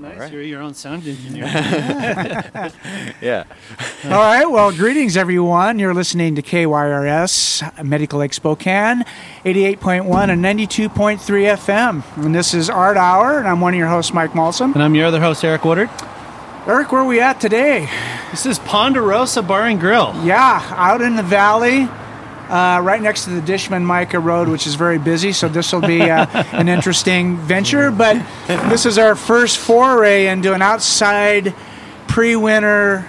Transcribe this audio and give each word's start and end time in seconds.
That's 0.00 0.12
kind 0.12 0.12
of 0.12 0.18
nice. 0.18 0.20
Right. 0.20 0.32
You're 0.32 0.42
your 0.42 0.62
own 0.62 0.74
sound 0.74 1.06
engineer. 1.06 1.44
yeah. 3.20 3.44
All 4.04 4.10
right. 4.10 4.46
Well, 4.46 4.72
greetings, 4.72 5.16
everyone. 5.16 5.78
You're 5.78 5.94
listening 5.94 6.34
to 6.36 6.42
KYRS 6.42 7.84
Medical 7.84 8.20
Lake 8.20 8.32
Spokane, 8.32 9.04
88.1 9.44 10.30
and 10.30 10.44
92.3 10.44 11.18
FM. 11.18 12.24
And 12.24 12.34
this 12.34 12.54
is 12.54 12.70
Art 12.70 12.96
Hour, 12.96 13.38
and 13.38 13.48
I'm 13.48 13.60
one 13.60 13.74
of 13.74 13.78
your 13.78 13.88
hosts, 13.88 14.14
Mike 14.14 14.32
Malsom. 14.32 14.74
And 14.74 14.82
I'm 14.82 14.94
your 14.94 15.06
other 15.06 15.20
host, 15.20 15.44
Eric 15.44 15.64
Woodard. 15.64 15.90
Eric, 16.66 16.92
where 16.92 17.02
are 17.02 17.06
we 17.06 17.20
at 17.20 17.40
today? 17.40 17.88
This 18.30 18.46
is 18.46 18.58
Ponderosa 18.60 19.42
Bar 19.42 19.66
and 19.66 19.80
Grill. 19.80 20.14
Yeah, 20.24 20.62
out 20.76 21.02
in 21.02 21.16
the 21.16 21.22
valley 21.22 21.88
uh, 22.50 22.80
right 22.82 23.00
next 23.00 23.24
to 23.24 23.30
the 23.30 23.40
Dishman 23.40 23.84
Mica 23.86 24.18
Road, 24.18 24.48
which 24.48 24.66
is 24.66 24.74
very 24.74 24.98
busy. 24.98 25.32
So 25.32 25.48
this 25.48 25.72
will 25.72 25.80
be 25.80 26.02
uh, 26.02 26.26
an 26.52 26.68
interesting 26.68 27.36
venture. 27.36 27.90
But 27.90 28.22
this 28.46 28.86
is 28.86 28.98
our 28.98 29.14
first 29.14 29.58
foray 29.58 30.26
into 30.26 30.52
an 30.52 30.62
outside 30.62 31.54
pre-winter 32.08 33.08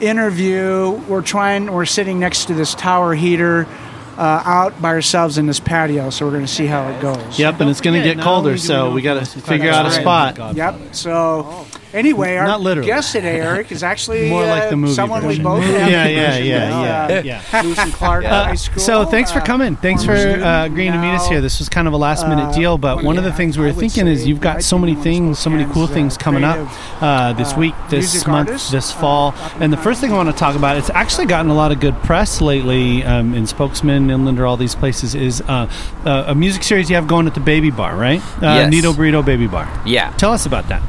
interview. 0.00 0.90
We're 1.08 1.22
trying. 1.22 1.72
We're 1.72 1.86
sitting 1.86 2.20
next 2.20 2.46
to 2.46 2.54
this 2.54 2.74
tower 2.74 3.14
heater. 3.14 3.66
Uh, 4.12 4.42
out 4.44 4.82
by 4.82 4.90
ourselves 4.90 5.38
in 5.38 5.46
this 5.46 5.58
patio, 5.58 6.10
so 6.10 6.26
we're 6.26 6.32
going 6.32 6.44
to 6.44 6.52
see 6.52 6.66
how 6.66 6.86
it 6.86 7.00
goes. 7.00 7.38
Yep, 7.38 7.60
and 7.60 7.70
it's 7.70 7.80
going 7.80 7.98
to 7.98 8.06
get 8.06 8.22
colder, 8.22 8.58
so 8.58 8.92
we 8.92 9.00
got 9.00 9.24
to 9.24 9.40
figure 9.40 9.70
out 9.70 9.86
a 9.86 9.90
spot. 9.90 10.54
Yep. 10.54 10.94
So 10.94 11.66
Anyway, 11.92 12.36
our 12.36 12.46
Not 12.46 12.60
literally. 12.60 12.86
guest 12.88 13.12
today, 13.12 13.40
Eric, 13.40 13.70
is 13.70 13.82
actually 13.82 14.28
more 14.30 14.44
like 14.44 14.64
the 14.68 14.74
uh, 14.74 14.76
movie 14.76 14.94
someone 14.94 15.22
version. 15.22 15.42
we 15.42 15.48
both 15.48 15.62
have. 15.64 15.90
Yeah, 15.90 16.06
yeah, 16.06 16.36
yeah, 16.38 17.18
yeah, 17.18 17.42
yeah. 17.52 17.62
Lewis 17.62 17.78
and 17.78 17.92
Clark 17.92 18.24
High 18.24 18.54
School. 18.54 18.80
So 18.82 19.04
thanks 19.04 19.30
for 19.30 19.40
uh, 19.40 19.44
coming. 19.44 19.76
Thanks 19.76 20.04
for 20.04 20.12
uh, 20.12 20.66
agreeing 20.66 20.92
to 20.92 20.98
meet 20.98 21.10
us 21.14 21.28
here. 21.28 21.40
This 21.40 21.58
was 21.58 21.68
kind 21.68 21.86
of 21.86 21.94
a 21.94 21.96
last 21.96 22.26
minute 22.26 22.46
uh, 22.46 22.52
deal, 22.52 22.78
but 22.78 23.02
one 23.02 23.18
of 23.18 23.24
the 23.24 23.32
things 23.32 23.58
we 23.58 23.64
were 23.66 23.72
thinking 23.72 24.06
is 24.06 24.26
you've 24.26 24.40
got 24.40 24.62
so 24.62 24.78
many 24.78 24.94
things, 24.94 25.38
so 25.38 25.50
many 25.50 25.70
cool 25.72 25.86
things 25.86 26.16
coming 26.16 26.44
up 26.44 26.68
uh, 27.02 27.32
this 27.34 27.54
week, 27.56 27.74
this 27.90 28.26
month, 28.26 28.70
this 28.70 28.92
fall. 28.92 29.34
And 29.60 29.72
the 29.72 29.76
first 29.76 30.00
thing 30.00 30.12
I 30.12 30.16
want 30.16 30.30
to 30.30 30.36
talk 30.36 30.56
about, 30.56 30.76
it's 30.76 30.90
actually 30.90 31.26
gotten 31.26 31.50
a 31.50 31.54
lot 31.54 31.72
of 31.72 31.80
good 31.80 31.94
press 32.02 32.40
lately 32.40 33.04
um, 33.04 33.34
in 33.34 33.46
Spokesman, 33.46 34.10
Inland, 34.10 34.38
or 34.40 34.46
all 34.46 34.56
these 34.56 34.74
places, 34.74 35.14
is 35.14 35.40
uh, 35.42 35.68
a 36.04 36.34
music 36.34 36.62
series 36.62 36.88
you 36.88 36.96
have 36.96 37.06
going 37.06 37.26
at 37.26 37.34
the 37.34 37.40
Baby 37.40 37.70
Bar, 37.70 37.96
right? 37.96 38.22
yes. 38.40 38.70
Nito 38.70 38.92
Burrito 38.92 39.24
Baby 39.24 39.46
Bar. 39.46 39.68
Yeah. 39.86 40.10
Tell 40.16 40.32
us 40.32 40.46
about 40.46 40.68
that. 40.68 40.82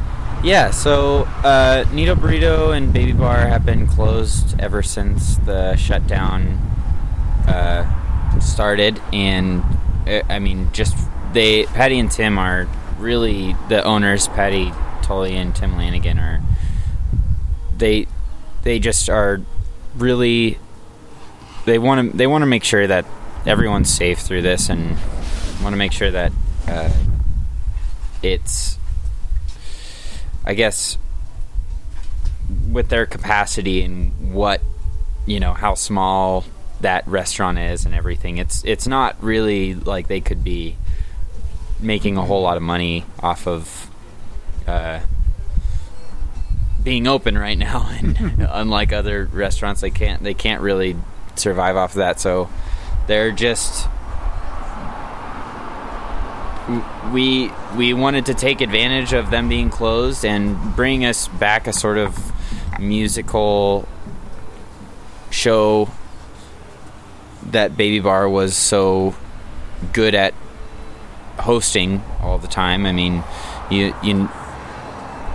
Yeah, 0.43 0.71
so 0.71 1.23
uh, 1.45 1.85
Nito 1.93 2.15
Burrito 2.15 2.75
and 2.75 2.91
Baby 2.91 3.13
Bar 3.13 3.47
have 3.47 3.65
been 3.65 3.87
closed 3.87 4.59
ever 4.59 4.83
since 4.83 5.37
the 5.37 5.77
shutdown 5.77 6.59
uh, 7.47 8.39
started, 8.41 9.01
and 9.13 9.63
uh, 10.05 10.21
I 10.27 10.39
mean, 10.39 10.69
just 10.73 10.97
they 11.31 11.63
Patty 11.67 11.97
and 11.97 12.11
Tim 12.11 12.37
are 12.37 12.67
really 12.99 13.55
the 13.69 13.85
owners. 13.85 14.27
Patty 14.27 14.73
Tully 15.01 15.37
and 15.37 15.55
Tim 15.55 15.77
Lanigan 15.77 16.19
are 16.19 16.41
they 17.77 18.07
they 18.63 18.79
just 18.79 19.09
are 19.09 19.39
really 19.95 20.57
they 21.63 21.79
want 21.79 22.11
to 22.11 22.17
they 22.17 22.27
want 22.27 22.41
to 22.41 22.47
make 22.47 22.65
sure 22.65 22.85
that 22.85 23.05
everyone's 23.45 23.89
safe 23.89 24.19
through 24.19 24.41
this 24.41 24.67
and 24.67 24.97
want 25.61 25.71
to 25.71 25.77
make 25.77 25.93
sure 25.93 26.11
that 26.11 26.33
uh, 26.67 26.91
it's 28.21 28.77
I 30.45 30.53
guess 30.53 30.97
with 32.69 32.89
their 32.89 33.05
capacity 33.05 33.81
and 33.81 34.33
what 34.33 34.61
you 35.25 35.39
know 35.39 35.53
how 35.53 35.73
small 35.75 36.43
that 36.81 37.07
restaurant 37.07 37.57
is 37.57 37.85
and 37.85 37.95
everything 37.95 38.37
it's 38.37 38.61
it's 38.65 38.85
not 38.85 39.15
really 39.23 39.73
like 39.73 40.07
they 40.07 40.19
could 40.19 40.43
be 40.43 40.75
making 41.83 42.17
a 42.17 42.25
whole 42.25 42.41
lot 42.41 42.57
of 42.57 42.63
money 42.63 43.05
off 43.19 43.47
of 43.47 43.89
uh, 44.67 44.99
being 46.83 47.07
open 47.07 47.37
right 47.37 47.57
now. 47.57 47.89
And 48.03 48.47
unlike 48.49 48.93
other 48.93 49.25
restaurants 49.31 49.81
they 49.81 49.91
can't 49.91 50.23
they 50.23 50.33
can't 50.33 50.61
really 50.61 50.95
survive 51.35 51.75
off 51.75 51.91
of 51.91 51.97
that. 51.97 52.19
So 52.19 52.49
they're 53.07 53.31
just 53.31 53.87
we 57.11 57.51
we 57.75 57.93
wanted 57.93 58.27
to 58.27 58.33
take 58.33 58.61
advantage 58.61 59.13
of 59.13 59.29
them 59.31 59.49
being 59.49 59.69
closed 59.69 60.23
and 60.23 60.75
bring 60.75 61.05
us 61.05 61.27
back 61.27 61.67
a 61.67 61.73
sort 61.73 61.97
of 61.97 62.31
musical 62.79 63.87
show 65.29 65.89
that 67.47 67.75
Baby 67.75 67.99
Bar 67.99 68.29
was 68.29 68.55
so 68.55 69.15
good 69.91 70.15
at 70.15 70.33
hosting 71.39 72.01
all 72.21 72.37
the 72.37 72.47
time. 72.47 72.85
I 72.85 72.91
mean, 72.91 73.23
you 73.69 73.93
you 74.01 74.29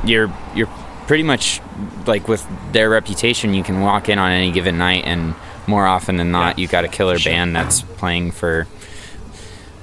you're 0.04 0.32
you're 0.54 0.68
pretty 1.06 1.22
much 1.22 1.60
like 2.06 2.28
with 2.28 2.46
their 2.72 2.88
reputation, 2.88 3.54
you 3.54 3.62
can 3.62 3.80
walk 3.80 4.08
in 4.08 4.18
on 4.18 4.30
any 4.30 4.50
given 4.50 4.78
night 4.78 5.04
and 5.04 5.34
more 5.66 5.86
often 5.86 6.16
than 6.16 6.30
not, 6.30 6.58
yeah. 6.58 6.62
you 6.62 6.68
got 6.68 6.84
a 6.84 6.88
killer 6.88 7.18
band 7.18 7.54
that's 7.54 7.82
playing 7.82 8.30
for 8.30 8.66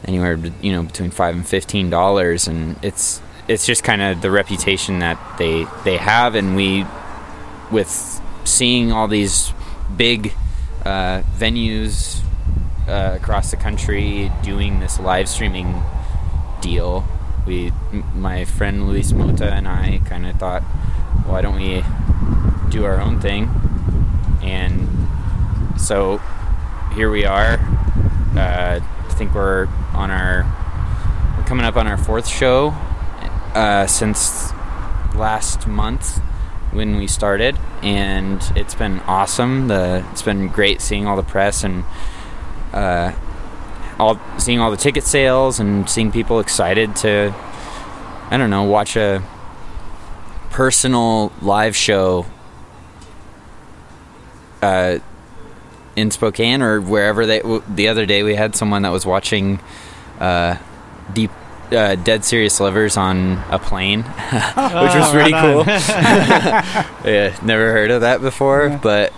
anywhere 0.06 0.38
you 0.62 0.72
know 0.72 0.84
between 0.84 1.12
five 1.12 1.36
and 1.36 1.48
fifteen 1.48 1.90
dollars, 1.90 2.48
and 2.48 2.78
it's 2.84 3.22
it's 3.48 3.66
just 3.66 3.84
kind 3.84 4.02
of 4.02 4.22
the 4.22 4.32
reputation 4.32 5.00
that 5.00 5.20
they 5.38 5.66
they 5.84 5.98
have, 5.98 6.36
and 6.36 6.56
we 6.56 6.86
with 7.72 8.22
seeing 8.44 8.92
all 8.92 9.08
these 9.08 9.52
big 9.98 10.34
uh, 10.86 11.22
venues 11.38 12.22
uh, 12.88 13.14
across 13.16 13.52
the 13.52 13.58
country 13.58 14.32
doing 14.44 14.80
this 14.80 15.00
live 15.00 15.28
streaming 15.28 15.82
deal. 16.62 17.06
We, 17.46 17.72
my 18.14 18.46
friend 18.46 18.88
Luis 18.88 19.12
Mota 19.12 19.52
and 19.52 19.68
I, 19.68 20.02
kind 20.06 20.26
of 20.26 20.38
thought, 20.38 20.64
why 21.26 21.42
don't 21.42 21.56
we 21.56 21.84
do 22.70 22.86
our 22.86 23.00
own 23.00 23.20
thing? 23.20 23.50
And 24.42 24.88
so 25.80 26.18
here 26.94 27.12
we 27.12 27.26
are. 27.26 27.60
Uh, 28.36 28.80
I 28.80 29.14
think 29.14 29.34
we're 29.34 29.68
on 29.96 30.12
our 30.12 30.44
we're 31.38 31.46
coming 31.46 31.66
up 31.66 31.76
on 31.76 31.88
our 31.88 31.98
fourth 31.98 32.28
show 32.28 32.70
uh, 33.54 33.88
since 33.88 34.52
last 35.16 35.66
month 35.66 36.20
when 36.72 36.98
we 36.98 37.08
started, 37.08 37.58
and 37.82 38.42
it's 38.56 38.76
been 38.76 39.00
awesome. 39.02 39.68
The 39.68 40.06
it's 40.12 40.22
been 40.22 40.50
great 40.50 40.82
seeing 40.82 41.08
all 41.08 41.16
the 41.16 41.24
press 41.24 41.64
and 41.64 41.86
uh, 42.74 43.14
all 43.98 44.20
seeing 44.38 44.60
all 44.60 44.72
the 44.72 44.78
ticket 44.78 45.04
sales 45.04 45.60
and 45.60 45.90
seeing 45.90 46.12
people 46.12 46.40
excited 46.40 46.96
to 46.98 47.34
I 48.30 48.38
don't 48.38 48.50
know 48.50 48.64
watch 48.64 48.96
a 48.98 49.24
personal 50.50 51.32
live 51.42 51.76
show 51.76 52.26
uh, 54.62 55.00
in 55.96 56.12
Spokane 56.12 56.62
or 56.62 56.82
wherever 56.82 57.26
they. 57.26 57.42
The 57.68 57.88
other 57.88 58.06
day 58.06 58.24
we 58.24 58.36
had 58.36 58.56
someone 58.56 58.84
that 58.84 58.92
was 58.92 59.06
watching 59.06 59.60
uh, 60.20 60.58
deep. 61.14 61.32
Uh, 61.72 61.96
Dead 61.96 62.24
Serious 62.24 62.60
Livers 62.60 62.96
on 62.96 63.44
a 63.50 63.58
plane, 63.58 64.04
which 64.04 64.14
was 64.14 65.08
oh, 65.08 65.12
pretty 65.12 65.32
cool. 65.32 65.64
yeah, 67.12 67.36
never 67.42 67.72
heard 67.72 67.90
of 67.90 68.02
that 68.02 68.22
before, 68.22 68.68
yeah. 68.68 68.78
but 68.78 69.12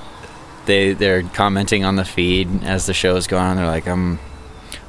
they 0.66 0.94
they're 0.94 1.24
commenting 1.24 1.84
on 1.84 1.98
the 1.98 2.06
feed 2.06 2.64
as 2.64 2.86
the 2.86 2.94
show 2.94 3.18
is 3.18 3.28
going 3.28 3.44
on. 3.44 3.58
They're 3.58 3.66
like, 3.66 3.86
"I'm 3.86 4.18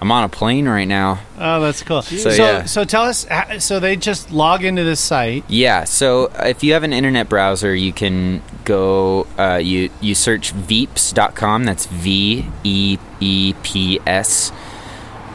I'm 0.00 0.12
on 0.12 0.24
a 0.24 0.28
plane 0.28 0.68
right 0.68 0.86
now. 0.86 1.20
Oh, 1.38 1.60
that's 1.60 1.82
cool. 1.82 2.02
So, 2.02 2.16
so, 2.16 2.30
yeah. 2.30 2.64
so 2.66 2.84
tell 2.84 3.02
us. 3.02 3.26
So 3.58 3.80
they 3.80 3.96
just 3.96 4.30
log 4.30 4.64
into 4.64 4.84
this 4.84 5.00
site. 5.00 5.44
Yeah. 5.48 5.84
So 5.84 6.30
if 6.36 6.62
you 6.62 6.74
have 6.74 6.84
an 6.84 6.92
internet 6.92 7.28
browser, 7.28 7.74
you 7.74 7.92
can 7.92 8.42
go. 8.64 9.26
Uh, 9.36 9.56
you 9.56 9.90
you 10.00 10.14
search 10.14 10.54
veeps.com. 10.54 11.64
That's 11.64 11.86
V 11.86 12.46
E 12.62 12.98
E 13.20 13.54
P 13.62 14.00
S. 14.06 14.52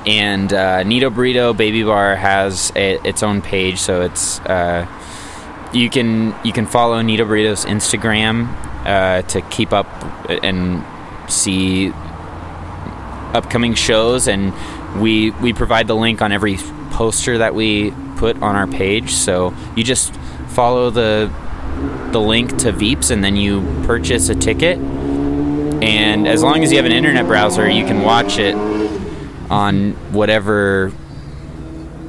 And 0.05 0.51
uh, 0.53 0.83
Nito 0.83 1.09
Burrito 1.09 1.55
Baby 1.55 1.83
Bar 1.83 2.15
has 2.15 2.71
a, 2.75 2.95
its 3.07 3.23
own 3.23 3.41
page, 3.41 3.79
so 3.79 4.01
it's 4.01 4.39
uh, 4.41 4.85
you 5.73 5.89
can 5.89 6.35
you 6.43 6.51
can 6.51 6.65
follow 6.65 7.01
Nito 7.01 7.25
Burrito's 7.25 7.65
Instagram 7.65 8.53
uh, 8.85 9.21
to 9.23 9.41
keep 9.41 9.71
up 9.71 9.87
and 10.43 10.83
see 11.31 11.93
upcoming 13.33 13.73
shows, 13.73 14.27
and 14.27 14.53
we 15.01 15.31
we 15.31 15.53
provide 15.53 15.87
the 15.87 15.95
link 15.95 16.21
on 16.21 16.31
every 16.31 16.57
poster 16.91 17.39
that 17.39 17.55
we 17.55 17.91
put 18.17 18.41
on 18.41 18.55
our 18.55 18.67
page. 18.67 19.11
So 19.11 19.53
you 19.75 19.83
just 19.83 20.13
follow 20.49 20.89
the 20.89 21.31
the 22.11 22.21
link 22.21 22.57
to 22.59 22.71
Veeps, 22.71 23.11
and 23.11 23.23
then 23.23 23.35
you 23.35 23.61
purchase 23.85 24.29
a 24.29 24.35
ticket. 24.35 24.77
And 24.77 26.27
as 26.27 26.41
long 26.41 26.63
as 26.63 26.71
you 26.71 26.77
have 26.77 26.85
an 26.85 26.93
internet 26.93 27.25
browser, 27.25 27.69
you 27.69 27.85
can 27.85 28.03
watch 28.03 28.37
it 28.37 28.55
on 29.49 29.91
whatever 30.13 30.93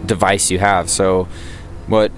device 0.06 0.50
you 0.50 0.58
have. 0.58 0.88
So, 0.88 1.26
what 1.86 2.12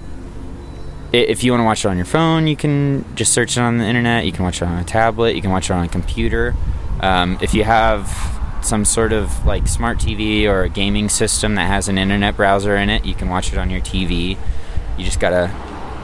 if 1.11 1.43
you 1.43 1.51
want 1.51 1.61
to 1.61 1.65
watch 1.65 1.85
it 1.85 1.87
on 1.87 1.97
your 1.97 2.05
phone? 2.05 2.47
You 2.47 2.55
can 2.55 3.05
just 3.15 3.33
search 3.33 3.57
it 3.57 3.61
on 3.61 3.77
the 3.77 3.85
internet. 3.85 4.25
You 4.25 4.31
can 4.31 4.43
watch 4.43 4.61
it 4.61 4.65
on 4.65 4.77
a 4.77 4.83
tablet. 4.83 5.35
You 5.35 5.41
can 5.41 5.51
watch 5.51 5.69
it 5.69 5.73
on 5.73 5.85
a 5.85 5.87
computer. 5.87 6.55
Um, 6.99 7.37
if 7.41 7.53
you 7.53 7.63
have 7.63 8.36
some 8.67 8.85
sort 8.85 9.13
of 9.13 9.45
like 9.45 9.67
smart 9.67 9.97
TV 9.97 10.45
or 10.45 10.63
a 10.63 10.69
gaming 10.69 11.09
system 11.09 11.55
that 11.55 11.67
has 11.67 11.87
an 11.87 11.97
internet 11.97 12.35
browser 12.35 12.75
in 12.75 12.89
it, 12.89 13.05
you 13.05 13.15
can 13.15 13.29
watch 13.29 13.51
it 13.51 13.57
on 13.57 13.69
your 13.69 13.81
TV. 13.81 14.37
You 14.97 15.05
just 15.05 15.19
gotta 15.19 15.53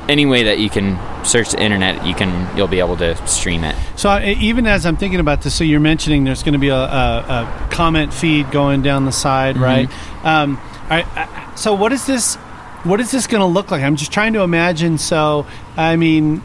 any 0.10 0.26
way 0.26 0.44
that 0.44 0.60
you 0.60 0.70
can 0.70 1.00
search 1.26 1.52
the 1.52 1.62
internet, 1.62 2.06
you 2.06 2.14
can 2.14 2.58
you'll 2.58 2.68
be 2.68 2.80
able 2.80 2.98
to 2.98 3.16
stream 3.28 3.64
it. 3.64 3.76
So 3.96 4.20
even 4.20 4.68
as 4.68 4.86
I'm 4.86 4.98
thinking 4.98 5.20
about 5.20 5.42
this, 5.42 5.56
so 5.56 5.64
you're 5.64 5.80
mentioning 5.80 6.24
there's 6.24 6.44
going 6.44 6.54
to 6.54 6.60
be 6.60 6.70
a, 6.70 6.76
a, 6.76 6.86
a, 6.86 7.68
comment 7.72 8.14
feed 8.14 8.52
going 8.52 8.82
down 8.82 9.06
the 9.06 9.12
side, 9.12 9.56
mm-hmm. 9.56 9.64
right? 9.64 10.26
Um, 10.26 10.60
I, 10.90 11.04
I, 11.16 11.56
so 11.56 11.74
what 11.74 11.94
is 11.94 12.06
this? 12.06 12.36
What 12.84 13.00
is 13.00 13.12
this 13.12 13.28
going 13.28 13.40
to 13.40 13.46
look 13.48 13.72
like? 13.72 13.82
I'm 13.82 13.96
just 13.96 14.12
trying 14.12 14.34
to 14.34 14.42
imagine. 14.42 14.98
So 14.98 15.46
I 15.78 15.96
mean, 15.96 16.42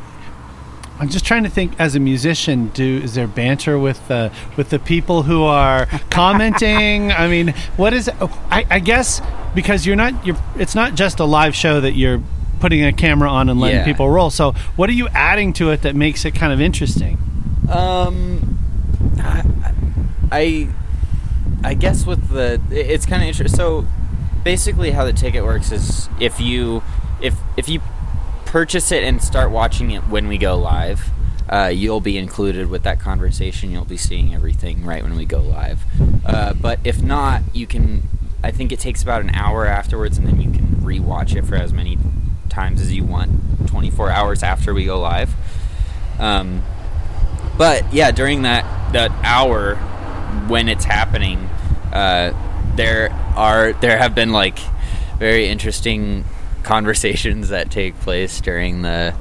I'm 1.00 1.08
just 1.08 1.24
trying 1.24 1.44
to 1.44 1.50
think 1.50 1.78
as 1.78 1.94
a 1.94 2.00
musician. 2.00 2.68
Do 2.68 3.00
is 3.02 3.14
there 3.14 3.28
banter 3.28 3.78
with 3.78 4.06
the 4.08 4.32
with 4.56 4.70
the 4.70 4.78
people 4.78 5.22
who 5.22 5.44
are 5.44 5.86
commenting? 6.10 7.12
I 7.12 7.28
mean, 7.28 7.54
what 7.76 7.92
is? 7.92 8.10
I, 8.50 8.66
I 8.68 8.78
guess 8.80 9.20
because 9.54 9.86
you're 9.86 9.96
not 9.96 10.26
you're. 10.26 10.36
It's 10.56 10.74
not 10.74 10.94
just 10.94 11.20
a 11.20 11.24
live 11.24 11.54
show 11.54 11.80
that 11.80 11.92
you're 11.92 12.20
putting 12.60 12.84
a 12.84 12.92
camera 12.92 13.30
on 13.30 13.48
and 13.48 13.60
letting 13.60 13.78
yeah. 13.78 13.84
people 13.84 14.08
roll. 14.10 14.30
So, 14.30 14.52
what 14.76 14.90
are 14.90 14.94
you 14.94 15.08
adding 15.08 15.52
to 15.54 15.70
it 15.70 15.82
that 15.82 15.94
makes 15.94 16.24
it 16.24 16.34
kind 16.34 16.52
of 16.52 16.60
interesting? 16.60 17.18
Um, 17.70 18.58
I, 19.18 19.44
I, 20.32 20.68
I 21.62 21.74
guess 21.74 22.06
with 22.06 22.28
the 22.28 22.60
it's 22.70 23.06
kind 23.06 23.22
of 23.22 23.28
interesting. 23.28 23.56
So, 23.56 23.86
basically, 24.44 24.90
how 24.90 25.04
the 25.04 25.12
ticket 25.12 25.44
works 25.44 25.72
is 25.72 26.08
if 26.20 26.40
you 26.40 26.82
if 27.20 27.36
if 27.56 27.68
you 27.68 27.80
purchase 28.48 28.90
it 28.92 29.04
and 29.04 29.22
start 29.22 29.50
watching 29.50 29.90
it 29.90 30.00
when 30.08 30.26
we 30.26 30.38
go 30.38 30.56
live. 30.56 31.10
Uh, 31.50 31.66
you'll 31.66 32.00
be 32.00 32.16
included 32.16 32.68
with 32.68 32.82
that 32.82 32.98
conversation. 32.98 33.70
You'll 33.70 33.84
be 33.84 33.98
seeing 33.98 34.34
everything 34.34 34.84
right 34.84 35.02
when 35.02 35.16
we 35.16 35.26
go 35.26 35.40
live. 35.40 35.84
Uh, 36.24 36.54
but 36.54 36.78
if 36.82 37.02
not, 37.02 37.42
you 37.54 37.66
can. 37.66 38.02
I 38.42 38.50
think 38.50 38.72
it 38.72 38.78
takes 38.78 39.02
about 39.02 39.20
an 39.20 39.30
hour 39.30 39.66
afterwards, 39.66 40.16
and 40.16 40.26
then 40.26 40.40
you 40.40 40.50
can 40.50 40.66
rewatch 40.76 41.36
it 41.36 41.44
for 41.44 41.56
as 41.56 41.72
many 41.72 41.98
times 42.48 42.80
as 42.80 42.92
you 42.92 43.04
want 43.04 43.68
24 43.68 44.10
hours 44.10 44.42
after 44.42 44.72
we 44.72 44.84
go 44.84 44.98
live. 44.98 45.34
Um, 46.18 46.62
but 47.58 47.92
yeah, 47.92 48.12
during 48.12 48.42
that 48.42 48.92
that 48.92 49.10
hour 49.24 49.76
when 50.48 50.68
it's 50.68 50.84
happening, 50.84 51.38
uh, 51.92 52.32
there 52.76 53.10
are 53.36 53.74
there 53.74 53.98
have 53.98 54.14
been 54.14 54.32
like 54.32 54.58
very 55.18 55.48
interesting 55.48 56.24
conversations 56.68 57.48
that 57.48 57.70
take 57.70 57.98
place 58.00 58.42
during 58.42 58.82
the 58.82 59.14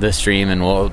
the 0.00 0.12
stream, 0.12 0.48
and 0.48 0.60
we'll 0.60 0.92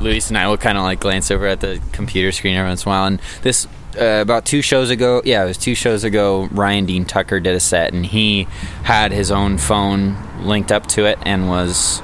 Luis 0.00 0.28
and 0.28 0.38
I 0.38 0.46
will 0.46 0.56
kind 0.56 0.78
of 0.78 0.84
like 0.84 1.00
glance 1.00 1.32
over 1.32 1.46
at 1.46 1.60
the 1.60 1.80
computer 1.90 2.30
screen 2.30 2.54
every 2.54 2.70
once 2.70 2.84
in 2.84 2.88
a 2.88 2.90
while. 2.90 3.06
And 3.06 3.20
this 3.42 3.66
uh, 4.00 4.20
about 4.22 4.44
two 4.44 4.62
shows 4.62 4.88
ago, 4.90 5.20
yeah, 5.24 5.42
it 5.42 5.46
was 5.48 5.58
two 5.58 5.74
shows 5.74 6.04
ago. 6.04 6.48
Ryan 6.52 6.86
Dean 6.86 7.04
Tucker 7.04 7.40
did 7.40 7.56
a 7.56 7.60
set, 7.60 7.92
and 7.92 8.06
he 8.06 8.44
had 8.84 9.10
his 9.10 9.32
own 9.32 9.58
phone 9.58 10.16
linked 10.46 10.70
up 10.70 10.86
to 10.88 11.06
it 11.06 11.18
and 11.22 11.48
was 11.48 12.00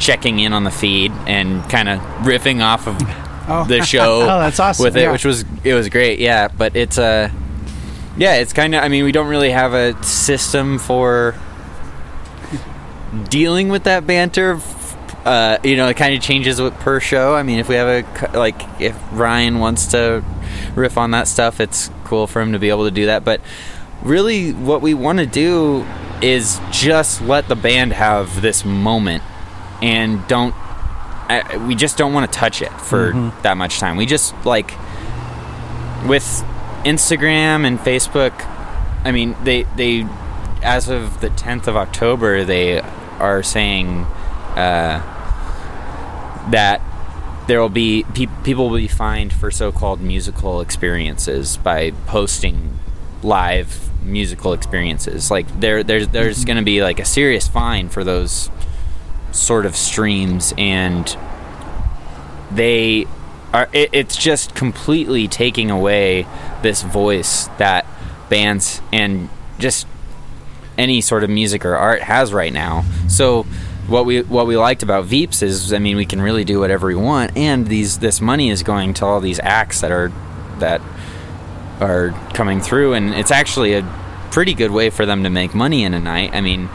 checking 0.00 0.40
in 0.40 0.52
on 0.52 0.64
the 0.64 0.72
feed 0.72 1.12
and 1.28 1.62
kind 1.70 1.88
of 1.88 2.00
riffing 2.26 2.60
off 2.60 2.88
of 2.88 2.96
oh. 3.48 3.64
the 3.68 3.82
show. 3.82 4.22
oh, 4.22 4.40
that's 4.40 4.58
awesome! 4.58 4.82
With 4.82 4.96
it, 4.96 5.02
yeah. 5.02 5.12
which 5.12 5.24
was 5.24 5.44
it 5.62 5.74
was 5.74 5.88
great. 5.88 6.18
Yeah, 6.18 6.48
but 6.48 6.74
it's 6.74 6.98
uh, 6.98 7.30
yeah, 8.16 8.34
it's 8.34 8.52
kind 8.52 8.74
of. 8.74 8.82
I 8.82 8.88
mean, 8.88 9.04
we 9.04 9.12
don't 9.12 9.28
really 9.28 9.50
have 9.50 9.74
a 9.74 10.02
system 10.02 10.78
for 10.80 11.36
dealing 13.30 13.68
with 13.68 13.84
that 13.84 14.06
banter. 14.06 14.60
Uh, 15.24 15.58
you 15.64 15.76
know, 15.76 15.88
it 15.88 15.96
kind 15.96 16.14
of 16.14 16.20
changes 16.20 16.60
with 16.60 16.74
per 16.80 17.00
show. 17.00 17.34
I 17.34 17.42
mean, 17.42 17.58
if 17.58 17.68
we 17.68 17.76
have 17.76 17.88
a 17.88 18.38
like, 18.38 18.60
if 18.80 18.96
Ryan 19.12 19.58
wants 19.58 19.86
to 19.88 20.22
riff 20.74 20.98
on 20.98 21.12
that 21.12 21.28
stuff, 21.28 21.60
it's 21.60 21.90
cool 22.04 22.26
for 22.26 22.42
him 22.42 22.52
to 22.52 22.58
be 22.58 22.68
able 22.68 22.84
to 22.84 22.90
do 22.90 23.06
that. 23.06 23.24
But 23.24 23.40
really, 24.02 24.52
what 24.52 24.82
we 24.82 24.92
want 24.92 25.20
to 25.20 25.26
do 25.26 25.86
is 26.20 26.60
just 26.70 27.22
let 27.22 27.48
the 27.48 27.56
band 27.56 27.92
have 27.92 28.40
this 28.40 28.64
moment 28.64 29.22
and 29.82 30.26
don't 30.28 30.54
I, 31.28 31.56
we 31.66 31.74
just 31.74 31.96
don't 31.96 32.12
want 32.12 32.30
to 32.30 32.38
touch 32.38 32.60
it 32.60 32.70
for 32.72 33.12
mm-hmm. 33.12 33.42
that 33.42 33.56
much 33.56 33.78
time. 33.78 33.96
We 33.96 34.06
just 34.06 34.34
like 34.44 34.72
with 36.06 36.44
Instagram 36.84 37.66
and 37.66 37.78
Facebook. 37.78 38.32
I 39.04 39.10
mean, 39.10 39.34
they 39.42 39.62
they 39.76 40.06
as 40.62 40.88
of 40.88 41.20
the 41.20 41.30
10th 41.30 41.66
of 41.66 41.76
October, 41.76 42.44
they 42.44 42.82
are 43.18 43.42
saying 43.42 44.04
uh, 44.56 45.00
that 46.50 46.80
there 47.46 47.60
will 47.60 47.68
be 47.68 48.04
pe- 48.14 48.26
people 48.42 48.70
will 48.70 48.78
be 48.78 48.88
fined 48.88 49.32
for 49.32 49.50
so-called 49.50 50.00
musical 50.00 50.60
experiences 50.60 51.56
by 51.58 51.90
posting 52.06 52.78
live 53.22 53.90
musical 54.02 54.52
experiences. 54.52 55.30
Like 55.30 55.60
there, 55.60 55.82
there's 55.82 56.08
there's 56.08 56.38
mm-hmm. 56.38 56.46
going 56.46 56.56
to 56.58 56.64
be 56.64 56.82
like 56.82 57.00
a 57.00 57.04
serious 57.04 57.48
fine 57.48 57.88
for 57.88 58.04
those 58.04 58.50
sort 59.32 59.66
of 59.66 59.76
streams, 59.76 60.54
and 60.56 61.16
they 62.50 63.06
are. 63.52 63.68
It, 63.72 63.90
it's 63.92 64.16
just 64.16 64.54
completely 64.54 65.28
taking 65.28 65.70
away 65.70 66.26
this 66.62 66.82
voice 66.82 67.48
that 67.58 67.86
bands 68.28 68.80
and 68.92 69.28
just 69.58 69.86
any 70.76 71.00
sort 71.00 71.24
of 71.24 71.30
music 71.30 71.64
or 71.64 71.76
art 71.76 72.02
has 72.02 72.32
right 72.32 72.52
now. 72.52 72.84
So 73.08 73.44
what 73.86 74.06
we 74.06 74.22
what 74.22 74.46
we 74.46 74.56
liked 74.56 74.82
about 74.82 75.04
Veeps 75.06 75.42
is 75.42 75.72
I 75.72 75.78
mean 75.78 75.96
we 75.96 76.06
can 76.06 76.20
really 76.20 76.44
do 76.44 76.58
whatever 76.58 76.86
we 76.86 76.94
want 76.94 77.36
and 77.36 77.66
these 77.66 77.98
this 77.98 78.20
money 78.20 78.48
is 78.48 78.62
going 78.62 78.94
to 78.94 79.04
all 79.04 79.20
these 79.20 79.40
acts 79.40 79.82
that 79.82 79.90
are 79.90 80.10
that 80.58 80.80
are 81.80 82.10
coming 82.34 82.60
through, 82.60 82.94
and 82.94 83.14
it's 83.14 83.30
actually 83.30 83.74
a 83.74 83.82
pretty 84.30 84.54
good 84.54 84.70
way 84.70 84.90
for 84.90 85.06
them 85.06 85.24
to 85.24 85.30
make 85.30 85.54
money 85.54 85.84
in 85.84 85.94
a 85.94 86.00
night. 86.00 86.34
I 86.34 86.40
mean, 86.40 86.68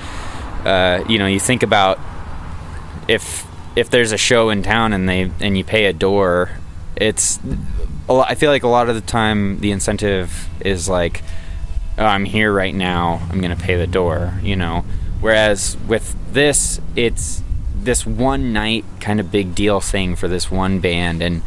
uh, 0.66 1.04
you 1.08 1.20
know, 1.20 1.28
you 1.28 1.40
think 1.40 1.64
about 1.64 2.00
if 3.08 3.46
if 3.76 3.90
there's 3.90 4.12
a 4.12 4.18
show 4.18 4.50
in 4.50 4.64
town 4.64 4.94
and 4.94 5.08
they 5.08 5.32
and 5.40 5.58
you 5.58 5.64
pay 5.64 5.86
a 5.86 5.94
door, 5.94 6.52
it's 6.96 7.40
I 8.10 8.36
feel 8.36 8.52
like 8.52 8.64
a 8.64 8.68
lot 8.68 8.90
of 8.90 8.96
the 8.96 9.02
time 9.02 9.60
the 9.60 9.72
incentive 9.72 10.48
is 10.62 10.90
like, 10.90 11.22
oh, 12.00 12.06
I'm 12.06 12.26
here 12.26 12.52
right 12.52 12.74
now, 12.74 13.22
I'm 13.30 13.42
gonna 13.42 13.56
pay 13.56 13.76
the 13.76 13.88
door, 13.88 14.34
you 14.42 14.56
know. 14.56 14.86
Whereas 15.22 15.78
with 15.88 16.16
this, 16.34 16.80
it's 16.96 17.44
this 17.76 18.06
one 18.06 18.54
night 18.54 18.86
kind 19.00 19.20
of 19.20 19.32
big 19.32 19.56
deal 19.56 19.80
thing 19.80 20.16
for 20.16 20.28
this 20.28 20.52
one 20.52 20.80
band 20.80 21.22
and 21.22 21.42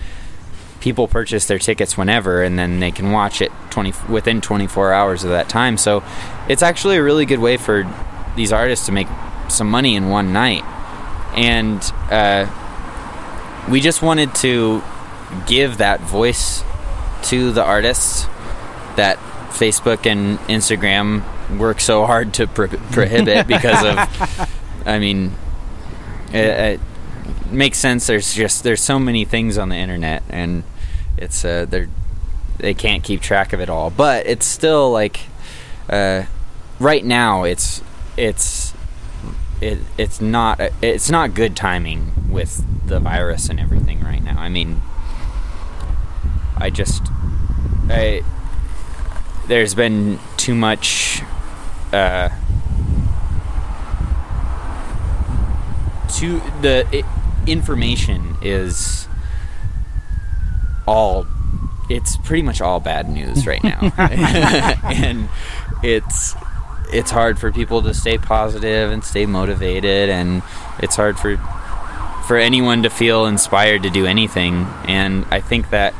people 0.81 1.07
purchase 1.07 1.47
their 1.47 1.59
tickets 1.59 1.97
whenever 1.97 2.43
and 2.43 2.59
then 2.59 2.81
they 2.81 2.91
can 2.91 3.13
watch 3.13 3.41
it 3.41 3.53
20 3.71 3.93
within 4.11 4.41
24 4.41 4.93
hours 4.93 5.23
of 5.23 5.31
that 5.31 5.49
time 5.49 5.77
so 5.77 6.03
it's 6.49 6.63
actually 6.63 6.97
a 6.97 7.03
really 7.03 7.25
good 7.25 7.39
way 7.39 7.57
for 7.57 7.85
these 8.35 8.53
artists 8.53 8.87
to 8.87 8.93
make 8.93 9.07
some 9.49 9.71
money 9.71 9.95
in 9.95 10.09
one 10.09 10.33
night 10.33 10.65
and 11.37 11.93
uh, 12.11 12.47
we 13.71 13.81
just 13.81 14.03
wanted 14.03 14.35
to 14.35 14.83
give 15.47 15.79
that 15.79 16.01
voice 16.01 16.65
to 17.23 17.53
the 17.53 17.63
artists 17.63 18.27
that 18.97 19.19
facebook 19.53 20.07
and 20.07 20.39
instagram 20.41 21.23
work 21.59 21.81
so 21.81 22.07
hard 22.07 22.33
to 22.35 22.47
pro- 22.47 22.69
prohibit 22.69 23.47
because 23.47 23.85
of 23.85 24.51
i 24.87 24.99
mean 24.99 25.33
it, 26.33 26.81
it 26.81 26.81
makes 27.51 27.79
sense 27.79 28.07
there's 28.07 28.35
just 28.35 28.63
there's 28.63 28.83
so 28.83 28.99
many 28.99 29.25
things 29.25 29.59
on 29.59 29.69
the 29.69 29.77
internet 29.77 30.23
and 30.31 30.65
it's 31.19 31.45
uh, 31.45 31.67
they're 31.69 31.89
they 32.59 32.75
can't 32.75 33.03
keep 33.03 33.21
track 33.21 33.53
of 33.53 33.61
it 33.61 33.69
all. 33.69 33.91
But 33.91 34.27
it's 34.27 34.47
still 34.47 34.91
like 34.91 35.21
uh, 35.89 36.25
right 36.79 37.05
now 37.05 37.45
it's 37.45 37.83
it's 38.17 38.73
it, 39.61 39.79
it's 39.99 40.21
not 40.21 40.61
it's 40.81 41.11
not 41.11 41.35
good 41.35 41.57
timing 41.57 42.31
with 42.31 42.65
the 42.87 43.01
virus 43.01 43.49
and 43.49 43.61
everything 43.61 44.01
right 44.01 44.23
now. 44.23 44.41
I 44.41 44.49
mean, 44.49 44.81
I 46.57 46.71
just 46.71 47.03
I 47.89 48.23
there's 49.47 49.75
been 49.75 50.19
too 50.37 50.55
much 50.55 51.23
uh, 51.93 52.29
to 56.09 56.41
the 56.61 56.87
it, 56.93 57.05
information 57.47 58.37
is 58.43 59.09
all 60.87 61.27
it's 61.89 62.17
pretty 62.19 62.43
much 62.43 62.61
all 62.61 62.81
bad 62.81 63.09
news 63.09 63.47
right 63.53 63.63
now. 63.63 63.93
And 64.85 65.29
it's 65.83 66.35
it's 66.93 67.11
hard 67.11 67.39
for 67.39 67.51
people 67.51 67.83
to 67.83 67.95
stay 67.95 68.19
positive 68.19 68.93
and 68.93 69.03
stay 69.03 69.27
motivated 69.27 70.09
and 70.11 70.43
it's 70.79 70.97
hard 70.97 71.19
for 71.19 71.37
for 72.27 72.37
anyone 72.37 72.83
to 72.85 72.91
feel 72.91 73.27
inspired 73.27 73.83
to 73.83 73.91
do 73.91 74.07
anything. 74.07 74.67
And 74.87 75.25
i 75.31 75.41
think 75.41 75.71
that 75.71 75.95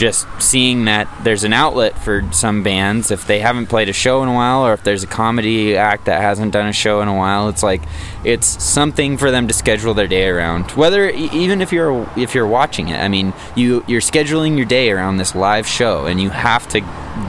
just 0.00 0.26
seeing 0.40 0.86
that 0.86 1.06
there's 1.24 1.44
an 1.44 1.52
outlet 1.52 1.94
for 1.98 2.26
some 2.32 2.62
bands 2.62 3.10
if 3.10 3.26
they 3.26 3.38
haven't 3.38 3.66
played 3.66 3.86
a 3.86 3.92
show 3.92 4.22
in 4.22 4.30
a 4.30 4.32
while 4.32 4.64
or 4.66 4.72
if 4.72 4.82
there's 4.82 5.02
a 5.02 5.06
comedy 5.06 5.76
act 5.76 6.06
that 6.06 6.22
hasn't 6.22 6.50
done 6.54 6.66
a 6.66 6.72
show 6.72 7.02
in 7.02 7.08
a 7.08 7.14
while 7.14 7.50
it's 7.50 7.62
like 7.62 7.82
it's 8.24 8.46
something 8.46 9.18
for 9.18 9.30
them 9.30 9.46
to 9.46 9.52
schedule 9.52 9.92
their 9.92 10.08
day 10.08 10.26
around 10.26 10.70
whether 10.70 11.10
even 11.10 11.60
if 11.60 11.70
you're 11.70 12.08
if 12.16 12.34
you're 12.34 12.46
watching 12.46 12.88
it 12.88 12.98
i 12.98 13.08
mean 13.08 13.34
you 13.54 13.84
you're 13.86 14.00
scheduling 14.00 14.56
your 14.56 14.64
day 14.64 14.90
around 14.90 15.18
this 15.18 15.34
live 15.34 15.66
show 15.66 16.06
and 16.06 16.18
you 16.18 16.30
have 16.30 16.66
to 16.66 16.80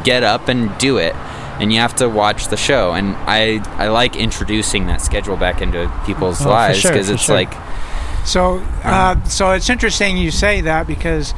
get 0.06 0.24
up 0.24 0.48
and 0.48 0.76
do 0.78 0.96
it 0.98 1.14
and 1.60 1.74
you 1.74 1.80
have 1.82 1.94
to 1.98 2.10
watch 2.10 2.48
the 2.48 2.58
show. 2.58 2.94
And 2.94 3.16
I 3.28 3.62
I 3.78 3.90
like 3.90 4.16
introducing 4.16 4.88
that 4.88 5.00
schedule 5.00 5.38
back 5.38 5.62
into 5.62 5.92
people's 6.08 6.44
Oh, 6.44 6.50
lives 6.50 6.82
because 6.82 7.08
for 7.08 7.14
it's 7.14 7.26
sure. 7.26 7.36
like 7.36 7.54
So, 8.26 8.64
uh, 8.84 9.22
so 9.26 9.52
it's 9.52 9.70
interesting 9.70 10.18
you 10.18 10.32
say 10.32 10.62
that 10.62 10.88
because 10.88 11.36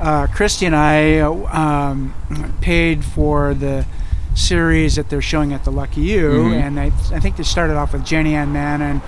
uh, 0.00 0.26
Christy 0.28 0.66
and 0.66 0.76
I 0.76 1.18
uh, 1.18 1.30
um, 1.30 2.14
paid 2.60 3.04
for 3.04 3.54
the 3.54 3.86
series 4.34 4.96
that 4.96 5.10
they're 5.10 5.20
showing 5.22 5.52
at 5.52 5.64
the 5.64 5.72
Lucky 5.72 6.00
You, 6.02 6.30
Mhm. 6.30 6.62
and 6.62 6.80
I, 6.80 6.86
I 7.12 7.20
think 7.20 7.36
they 7.36 7.42
started 7.42 7.76
off 7.76 7.92
with 7.92 8.04
Jenny 8.04 8.34
Ann 8.36 8.52
Mann 8.52 8.80
and, 8.82 9.00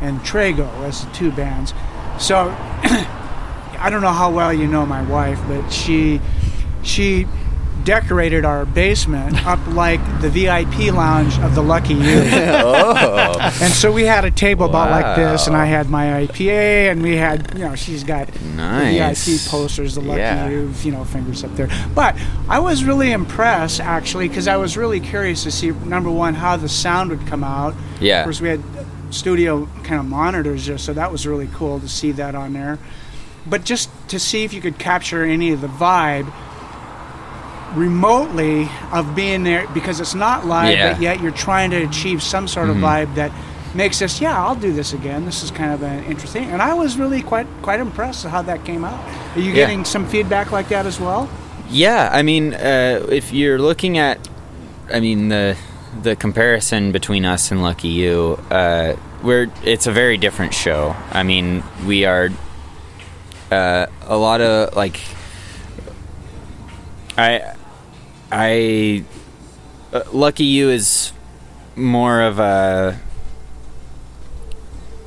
and 0.00 0.20
Trago 0.20 0.68
as 0.84 1.04
the 1.04 1.12
two 1.12 1.30
bands. 1.32 1.74
So, 2.18 2.48
I 3.78 3.88
don't 3.90 4.00
know 4.02 4.12
how 4.12 4.30
well 4.30 4.52
you 4.52 4.66
know 4.66 4.84
my 4.86 5.02
wife, 5.02 5.40
but 5.48 5.68
she 5.70 6.20
she 6.82 7.26
decorated 7.84 8.44
our 8.44 8.64
basement 8.64 9.46
up 9.46 9.64
like 9.68 10.00
the 10.20 10.28
VIP 10.28 10.92
lounge 10.92 11.38
of 11.40 11.54
the 11.54 11.62
Lucky 11.62 11.94
You. 11.94 12.22
oh 12.24 13.34
And 13.60 13.72
so 13.72 13.90
we 13.92 14.04
had 14.04 14.24
a 14.24 14.30
table 14.30 14.66
about 14.66 14.90
like 14.90 15.16
this, 15.16 15.46
and 15.46 15.56
I 15.56 15.66
had 15.66 15.88
my 15.88 16.26
IPA, 16.26 16.90
and 16.90 17.02
we 17.02 17.16
had, 17.16 17.52
you 17.54 17.64
know, 17.64 17.74
she's 17.74 18.04
got 18.04 18.28
nice 18.42 19.24
the 19.24 19.32
VIP 19.32 19.50
posters, 19.50 19.94
the 19.94 20.00
Lucky 20.00 20.20
Yeah. 20.20 20.48
You, 20.48 20.72
you 20.82 20.92
know, 20.92 21.04
fingers 21.04 21.44
up 21.44 21.54
there. 21.56 21.68
But 21.94 22.16
I 22.48 22.58
was 22.58 22.84
really 22.84 23.12
impressed, 23.12 23.80
actually, 23.80 24.28
because 24.28 24.48
I 24.48 24.56
was 24.56 24.76
really 24.76 25.00
curious 25.00 25.42
to 25.44 25.50
see, 25.50 25.70
number 25.70 26.10
one, 26.10 26.34
how 26.34 26.56
the 26.56 26.68
sound 26.68 27.10
would 27.10 27.26
come 27.26 27.44
out. 27.44 27.74
Yeah. 28.00 28.20
Of 28.20 28.24
course, 28.26 28.40
we 28.40 28.48
had 28.48 28.62
studio 29.10 29.66
kind 29.82 30.00
of 30.00 30.06
monitors 30.06 30.66
there, 30.66 30.78
so 30.78 30.92
that 30.92 31.10
was 31.10 31.26
really 31.26 31.48
cool 31.52 31.80
to 31.80 31.88
see 31.88 32.12
that 32.12 32.34
on 32.34 32.52
there. 32.52 32.78
But 33.46 33.64
just 33.64 33.90
to 34.08 34.18
see 34.18 34.44
if 34.44 34.52
you 34.52 34.60
could 34.60 34.78
capture 34.78 35.24
any 35.24 35.52
of 35.52 35.60
the 35.60 35.66
vibe 35.66 36.32
remotely 37.74 38.68
of 38.92 39.14
being 39.14 39.42
there 39.44 39.66
because 39.74 40.00
it's 40.00 40.14
not 40.14 40.46
live, 40.46 40.76
Yeah. 40.76 40.92
but 40.92 41.02
yet 41.02 41.20
you're 41.20 41.30
trying 41.32 41.70
to 41.70 41.76
achieve 41.82 42.22
some 42.22 42.48
sort 42.48 42.68
of 42.70 42.76
Mhm. 42.76 42.82
vibe 42.82 43.14
that 43.14 43.30
makes 43.74 44.02
us, 44.02 44.20
yeah, 44.20 44.36
I'll 44.36 44.56
do 44.56 44.72
this 44.72 44.92
again. 44.92 45.24
This 45.26 45.42
is 45.44 45.50
kind 45.50 45.72
of 45.72 45.82
an 45.82 46.04
interesting, 46.04 46.50
and 46.50 46.60
I 46.60 46.74
was 46.74 46.96
really 46.98 47.22
quite 47.22 47.46
quite 47.62 47.78
impressed 47.80 48.24
with 48.24 48.32
how 48.32 48.42
that 48.42 48.64
came 48.64 48.84
out. 48.84 48.98
Are 49.36 49.40
you 49.40 49.50
Yeah. 49.52 49.56
getting 49.66 49.84
some 49.84 50.06
feedback 50.06 50.50
like 50.50 50.68
that 50.70 50.86
as 50.86 50.98
well? 51.00 51.28
Yeah, 51.70 52.10
I 52.12 52.22
mean, 52.22 52.54
uh, 52.54 53.00
if 53.08 53.32
you're 53.32 53.58
looking 53.60 53.96
at, 53.98 54.18
I 54.92 54.98
mean 55.00 55.28
the 55.28 55.56
the 56.02 56.14
comparison 56.16 56.92
between 56.92 57.24
us 57.24 57.50
and 57.50 57.62
Lucky 57.62 57.88
You, 57.88 58.38
uh, 58.50 58.92
we're 59.22 59.48
it's 59.64 59.86
a 59.86 59.92
very 59.92 60.16
different 60.18 60.54
show. 60.54 60.94
I 61.12 61.22
mean, 61.22 61.62
we 61.86 62.04
are 62.04 62.30
uh, 63.52 63.86
a 64.06 64.16
lot 64.16 64.40
of 64.40 64.74
like, 64.76 65.00
I, 67.18 67.40
I, 68.32 69.04
uh, 69.92 70.02
Lucky 70.12 70.44
You 70.44 70.70
is 70.70 71.12
more 71.76 72.22
of 72.22 72.38
a. 72.38 72.98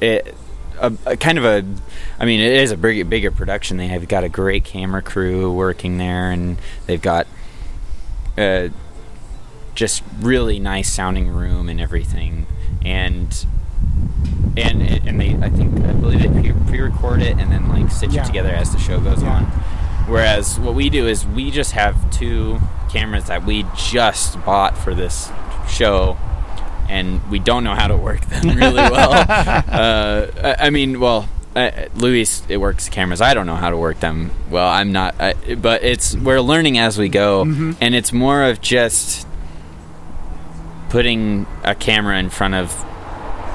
It, 0.01 0.35
a, 0.79 0.91
a 1.05 1.17
kind 1.17 1.37
of 1.37 1.45
a 1.45 1.63
I 2.19 2.25
mean, 2.25 2.39
it 2.41 2.53
is 2.53 2.71
a 2.71 2.77
big, 2.77 3.09
bigger 3.09 3.31
production. 3.31 3.77
They 3.77 3.87
have 3.87 4.07
got 4.07 4.23
a 4.23 4.29
great 4.29 4.63
camera 4.63 5.01
crew 5.01 5.51
working 5.51 5.97
there, 5.97 6.31
and 6.31 6.57
they've 6.85 7.01
got 7.01 7.27
uh, 8.37 8.69
just 9.75 10.03
really 10.19 10.59
nice 10.59 10.91
sounding 10.91 11.27
room 11.29 11.69
and 11.69 11.79
everything. 11.79 12.47
And 12.83 13.45
and 14.57 14.81
and 14.81 15.19
they, 15.19 15.35
I 15.35 15.49
think, 15.49 15.73
I 15.85 15.93
believe 15.93 16.21
they 16.21 16.51
pre- 16.51 16.61
pre-record 16.67 17.21
it 17.21 17.37
and 17.37 17.51
then 17.51 17.69
like 17.69 17.89
stitch 17.91 18.13
Yeah. 18.13 18.23
it 18.23 18.27
together 18.27 18.49
as 18.49 18.71
the 18.71 18.79
show 18.79 18.99
goes 18.99 19.21
Yeah. 19.23 19.35
on. 19.35 19.51
Whereas 20.07 20.59
what 20.59 20.75
we 20.75 20.89
do 20.89 21.07
is 21.07 21.25
we 21.25 21.49
just 21.51 21.71
have 21.71 21.95
two 22.11 22.59
cameras 22.91 23.25
that 23.25 23.45
we 23.45 23.65
just 23.75 24.43
bought 24.45 24.77
for 24.77 24.93
this 24.93 25.31
show 25.69 26.17
and 26.89 27.25
we 27.31 27.39
don't 27.39 27.63
know 27.63 27.73
how 27.75 27.87
to 27.87 27.95
work 27.97 28.21
them 28.25 28.49
really 28.57 28.73
well. 28.73 29.13
uh, 29.13 30.27
I, 30.43 30.55
I 30.67 30.69
mean, 30.69 30.99
well, 30.99 31.27
uh, 31.55 31.71
Luis, 31.95 32.43
it 32.49 32.57
works 32.57 32.89
cameras. 32.89 33.21
I 33.21 33.33
don't 33.33 33.45
know 33.45 33.55
how 33.55 33.69
to 33.69 33.77
work 33.77 33.99
them 34.01 34.31
well. 34.49 34.67
I'm 34.67 34.91
not, 34.91 35.15
I, 35.19 35.33
but 35.55 35.83
it's 35.83 36.15
we're 36.17 36.41
learning 36.41 36.77
as 36.77 36.97
we 36.97 37.09
go, 37.09 37.45
Mhm. 37.45 37.77
and 37.79 37.95
it's 37.95 38.11
more 38.11 38.43
of 38.43 38.59
just 38.59 39.25
putting 40.89 41.45
a 41.63 41.75
camera 41.75 42.17
in 42.19 42.29
front 42.29 42.53
of 42.55 42.85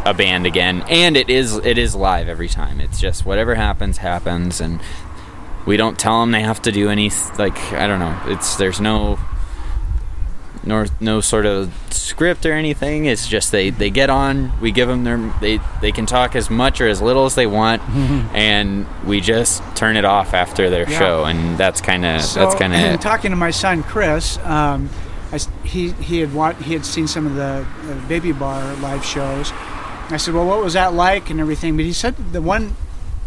a 0.05 0.15
band 0.15 0.47
again, 0.47 0.83
and 0.89 1.17
it 1.17 1.29
is 1.29 1.57
it 1.57 1.77
is 1.77 1.95
live 1.95 2.29
every 2.29 2.49
time. 2.49 2.81
It's 2.81 3.01
just 3.01 3.27
whatever 3.27 3.55
happens 3.57 3.99
happens, 3.99 4.61
and 4.61 4.81
we 5.69 5.77
don't 5.77 5.99
tell 5.99 6.21
them 6.21 6.31
they 6.33 6.41
have 6.43 6.61
to 6.63 6.73
do 6.73 6.89
any 6.89 7.11
like 7.39 7.57
I 7.73 7.87
don't 7.87 8.01
know. 8.01 8.17
It's 8.27 8.57
there's 8.57 8.81
no 8.81 9.19
nor 10.65 10.87
no 11.01 11.21
sort 11.21 11.47
of 11.47 11.73
script 11.91 12.45
or 12.45 12.53
anything. 12.53 13.05
It's 13.07 13.29
just 13.29 13.53
they, 13.53 13.71
they 13.71 13.91
get 13.91 14.11
on. 14.11 14.59
We 14.61 14.71
give 14.73 14.89
them 14.89 15.05
their 15.05 15.19
they 15.41 15.61
they 15.81 15.93
can 15.93 16.07
talk 16.07 16.35
as 16.37 16.51
much 16.51 16.81
or 16.81 16.89
as 16.89 17.01
little 17.01 17.25
as 17.27 17.35
they 17.35 17.47
want, 17.47 17.83
and 18.35 18.87
we 19.07 19.21
just 19.21 19.63
turn 19.77 19.97
it 19.97 20.05
off 20.05 20.35
after 20.35 20.69
their 20.71 20.89
Yeah. 20.91 20.99
show, 20.99 21.25
and 21.25 21.57
that's 21.59 21.81
kind 21.81 22.05
of 22.05 22.23
So, 22.23 22.41
that's 22.41 22.55
kind 22.55 22.75
of 22.75 22.81
it. 22.81 23.01
talking 23.01 23.31
to 23.31 23.37
my 23.37 23.51
son 23.51 23.83
Chris, 23.83 24.39
um, 24.39 24.91
I 25.33 25.39
he 25.65 25.93
he 25.93 26.21
had 26.21 26.33
wa- 26.35 26.55
he 26.55 26.73
had 26.73 26.85
seen 26.85 27.07
some 27.07 27.27
of 27.27 27.35
the 27.35 27.67
uh, 27.91 28.09
Baby 28.09 28.33
Bar 28.33 28.75
live 28.77 29.05
shows. 29.05 29.53
I 30.11 30.17
said, 30.17 30.33
"Well, 30.35 30.47
what 30.47 30.63
was 30.65 30.73
that 30.73 30.95
like?" 30.95 31.29
and 31.31 31.39
everything. 31.41 31.77
But 31.77 31.85
he 31.85 31.93
said 31.93 32.15
the 32.33 32.41
one 32.43 32.75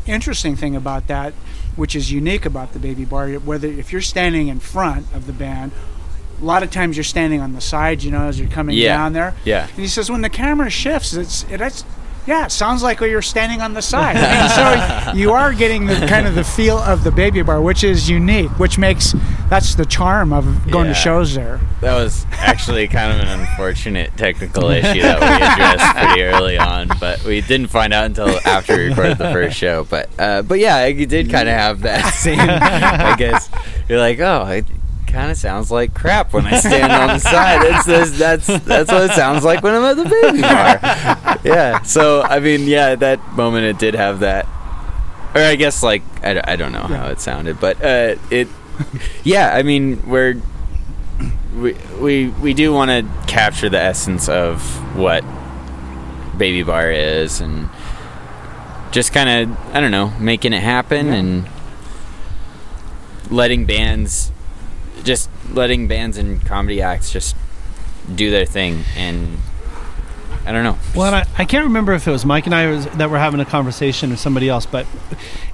interesting 0.07 0.55
thing 0.55 0.75
about 0.75 1.05
that, 1.07 1.33
which 1.75 1.95
is 1.95 2.11
unique 2.11 2.45
about 2.45 2.73
the 2.73 2.79
Baby 2.79 3.05
Bar, 3.05 3.29
whether 3.33 3.67
if 3.67 3.91
you're 3.91 4.01
standing 4.01 4.47
in 4.47 4.59
front 4.59 5.05
of 5.13 5.27
the 5.27 5.33
band. 5.33 5.71
A 6.39 6.43
lot 6.43 6.63
of 6.63 6.71
times 6.71 6.97
you're 6.97 7.03
standing 7.03 7.39
on 7.39 7.53
the 7.53 7.61
side, 7.61 8.01
you 8.01 8.09
know, 8.09 8.23
as 8.23 8.39
you're 8.39 8.49
coming 8.49 8.75
Yeah. 8.75 8.97
down 8.97 9.13
there. 9.13 9.35
Yeah. 9.45 9.67
And 9.67 9.75
he 9.77 9.87
says 9.87 10.09
when 10.09 10.21
the 10.21 10.29
camera 10.29 10.71
shifts, 10.71 11.13
it's 11.13 11.43
it, 11.51 11.61
it's 11.61 11.85
yeah, 12.25 12.45
it 12.45 12.51
sounds 12.51 12.81
like 12.81 12.99
you're 12.99 13.21
standing 13.21 13.61
on 13.61 13.73
the 13.75 13.81
side. 13.83 14.15
and 14.17 14.51
so 14.51 15.13
you 15.13 15.33
are 15.33 15.53
getting 15.53 15.85
the 15.85 16.07
kind 16.07 16.25
of 16.25 16.33
the 16.33 16.43
feel 16.43 16.79
of 16.79 17.03
the 17.03 17.11
baby 17.11 17.43
bar, 17.43 17.61
which 17.61 17.83
is 17.83 18.09
unique, 18.09 18.49
which 18.57 18.79
makes 18.79 19.13
that's 19.51 19.75
the 19.75 19.85
charm 19.85 20.31
of 20.33 20.71
going 20.71 20.87
Yeah. 20.87 20.93
to 20.93 20.99
shows 20.99 21.35
there. 21.35 21.59
That 21.81 21.93
was 21.95 22.25
actually 22.31 22.87
kind 22.87 23.11
of 23.11 23.19
an 23.27 23.39
unfortunate 23.41 24.15
technical 24.17 24.69
issue 24.71 25.01
that 25.01 25.19
we 25.19 25.27
addressed 25.27 25.95
pretty 25.97 26.23
early 26.33 26.57
on, 26.57 26.89
but 26.99 27.23
we 27.25 27.41
didn't 27.41 27.67
find 27.67 27.93
out 27.93 28.05
until 28.05 28.29
after 28.47 28.77
we 28.77 28.85
recorded 28.87 29.17
the 29.19 29.29
first 29.31 29.57
show. 29.57 29.83
But 29.83 30.09
uh, 30.17 30.41
but 30.41 30.57
yeah, 30.59 30.85
you 30.87 31.05
did 31.05 31.29
kind 31.29 31.47
of 31.49 31.55
have 31.55 31.81
that 31.81 32.13
same. 32.15 32.39
I 32.39 33.15
guess 33.17 33.49
you're 33.89 33.99
like, 33.99 34.19
oh, 34.19 34.45
it 34.47 34.65
kind 35.07 35.29
of 35.29 35.35
sounds 35.35 35.69
like 35.69 35.93
crap 35.93 36.31
when 36.31 36.45
I 36.45 36.57
stand 36.57 36.89
on 36.89 37.07
the 37.09 37.19
side. 37.19 37.61
It's 37.65 37.85
this, 37.85 38.17
that's 38.17 38.47
that's 38.47 38.89
what 38.89 39.11
it 39.11 39.11
sounds 39.11 39.43
like 39.43 39.61
when 39.61 39.75
I'm 39.75 39.83
at 39.83 39.97
the 39.97 40.05
baby 40.05 40.41
bar. 40.41 41.39
Yeah. 41.43 41.81
So 41.81 42.21
I 42.21 42.39
mean, 42.39 42.61
yeah, 42.67 42.95
that 42.95 43.19
moment 43.33 43.65
it 43.65 43.77
did 43.77 43.95
have 43.95 44.21
that. 44.21 44.47
Or 45.35 45.41
I 45.41 45.55
guess 45.55 45.83
like 45.83 46.03
I, 46.23 46.41
I 46.41 46.55
don't 46.55 46.71
know 46.71 46.83
how 46.83 47.07
it 47.07 47.19
sounded, 47.19 47.59
but 47.59 47.83
uh, 47.83 48.15
it. 48.29 48.47
Yeah, 49.23 49.51
I 49.53 49.63
mean 49.63 50.01
we're 50.07 50.41
we 51.55 51.73
we 51.99 52.27
we 52.29 52.53
do 52.53 52.73
want 52.73 52.89
to 52.91 53.05
capture 53.27 53.69
the 53.69 53.79
essence 53.79 54.29
of 54.29 54.61
what 54.95 55.23
baby 56.37 56.63
bar 56.63 56.89
is 56.91 57.41
and 57.41 57.69
just 58.91 59.13
kind 59.13 59.29
of 59.51 59.75
i 59.75 59.79
don't 59.79 59.91
know 59.91 60.11
making 60.19 60.53
it 60.53 60.61
happen 60.61 61.07
Yeah. 61.07 61.13
and 61.13 61.47
letting 63.29 63.65
bands 63.65 64.31
just 65.03 65.29
letting 65.51 65.87
bands 65.87 66.17
and 66.17 66.43
comedy 66.45 66.81
acts 66.81 67.11
just 67.11 67.35
do 68.15 68.31
their 68.31 68.45
thing 68.45 68.83
and 68.97 69.37
i 70.45 70.51
don't 70.51 70.63
know 70.63 70.77
Well, 70.95 71.07
and 71.07 71.15
I, 71.15 71.25
I 71.37 71.45
can't 71.45 71.65
remember 71.65 71.93
if 71.93 72.07
it 72.07 72.11
was 72.11 72.25
Mike 72.25 72.45
and 72.45 72.55
I 72.55 72.67
was, 72.67 72.85
that 72.87 73.09
were 73.09 73.19
having 73.19 73.39
a 73.39 73.45
conversation 73.45 74.11
or 74.11 74.15
somebody 74.17 74.49
else, 74.49 74.65
but 74.65 74.85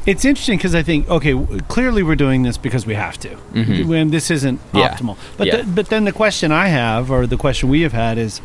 it's 0.05 0.23
interesting 0.25 0.57
because 0.57 0.73
I 0.75 0.83
think, 0.83 1.09
okay, 1.09 1.33
clearly 1.67 2.01
we're 2.03 2.15
doing 2.15 2.43
this 2.43 2.57
because 2.57 2.85
we 2.85 2.93
have 2.95 3.17
to. 3.19 3.29
Mhm. 3.53 3.85
When 3.85 4.09
this 4.11 4.31
isn't 4.31 4.59
Yeah. 4.73 4.89
optimal. 4.95 5.17
But 5.37 5.47
Yeah. 5.47 5.57
the, 5.57 5.63
but 5.65 5.87
then 5.89 6.05
the 6.05 6.11
question 6.13 6.51
I 6.51 6.67
have, 6.69 7.11
or 7.11 7.27
the 7.27 7.35
question 7.37 7.67
we 7.69 7.81
have 7.81 7.91
had, 7.93 8.17
is, 8.17 8.39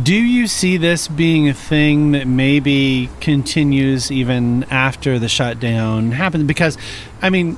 do 0.00 0.14
you 0.14 0.46
see 0.46 0.76
this 0.76 1.08
being 1.08 1.48
a 1.48 1.54
thing 1.54 2.12
that 2.12 2.26
maybe 2.26 3.08
continues 3.20 4.10
even 4.12 4.64
after 4.70 5.18
the 5.18 5.28
shutdown 5.28 6.12
happens? 6.12 6.44
Because, 6.44 6.76
I 7.22 7.30
mean, 7.30 7.56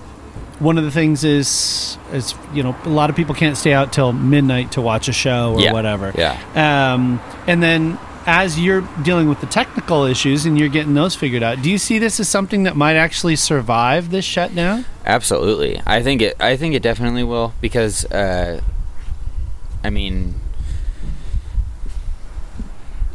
one 0.59 0.77
of 0.79 0.85
the 0.85 0.91
things 0.91 1.23
is, 1.25 1.97
is 2.13 2.35
you 2.53 2.63
know, 2.63 2.75
a 2.85 2.89
lot 2.89 3.11
of 3.11 3.17
people 3.17 3.35
can't 3.35 3.57
stay 3.57 3.73
out 3.73 3.93
till 3.93 4.13
midnight 4.13 4.73
to 4.73 4.81
watch 4.83 5.09
a 5.09 5.13
show 5.13 5.55
or 5.55 5.61
Yeah. 5.61 5.73
whatever. 5.73 6.13
yeah 6.17 6.37
Um, 6.55 7.21
and 7.47 7.63
then 7.63 7.99
as 8.27 8.59
you're 8.61 8.83
dealing 9.03 9.29
with 9.29 9.41
the 9.41 9.47
technical 9.47 10.05
issues 10.05 10.45
and 10.45 10.59
you're 10.59 10.69
getting 10.69 10.93
those 10.95 11.15
figured 11.15 11.43
out, 11.43 11.63
do 11.63 11.71
you 11.71 11.79
see 11.79 11.99
this 11.99 12.21
as 12.21 12.29
something 12.29 12.65
that 12.65 12.77
might 12.77 12.97
actually 12.97 13.37
survive 13.37 14.11
this 14.11 14.25
shutdown? 14.25 14.85
Absolutely. 15.07 15.81
I 15.87 16.03
think 16.03 16.21
it 16.23 16.37
I 16.41 16.57
think 16.57 16.75
it 16.75 16.83
definitely 16.83 17.25
will 17.25 17.55
because 17.63 18.05
uh 18.07 18.61
I 19.83 19.91
mean 19.91 20.35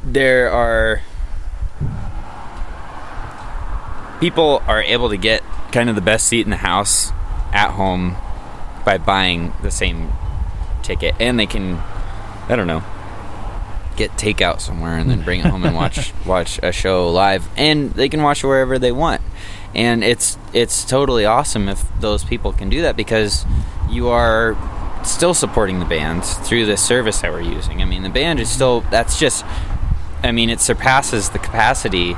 there 0.04 0.50
are 0.52 1.02
people 4.20 4.62
are 4.68 4.82
able 4.82 5.10
to 5.10 5.18
get 5.18 5.44
kind 5.72 5.90
of 5.90 5.96
the 5.96 6.02
best 6.02 6.28
seat 6.28 6.42
in 6.46 6.50
the 6.50 6.58
house 6.58 7.12
at 7.54 7.72
home 7.72 8.18
by 8.86 8.98
buying 8.98 9.54
the 9.62 9.72
same 9.72 10.12
ticket 10.82 11.16
and 11.20 11.40
they 11.40 11.46
can 11.46 11.82
I 12.50 12.56
don't 12.58 12.68
know, 12.68 12.84
get 13.96 14.12
takeout 14.12 14.60
somewhere 14.60 14.98
and 14.98 15.10
then 15.10 15.22
bring 15.22 15.40
it 15.40 15.46
home 15.46 15.64
and 15.64 15.76
watch 15.76 16.14
watch 16.26 16.60
a 16.62 16.72
show 16.72 17.10
live, 17.10 17.48
and 17.56 17.92
they 17.92 18.10
can 18.10 18.22
watch 18.22 18.44
wherever 18.44 18.78
they 18.78 18.92
want. 18.92 19.22
And 19.74 20.04
it's 20.04 20.38
it's 20.54 20.84
totally 20.84 21.26
awesome 21.26 21.70
if 21.70 21.84
those 22.00 22.24
people 22.24 22.52
can 22.52 22.70
do 22.70 22.82
that 22.82 22.98
because 22.98 23.46
you 23.90 24.10
are 24.10 24.58
still 25.06 25.34
supporting 25.34 25.80
the 25.80 25.86
bands 25.86 26.34
through 26.36 26.66
the 26.66 26.78
service 26.78 27.22
that 27.22 27.32
we're 27.32 27.42
using. 27.42 27.82
I 27.82 27.86
mean, 27.86 28.04
the 28.04 28.10
band 28.10 28.40
is 28.40 28.50
still 28.50 28.82
that's 28.92 29.18
just 29.20 29.46
I 30.22 30.32
mean, 30.32 30.50
it 30.50 30.60
surpasses 30.60 31.30
the 31.30 31.40
capacity 31.40 32.16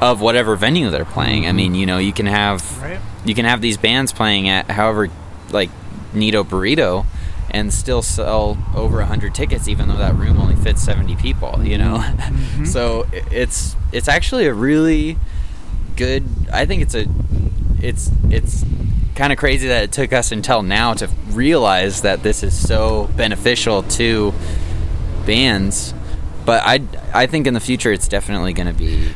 of 0.00 0.20
whatever 0.20 0.54
venue 0.56 0.90
they're 0.90 1.04
playing. 1.04 1.46
I 1.46 1.52
mean, 1.52 1.74
you 1.74 1.86
know, 1.86 1.98
you 1.98 2.12
can 2.12 2.26
have 2.26 2.82
Right. 2.82 3.00
You 3.24 3.34
can 3.34 3.44
have 3.44 3.60
these 3.60 3.76
bands 3.76 4.12
playing 4.12 4.48
at 4.48 4.70
however 4.70 5.08
like 5.50 5.70
Nito 6.12 6.44
Burrito 6.44 7.06
and 7.50 7.72
still 7.72 8.02
sell 8.02 8.58
over 8.76 8.98
100 8.98 9.34
tickets 9.34 9.68
even 9.68 9.88
though 9.88 9.96
that 9.96 10.14
room 10.14 10.38
only 10.38 10.56
fits 10.56 10.82
70 10.82 11.16
people, 11.16 11.64
you 11.64 11.78
know. 11.78 11.98
Mm-hmm. 11.98 12.64
so 12.66 13.06
it's 13.12 13.76
it's 13.92 14.08
actually 14.08 14.46
a 14.46 14.54
really 14.54 15.16
good 15.96 16.24
I 16.52 16.66
think 16.66 16.82
it's 16.82 16.94
a 16.94 17.06
it's 17.80 18.10
it's 18.30 18.64
kind 19.14 19.32
of 19.32 19.38
crazy 19.38 19.68
that 19.68 19.84
it 19.84 19.92
took 19.92 20.12
us 20.12 20.30
until 20.30 20.62
now 20.62 20.94
to 20.94 21.08
realize 21.30 22.02
that 22.02 22.22
this 22.22 22.42
is 22.42 22.54
so 22.56 23.10
beneficial 23.16 23.82
to 23.82 24.32
bands 25.26 25.92
but 26.44 26.62
I 26.64 26.82
I 27.12 27.26
think 27.26 27.46
in 27.46 27.54
the 27.54 27.60
future 27.60 27.92
it's 27.92 28.06
definitely 28.06 28.52
going 28.52 28.68
to 28.68 28.72
be 28.72 29.12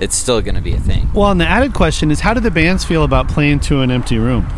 it's 0.00 0.16
still 0.16 0.40
going 0.40 0.54
to 0.56 0.60
be 0.60 0.72
a 0.74 0.80
thing. 0.80 1.10
Well, 1.14 1.30
and 1.30 1.40
the 1.40 1.46
added 1.46 1.74
question 1.74 2.10
is, 2.10 2.20
how 2.20 2.34
do 2.34 2.40
the 2.40 2.50
bands 2.50 2.84
feel 2.84 3.04
about 3.04 3.28
playing 3.28 3.60
to 3.60 3.80
an 3.82 3.90
empty 3.90 4.18
room? 4.18 4.48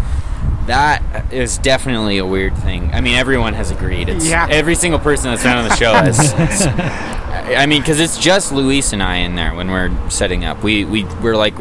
That 0.66 1.32
is 1.32 1.58
definitely 1.58 2.18
a 2.18 2.26
weird 2.26 2.56
thing. 2.56 2.90
I 2.92 3.00
mean, 3.00 3.14
everyone 3.16 3.54
has 3.54 3.70
agreed. 3.70 4.08
It's 4.08 4.26
Yeah. 4.28 4.46
every 4.50 4.76
single 4.76 5.00
person 5.00 5.30
that's 5.30 5.42
been 5.42 5.56
on 5.56 5.68
the 5.68 5.74
show 5.76 5.92
has. 5.92 6.32
I 7.56 7.66
mean, 7.66 7.82
because 7.82 7.98
it's 7.98 8.16
just 8.18 8.52
Luis 8.52 8.92
and 8.92 9.02
I 9.02 9.16
in 9.16 9.34
there 9.34 9.54
when 9.54 9.70
we're 9.70 9.90
setting 10.08 10.44
up. 10.44 10.62
We 10.62 10.84
we 10.84 11.04
we're 11.20 11.36
like 11.36 11.54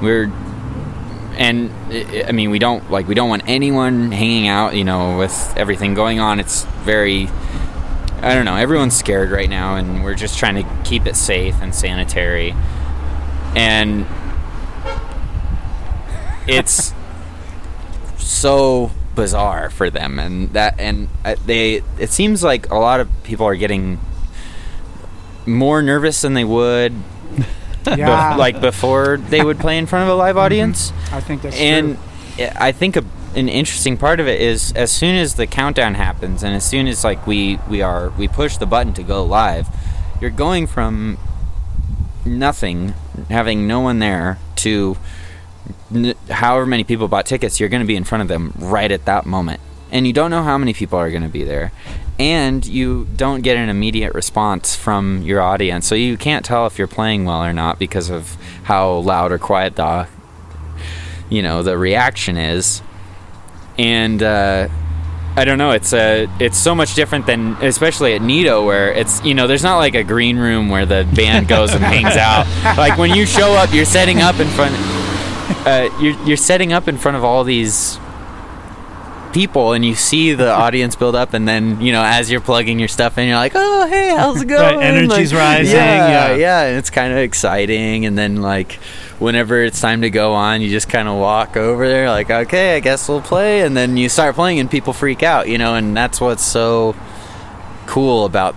we're 0.00 0.32
and 1.36 1.70
I 1.90 2.24
I 2.28 2.32
mean 2.32 2.50
we 2.50 2.58
don't 2.58 2.90
like 2.90 3.06
we 3.06 3.14
don't 3.14 3.28
want 3.28 3.42
anyone 3.46 4.10
hanging 4.12 4.48
out. 4.48 4.74
You 4.74 4.84
know, 4.84 5.18
with 5.18 5.54
everything 5.56 5.92
going 5.94 6.20
on, 6.20 6.40
it's 6.40 6.64
very. 6.84 7.28
I 8.22 8.34
don't 8.34 8.44
know. 8.44 8.56
Everyone's 8.56 8.94
scared 8.96 9.30
right 9.30 9.48
now, 9.48 9.76
and 9.76 10.02
we're 10.04 10.14
just 10.14 10.38
trying 10.38 10.56
to 10.62 10.68
keep 10.84 11.06
it 11.06 11.16
safe 11.16 11.56
and 11.62 11.74
sanitary. 11.74 12.54
And 13.54 14.06
it's 16.46 16.92
so 18.18 18.90
bizarre 19.14 19.70
for 19.70 19.90
them 19.90 20.18
and 20.18 20.52
that 20.52 20.78
and 20.78 21.08
they 21.44 21.82
it 21.98 22.10
seems 22.10 22.42
like 22.44 22.70
a 22.70 22.76
lot 22.76 23.00
of 23.00 23.08
people 23.24 23.44
are 23.44 23.56
getting 23.56 23.98
more 25.46 25.82
nervous 25.82 26.20
than 26.22 26.34
they 26.34 26.44
would 26.44 26.92
Yeah. 27.86 28.32
bef- 28.34 28.36
like 28.36 28.60
before 28.60 29.16
they 29.16 29.42
would 29.42 29.58
play 29.58 29.78
in 29.78 29.86
front 29.86 30.04
of 30.04 30.14
a 30.14 30.14
live 30.14 30.36
mm-hmm. 30.36 30.44
audience 30.44 30.92
I 31.12 31.20
think 31.20 31.42
that's 31.42 31.56
and 31.56 31.96
true. 32.36 32.44
i 32.46 32.68
I 32.68 32.72
think 32.72 32.96
a, 32.96 33.04
an 33.34 33.48
interesting 33.48 33.96
part 33.96 34.20
of 34.20 34.28
it 34.28 34.40
is 34.40 34.72
as 34.72 34.90
soon 34.90 35.16
as 35.16 35.34
the 35.34 35.46
countdown 35.46 35.94
happens 35.94 36.42
and 36.42 36.54
as 36.54 36.64
soon 36.64 36.86
as 36.86 37.04
like 37.04 37.26
we 37.26 37.58
we 37.68 37.82
are 37.82 38.10
we 38.10 38.28
push 38.28 38.56
the 38.56 38.66
button 38.66 38.94
to 38.94 39.02
go 39.02 39.24
live 39.24 39.66
you're 40.20 40.30
going 40.30 40.66
from 40.66 41.18
nothing 42.24 42.94
having 43.28 43.66
no 43.66 43.80
one 43.80 43.98
there 43.98 44.38
to 44.56 44.96
n- 45.94 46.14
however 46.28 46.66
many 46.66 46.84
people 46.84 47.08
bought 47.08 47.26
tickets 47.26 47.60
you're 47.60 47.68
going 47.68 47.82
to 47.82 47.86
be 47.86 47.96
in 47.96 48.04
front 48.04 48.22
of 48.22 48.28
them 48.28 48.52
right 48.58 48.90
at 48.90 49.04
that 49.04 49.26
moment. 49.26 49.60
And 49.92 50.06
you 50.06 50.12
don't 50.12 50.30
know 50.30 50.42
how 50.42 50.56
many 50.56 50.72
people 50.72 50.98
are 50.98 51.10
going 51.10 51.22
to 51.22 51.28
be 51.28 51.42
there. 51.42 51.72
And 52.18 52.64
you 52.64 53.08
don't 53.16 53.40
get 53.40 53.56
an 53.56 53.68
immediate 53.68 54.14
response 54.14 54.76
from 54.76 55.22
your 55.22 55.40
audience. 55.40 55.86
So 55.86 55.94
you 55.94 56.16
can't 56.16 56.44
tell 56.44 56.66
if 56.66 56.78
you're 56.78 56.86
playing 56.86 57.24
well 57.24 57.42
or 57.42 57.52
not 57.52 57.78
because 57.78 58.10
of 58.10 58.36
how 58.64 58.92
loud 58.98 59.32
or 59.32 59.38
quiet 59.38 59.76
the 59.76 60.06
you 61.28 61.42
know 61.42 61.62
the 61.62 61.78
reaction 61.78 62.36
is. 62.36 62.82
And 63.78 64.22
uh 64.22 64.68
I 65.36 65.44
don't 65.44 65.58
know. 65.58 65.70
It's 65.70 65.92
uh, 65.92 66.26
it's 66.40 66.58
so 66.58 66.74
much 66.74 66.94
different 66.94 67.26
than, 67.26 67.52
especially 67.62 68.14
at 68.14 68.22
Nito, 68.22 68.64
where 68.64 68.92
it's 68.92 69.24
you 69.24 69.34
know, 69.34 69.46
there's 69.46 69.62
not 69.62 69.76
like 69.76 69.94
a 69.94 70.02
green 70.02 70.36
room 70.38 70.68
where 70.68 70.84
the 70.86 71.08
band 71.14 71.46
goes 71.46 71.72
and 71.72 71.82
hangs 71.84 72.16
out. 72.16 72.46
Like 72.76 72.98
when 72.98 73.14
you 73.14 73.26
show 73.26 73.52
up, 73.52 73.72
you're 73.72 73.84
setting 73.84 74.20
up 74.20 74.40
in 74.40 74.48
front, 74.48 74.74
uh, 75.66 75.88
you're 76.00 76.20
you're 76.26 76.36
setting 76.36 76.72
up 76.72 76.88
in 76.88 76.98
front 76.98 77.16
of 77.16 77.22
all 77.22 77.44
these 77.44 77.99
people, 79.32 79.72
and 79.72 79.84
you 79.84 79.94
see 79.94 80.32
the 80.34 80.50
audience 80.66 80.96
build 80.96 81.14
up, 81.14 81.34
and 81.34 81.46
then 81.48 81.80
you 81.80 81.92
know, 81.92 82.02
as 82.04 82.30
you're 82.30 82.40
plugging 82.40 82.78
your 82.78 82.88
stuff 82.88 83.18
in, 83.18 83.28
you're 83.28 83.36
like, 83.36 83.52
oh 83.54 83.86
hey, 83.88 84.14
how's 84.16 84.40
it 84.42 84.46
going? 84.48 84.76
right, 84.76 84.84
energy's 84.84 85.32
Like, 85.32 85.40
rising, 85.42 85.74
Yeah, 85.76 86.30
yeah. 86.30 86.36
yeah, 86.36 86.62
and 86.64 86.78
it's 86.78 86.90
kind 86.90 87.12
of 87.12 87.18
exciting, 87.18 88.06
and 88.06 88.16
then 88.18 88.36
like 88.42 88.78
whenever 89.18 89.62
it's 89.62 89.80
time 89.80 90.00
to 90.02 90.10
go 90.10 90.32
on, 90.32 90.62
you 90.62 90.70
just 90.70 90.88
kind 90.88 91.06
of 91.08 91.18
walk 91.18 91.56
over 91.56 91.86
there, 91.88 92.08
like, 92.10 92.30
okay, 92.30 92.76
I 92.76 92.80
guess 92.80 93.08
we'll 93.08 93.20
play, 93.20 93.60
and 93.62 93.76
then 93.76 93.96
you 93.96 94.08
start 94.08 94.34
playing, 94.34 94.58
and 94.60 94.70
people 94.70 94.92
freak 94.92 95.22
out, 95.22 95.48
you 95.48 95.58
know, 95.58 95.74
and 95.74 95.96
that's 95.96 96.20
what's 96.20 96.42
so 96.44 96.96
cool 97.86 98.24
about 98.24 98.54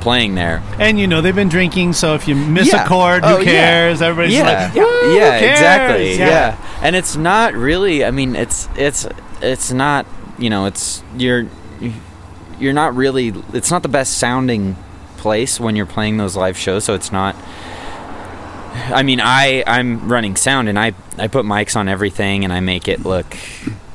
playing 0.00 0.34
there. 0.34 0.62
And 0.78 0.98
you 0.98 1.06
know 1.06 1.20
they've 1.20 1.34
been 1.34 1.48
drinking, 1.48 1.92
so 1.94 2.14
if 2.14 2.26
you 2.28 2.34
miss 2.34 2.68
Yeah. 2.72 2.84
a 2.84 2.88
chord, 2.88 3.22
Oh, 3.24 3.36
who 3.38 3.44
yeah. 3.44 3.50
cares? 3.52 4.02
Everybody's 4.02 4.36
yeah, 4.36 4.42
like, 4.66 4.74
"Woo, 4.74 5.14
yeah, 5.16 5.38
cares?" 5.38 5.50
exactly, 5.52 6.18
Yeah. 6.18 6.26
yeah. 6.28 6.56
and 6.82 6.96
it's 6.96 7.16
not 7.16 7.54
really. 7.54 8.04
I 8.04 8.10
mean, 8.10 8.34
it's 8.36 8.68
it's 8.76 9.06
it's 9.44 9.72
not. 9.72 10.06
You 10.38 10.50
know, 10.50 10.66
it's 10.66 11.02
you're 11.16 11.46
you're 12.58 12.72
not 12.72 12.94
really. 12.96 13.32
It's 13.52 13.70
not 13.70 13.82
the 13.82 13.88
best 13.88 14.18
sounding 14.18 14.76
place 15.16 15.60
when 15.60 15.76
you're 15.76 15.86
playing 15.86 16.16
those 16.16 16.36
live 16.36 16.56
shows, 16.58 16.84
so 16.84 16.94
it's 16.94 17.12
not. 17.12 17.36
I 18.92 19.02
mean, 19.04 19.20
I 19.22 19.62
I'm 19.66 20.10
running 20.10 20.34
sound 20.36 20.68
and 20.68 20.78
I 20.78 20.92
I 21.18 21.28
put 21.28 21.44
mics 21.46 21.76
on 21.76 21.88
everything 21.88 22.44
and 22.44 22.52
I 22.52 22.60
make 22.60 22.88
it 22.88 23.04
look. 23.04 23.36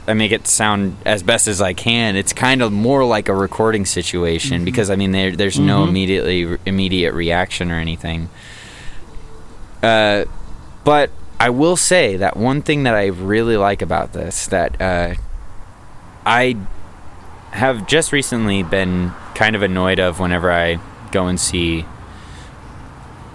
I 0.07 0.13
make 0.13 0.31
it 0.31 0.47
sound 0.47 0.95
as 1.05 1.21
best 1.21 1.47
as 1.47 1.62
I 1.62 1.73
can. 1.73 2.15
It's 2.15 2.33
kind 2.33 2.62
of 2.63 2.71
more 2.71 3.05
like 3.05 3.29
a 3.29 3.33
recording 3.35 3.85
situation 3.85 4.63
because 4.65 4.89
I 4.89 4.95
mean 4.95 5.12
there 5.12 5.35
there's 5.35 5.59
no 5.59 5.83
Mhm. 5.83 5.89
immediately 5.89 6.57
immediate 6.65 7.13
reaction 7.13 7.69
or 7.71 7.75
anything. 7.75 8.29
Uh, 9.83 10.25
but 10.83 11.12
I 11.39 11.49
will 11.51 11.77
say 11.77 12.17
that 12.17 12.35
one 12.38 12.62
thing 12.62 12.83
that 12.83 12.95
I 12.95 13.07
really 13.07 13.55
like 13.57 13.81
about 13.81 14.13
this 14.13 14.47
that 14.47 14.81
uh, 14.81 15.13
I 16.25 16.58
have 17.51 17.88
just 17.88 18.12
recently 18.12 18.63
been 18.63 19.12
kind 19.36 19.55
of 19.55 19.63
annoyed 19.63 19.99
of 19.99 20.19
whenever 20.19 20.51
I 20.51 20.79
go 21.12 21.27
and 21.27 21.39
see 21.39 21.86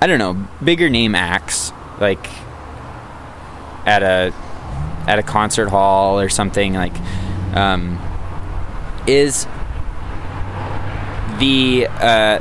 I 0.01 0.07
don't 0.07 0.18
know 0.18 0.47
bigger 0.62 0.88
name 0.88 1.14
acts 1.14 1.73
like 1.99 2.29
at 3.87 4.03
a 4.03 4.33
at 5.07 5.18
a 5.18 5.23
concert 5.23 5.68
hall 5.68 6.20
or 6.20 6.29
something 6.29 6.75
like 6.75 6.94
um, 7.55 7.99
is 9.07 9.47
the 11.38 11.87
uh, 11.90 12.38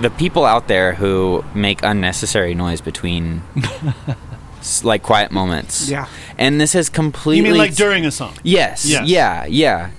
the 0.00 0.10
people 0.10 0.44
out 0.44 0.68
there 0.68 0.94
who 0.94 1.44
make 1.54 1.82
unnecessary 1.82 2.54
noise 2.54 2.80
between 2.80 3.42
like 4.84 5.02
quiet 5.02 5.30
moments. 5.30 5.88
Yeah. 5.88 6.06
And 6.38 6.60
this 6.60 6.72
has 6.72 6.88
completely 6.88 7.38
You 7.38 7.42
mean 7.54 7.58
like 7.58 7.74
during 7.74 8.04
a 8.06 8.10
song? 8.10 8.34
Yes. 8.42 8.84
Yes. 8.84 9.08
Yeah. 9.08 9.46
Yeah. 9.46 9.90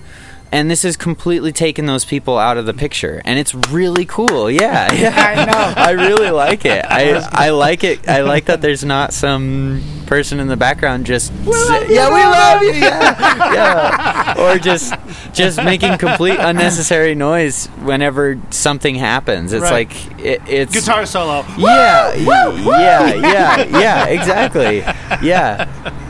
And 0.50 0.70
this 0.70 0.82
has 0.82 0.96
completely 0.96 1.52
taken 1.52 1.84
those 1.86 2.04
people 2.06 2.38
out 2.38 2.56
of 2.56 2.64
the 2.64 2.72
picture, 2.72 3.20
and 3.26 3.38
it's 3.38 3.54
really 3.54 4.06
cool. 4.06 4.50
Yeah, 4.50 4.92
yeah. 4.94 5.12
I 5.36 5.44
know. 5.50 5.74
I 5.76 5.90
really 5.90 6.30
like 6.30 6.64
it. 6.64 6.84
I 6.88 7.12
I 7.32 7.50
like 7.50 7.84
it. 7.84 8.08
I 8.08 8.22
like 8.22 8.46
that 8.46 8.62
there's 8.62 8.82
not 8.84 9.12
some 9.12 9.82
person 10.06 10.40
in 10.40 10.48
the 10.48 10.56
background 10.56 11.04
just 11.04 11.28
say, 11.44 11.86
yeah, 11.94 12.08
we 12.08 12.22
love 12.22 12.62
you, 12.62 12.72
yeah, 12.80 13.52
yeah, 13.52 14.34
or 14.54 14.58
just 14.58 14.94
just 15.34 15.62
making 15.62 15.98
complete 15.98 16.38
unnecessary 16.40 17.14
noise 17.14 17.66
whenever 17.82 18.40
something 18.50 18.94
happens. 18.94 19.52
It's 19.52 19.64
Right. 19.64 19.86
like 19.90 20.18
it, 20.24 20.40
it's 20.48 20.72
Guitar 20.72 21.04
solo. 21.04 21.44
Yeah, 21.58 22.14
y- 22.16 22.64
yeah, 22.80 23.14
yeah, 23.14 23.78
yeah, 23.80 24.04
exactly. 24.06 24.78
Yeah, 25.22 25.66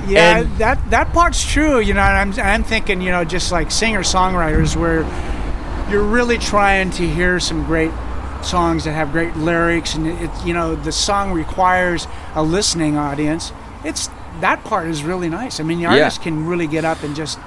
Yeah, 0.09 0.39
And- 0.39 0.57
that 0.59 0.79
that 0.91 1.13
part's 1.13 1.45
true. 1.45 1.79
You 1.81 1.95
know, 1.95 2.01
and 2.03 2.37
I'm 2.39 2.45
I'm 2.47 2.65
thinking, 2.65 3.01
you 3.01 3.11
know, 3.11 3.25
just 3.25 3.53
like 3.53 3.71
singer 3.71 4.01
songwriters, 4.01 4.77
where 4.77 5.05
you're 5.91 6.03
really 6.03 6.39
trying 6.39 6.91
to 6.93 7.07
hear 7.09 7.41
some 7.41 7.65
great 7.65 7.91
songs 8.43 8.85
that 8.85 8.93
have 8.93 9.11
great 9.13 9.37
lyrics, 9.37 9.95
and 9.95 10.07
it, 10.07 10.31
you 10.45 10.55
know, 10.55 10.75
the 10.77 10.93
song 10.93 11.33
requires 11.33 12.07
a 12.35 12.43
listening 12.43 12.97
audience. 12.97 13.53
It's 13.85 14.09
that 14.41 14.63
part 14.65 14.87
is 14.89 15.03
really 15.03 15.29
nice. 15.29 15.59
I 15.61 15.63
mean, 15.65 15.79
the 15.83 15.97
Yeah. 15.97 16.09
can 16.11 16.47
really 16.47 16.67
get 16.67 16.85
up 16.85 17.03
and 17.03 17.17
just 17.17 17.39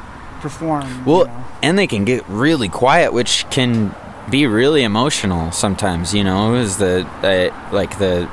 perform. 0.41 1.05
Well, 1.05 1.19
you 1.19 1.25
know. 1.25 1.43
and 1.63 1.77
they 1.79 1.87
can 1.87 2.03
get 2.03 2.23
really 2.27 2.67
quiet, 2.67 3.13
which 3.13 3.45
can 3.51 3.95
be 4.29 4.45
really 4.47 4.83
emotional 4.83 5.51
sometimes. 5.51 6.13
You 6.13 6.23
know, 6.23 6.55
is 6.55 6.77
the 6.77 7.07
uh, 7.23 7.73
like 7.73 7.97
the 7.99 8.27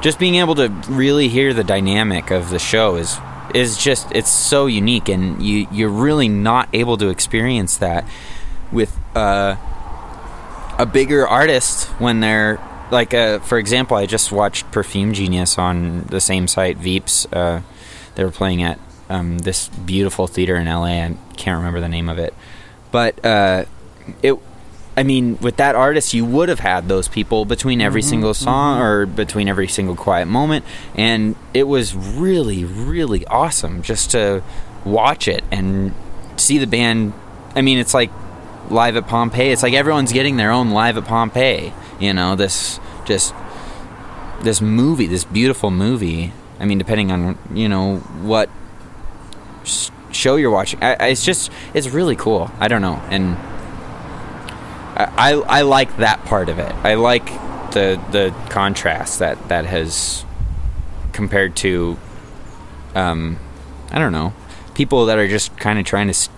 just 0.00 0.18
being 0.18 0.34
able 0.36 0.54
to 0.56 0.68
really 0.88 1.28
hear 1.28 1.54
the 1.54 1.64
dynamic 1.64 2.30
of 2.30 2.50
the 2.50 2.58
show 2.58 2.96
is 2.96 3.18
is 3.54 3.76
just 3.76 4.10
it's 4.12 4.30
so 4.30 4.66
unique, 4.66 5.08
and 5.08 5.42
you 5.42 5.66
you're 5.70 5.88
really 5.88 6.28
not 6.28 6.68
able 6.72 6.96
to 6.98 7.08
experience 7.08 7.76
that 7.78 8.04
with 8.70 8.98
uh 9.16 9.56
a 10.78 10.86
bigger 10.86 11.26
artist 11.26 11.86
when 11.98 12.20
they're 12.20 12.60
like 12.90 13.12
uh, 13.12 13.40
for 13.40 13.58
example 13.58 13.96
i 13.96 14.06
just 14.06 14.30
watched 14.30 14.70
perfume 14.70 15.12
genius 15.12 15.58
on 15.58 16.02
the 16.02 16.20
same 16.20 16.46
site 16.46 16.78
veeps 16.78 17.26
uh, 17.32 17.60
they 18.14 18.22
were 18.22 18.30
playing 18.30 18.62
at 18.62 18.78
um, 19.08 19.38
this 19.38 19.68
beautiful 19.68 20.28
theater 20.28 20.54
in 20.54 20.66
la 20.66 20.84
i 20.84 21.16
can't 21.38 21.56
remember 21.56 21.80
the 21.80 21.88
name 21.88 22.08
of 22.08 22.18
it. 22.18 22.34
But 22.90 23.24
uh, 23.24 23.64
it 24.22 24.38
i 24.98 25.02
mean 25.02 25.38
with 25.40 25.56
that 25.56 25.74
artist 25.74 26.12
you 26.12 26.24
would 26.24 26.48
have 26.48 26.60
had 26.60 26.88
those 26.88 27.08
people 27.08 27.44
between 27.44 27.80
every 27.80 28.02
Mm-hmm, 28.02 28.10
single 28.10 28.34
song 28.34 28.80
or 28.80 29.06
between 29.06 29.48
every 29.48 29.68
single 29.68 29.96
quiet 29.96 30.26
moment 30.26 30.64
and 30.94 31.34
it 31.54 31.64
was 31.64 31.94
really 31.94 32.64
really 32.64 33.24
awesome 33.26 33.82
just 33.82 34.10
to 34.10 34.42
watch 34.84 35.28
it 35.28 35.42
and 35.50 35.94
see 36.36 36.58
the 36.58 36.66
band 36.66 37.12
i 37.54 37.62
mean 37.62 37.78
it's 37.78 37.94
like 37.94 38.10
live 38.70 38.96
at 38.96 39.06
Pompeii. 39.06 39.50
It's 39.50 39.62
like 39.62 39.72
everyone's 39.72 40.12
getting 40.12 40.36
their 40.36 40.50
own 40.50 40.70
live 40.70 40.98
at 40.98 41.06
Pompeii. 41.06 41.72
You 41.98 42.12
know, 42.12 42.36
this 42.36 42.78
just 43.06 43.34
this 44.42 44.60
movie, 44.60 45.06
this 45.06 45.24
beautiful 45.24 45.70
movie. 45.70 46.34
I 46.60 46.66
mean, 46.66 46.76
depending 46.76 47.10
on 47.10 47.38
you 47.52 47.68
know 47.68 47.98
what 48.20 48.50
show 50.12 50.36
you're 50.36 50.50
watching, 50.50 50.82
I, 50.82 50.96
I, 51.00 51.06
it's 51.08 51.24
just 51.24 51.50
it's 51.72 51.88
really 51.88 52.16
cool. 52.16 52.50
I 52.60 52.68
don't 52.68 52.82
know, 52.82 53.00
and 53.10 53.36
I, 54.98 55.32
I 55.32 55.58
I 55.58 55.62
like 55.62 55.96
that 55.98 56.24
part 56.24 56.48
of 56.48 56.58
it. 56.58 56.72
I 56.84 56.94
like 56.94 57.26
the 57.72 58.02
the 58.10 58.34
contrast 58.50 59.20
that 59.20 59.48
that 59.48 59.64
has 59.66 60.24
compared 61.12 61.56
to 61.56 61.96
um 62.94 63.38
I 63.90 63.98
don't 63.98 64.12
know 64.12 64.32
people 64.74 65.06
that 65.06 65.18
are 65.18 65.26
just 65.26 65.56
kind 65.56 65.78
of 65.78 65.84
trying 65.84 66.10
to 66.12 66.30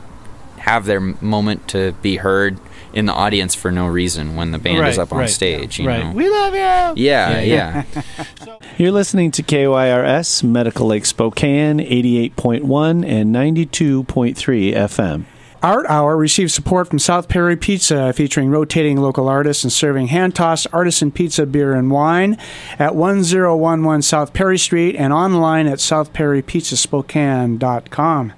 have 0.61 0.87
their 0.87 1.01
moment 1.01 1.69
to 1.69 1.93
be 2.01 2.17
heard 2.17 2.59
in 2.93 3.07
the 3.07 3.13
audience 3.13 3.55
for 3.55 3.71
no 3.71 3.87
reason 3.87 4.35
when 4.35 4.51
the 4.51 4.59
band 4.59 4.87
is 4.89 4.99
up 4.99 5.13
on 5.13 5.21
right, 5.21 5.31
stage. 5.31 5.79
You 5.79 5.87
right. 5.87 6.05
know? 6.05 6.13
We 6.13 6.29
love 6.29 6.55
you. 6.55 7.03
yeah, 7.05 7.41
yeah. 7.41 7.85
You're 8.79 8.93
listening 8.93 9.31
to 9.33 9.43
KYRS 9.43 10.43
Medical 10.43 10.87
Lake 10.87 11.05
Spokane 11.05 11.79
88.1 11.79 13.07
and 13.07 13.35
92.3 13.35 14.35
FM. 14.73 15.25
Art 15.63 15.85
Hour 15.89 16.17
receives 16.17 16.55
support 16.55 16.89
from 16.89 16.99
South 16.99 17.29
Perry 17.29 17.55
Pizza, 17.55 18.15
featuring 18.15 18.49
rotating 18.51 18.97
local 18.97 19.29
artists 19.29 19.63
and 19.63 19.71
serving 19.73 20.07
hand 20.07 20.35
tossed 20.35 20.67
artisan 20.73 21.13
pizza, 21.13 21.45
beer, 21.45 21.75
and 21.75 21.91
wine 21.91 22.39
at 22.79 22.95
1011 22.95 24.01
South 24.03 24.33
Perry 24.33 24.59
Street 24.59 24.97
and 24.97 25.13
online 25.13 25.67
at 25.67 25.77
southperrypizzaspokane.com. 25.79 28.33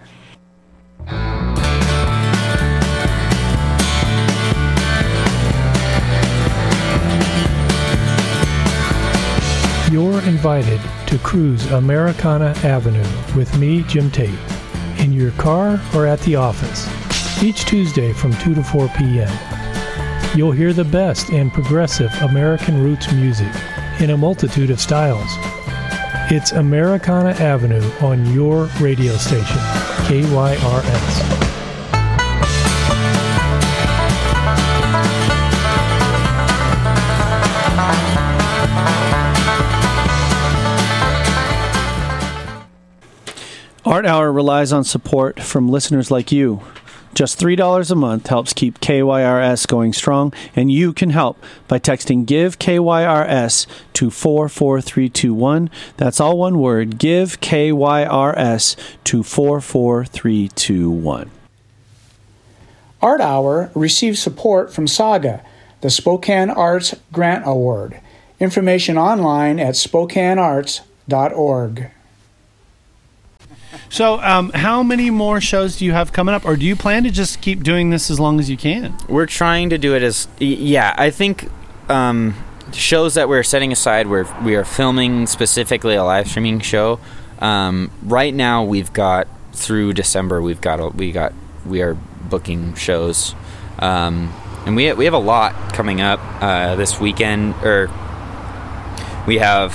You're 9.93 10.23
invited 10.23 10.81
to 11.07 11.19
cruise 11.19 11.71
Americana 11.71 12.55
Avenue 12.65 13.07
with 13.37 13.57
me, 13.59 13.83
Jim 13.83 14.11
Tate, 14.11 14.31
in 14.99 15.13
your 15.13 15.33
car 15.33 15.79
or 15.95 16.07
at 16.07 16.19
the 16.21 16.35
office, 16.35 16.89
each 17.43 17.65
Tuesday 17.65 18.13
from 18.13 18.33
2 18.35 18.55
to 18.55 18.63
4 18.63 18.89
p.m. 18.97 19.31
You'll 20.37 20.53
hear 20.53 20.73
the 20.73 20.85
best 20.85 21.31
in 21.31 21.51
progressive 21.51 22.13
American 22.23 22.83
roots 22.83 23.13
music 23.13 23.53
in 24.01 24.11
a 24.11 24.17
multitude 24.17 24.71
of 24.71 24.81
styles. 24.81 25.29
It's 26.31 26.53
Americana 26.53 27.31
Avenue 27.31 27.83
on 28.01 28.33
your 28.33 28.67
radio 28.81 29.17
station, 29.17 29.59
KYRS. 30.07 31.43
Art 43.85 44.07
Hour 44.07 44.33
relies 44.33 44.73
on 44.73 44.85
support 44.85 45.41
from 45.41 45.69
listeners 45.69 46.11
like 46.11 46.31
you. 46.31 46.63
Just 47.15 47.39
$3 47.39 47.91
a 47.91 47.95
month 47.95 48.29
helps 48.29 48.55
keep 48.55 48.81
KYRS 48.81 49.69
going 49.69 49.93
strong, 49.93 50.33
and 50.57 50.73
you 50.73 50.95
can 50.95 51.11
help 51.11 51.37
by 51.69 51.79
texting 51.79 52.25
GIVE 52.25 52.59
KYRS 52.59 53.67
to 53.93 54.11
44321. 54.11 55.69
That's 55.99 56.21
all 56.21 56.39
one 56.39 56.59
word 56.59 56.99
GIVE 56.99 57.39
KYRS 57.41 58.77
to 59.05 59.23
44321. 59.23 61.31
Art 63.03 63.21
Hour 63.21 63.71
receives 63.75 64.21
support 64.21 64.73
from 64.73 64.87
Saga, 64.87 65.45
the 65.83 65.91
Spokane 65.91 66.49
Arts 66.49 66.95
Grant 67.13 67.47
Award. 67.47 68.01
Information 68.41 68.97
online 68.97 69.61
at 69.61 69.75
spokanearts.org. 69.75 71.91
So, 73.93 74.19
um, 74.23 74.53
how 74.55 74.83
many 74.83 75.11
more 75.11 75.39
shows 75.39 75.77
do 75.77 75.85
you 75.85 75.93
have 75.93 76.15
coming 76.15 76.35
up, 76.35 76.47
or 76.47 76.57
do 76.57 76.65
you 76.65 76.75
plan 76.75 77.05
to 77.05 77.11
just 77.11 77.43
keep 77.43 77.63
doing 77.63 77.91
this 77.91 78.11
as 78.11 78.19
long 78.19 78.41
as 78.41 78.49
you 78.49 78.57
can? 78.57 78.97
We're 79.07 79.27
trying 79.27 79.69
to 79.69 79.77
do 79.77 79.95
it 79.95 80.03
as 80.03 80.29
yeah. 80.39 80.95
I 80.97 81.11
think 81.11 81.51
um, 81.91 82.35
shows 82.73 83.13
that 83.17 83.29
we're 83.29 83.43
setting 83.43 83.71
aside, 83.71 84.07
where 84.07 84.27
we 84.43 84.55
are 84.55 84.65
filming 84.65 85.27
specifically 85.27 85.95
a 85.95 86.05
live 86.05 86.27
streaming 86.27 86.61
show. 86.61 87.01
Um, 87.39 87.91
right 88.03 88.33
now, 88.33 88.65
we've 88.65 88.91
got 88.95 89.29
through 89.53 89.93
December. 89.93 90.41
We've 90.41 90.63
got 90.63 90.95
we 90.95 91.13
got 91.13 91.35
we 91.67 91.83
are 91.83 91.93
booking 92.31 92.73
shows, 92.77 93.35
um, 93.79 94.33
and 94.65 94.75
we 94.75 94.91
we 94.95 95.05
have 95.05 95.13
a 95.13 95.19
lot 95.19 95.75
coming 95.75 96.01
up 96.01 96.19
uh, 96.41 96.77
this 96.77 96.99
weekend. 96.99 97.57
Or 97.57 97.91
we 99.27 99.37
have 99.37 99.75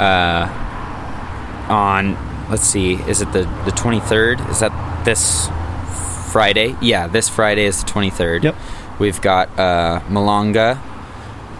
uh, 0.00 0.48
on 1.68 2.16
let's 2.50 2.66
see, 2.66 2.94
is 2.94 3.22
it 3.22 3.32
the 3.32 3.42
the 3.64 3.72
twenty 3.72 4.00
third? 4.00 4.40
Is 4.48 4.60
that 4.60 5.04
this 5.04 5.48
Friday? 6.32 6.76
Yeah, 6.80 7.06
this 7.06 7.28
Friday 7.28 7.64
is 7.64 7.82
the 7.82 7.90
twenty 7.90 8.10
third. 8.10 8.44
Yep. 8.44 8.56
We've 8.98 9.20
got 9.20 9.50
uh, 9.58 10.00
Malanga 10.08 10.80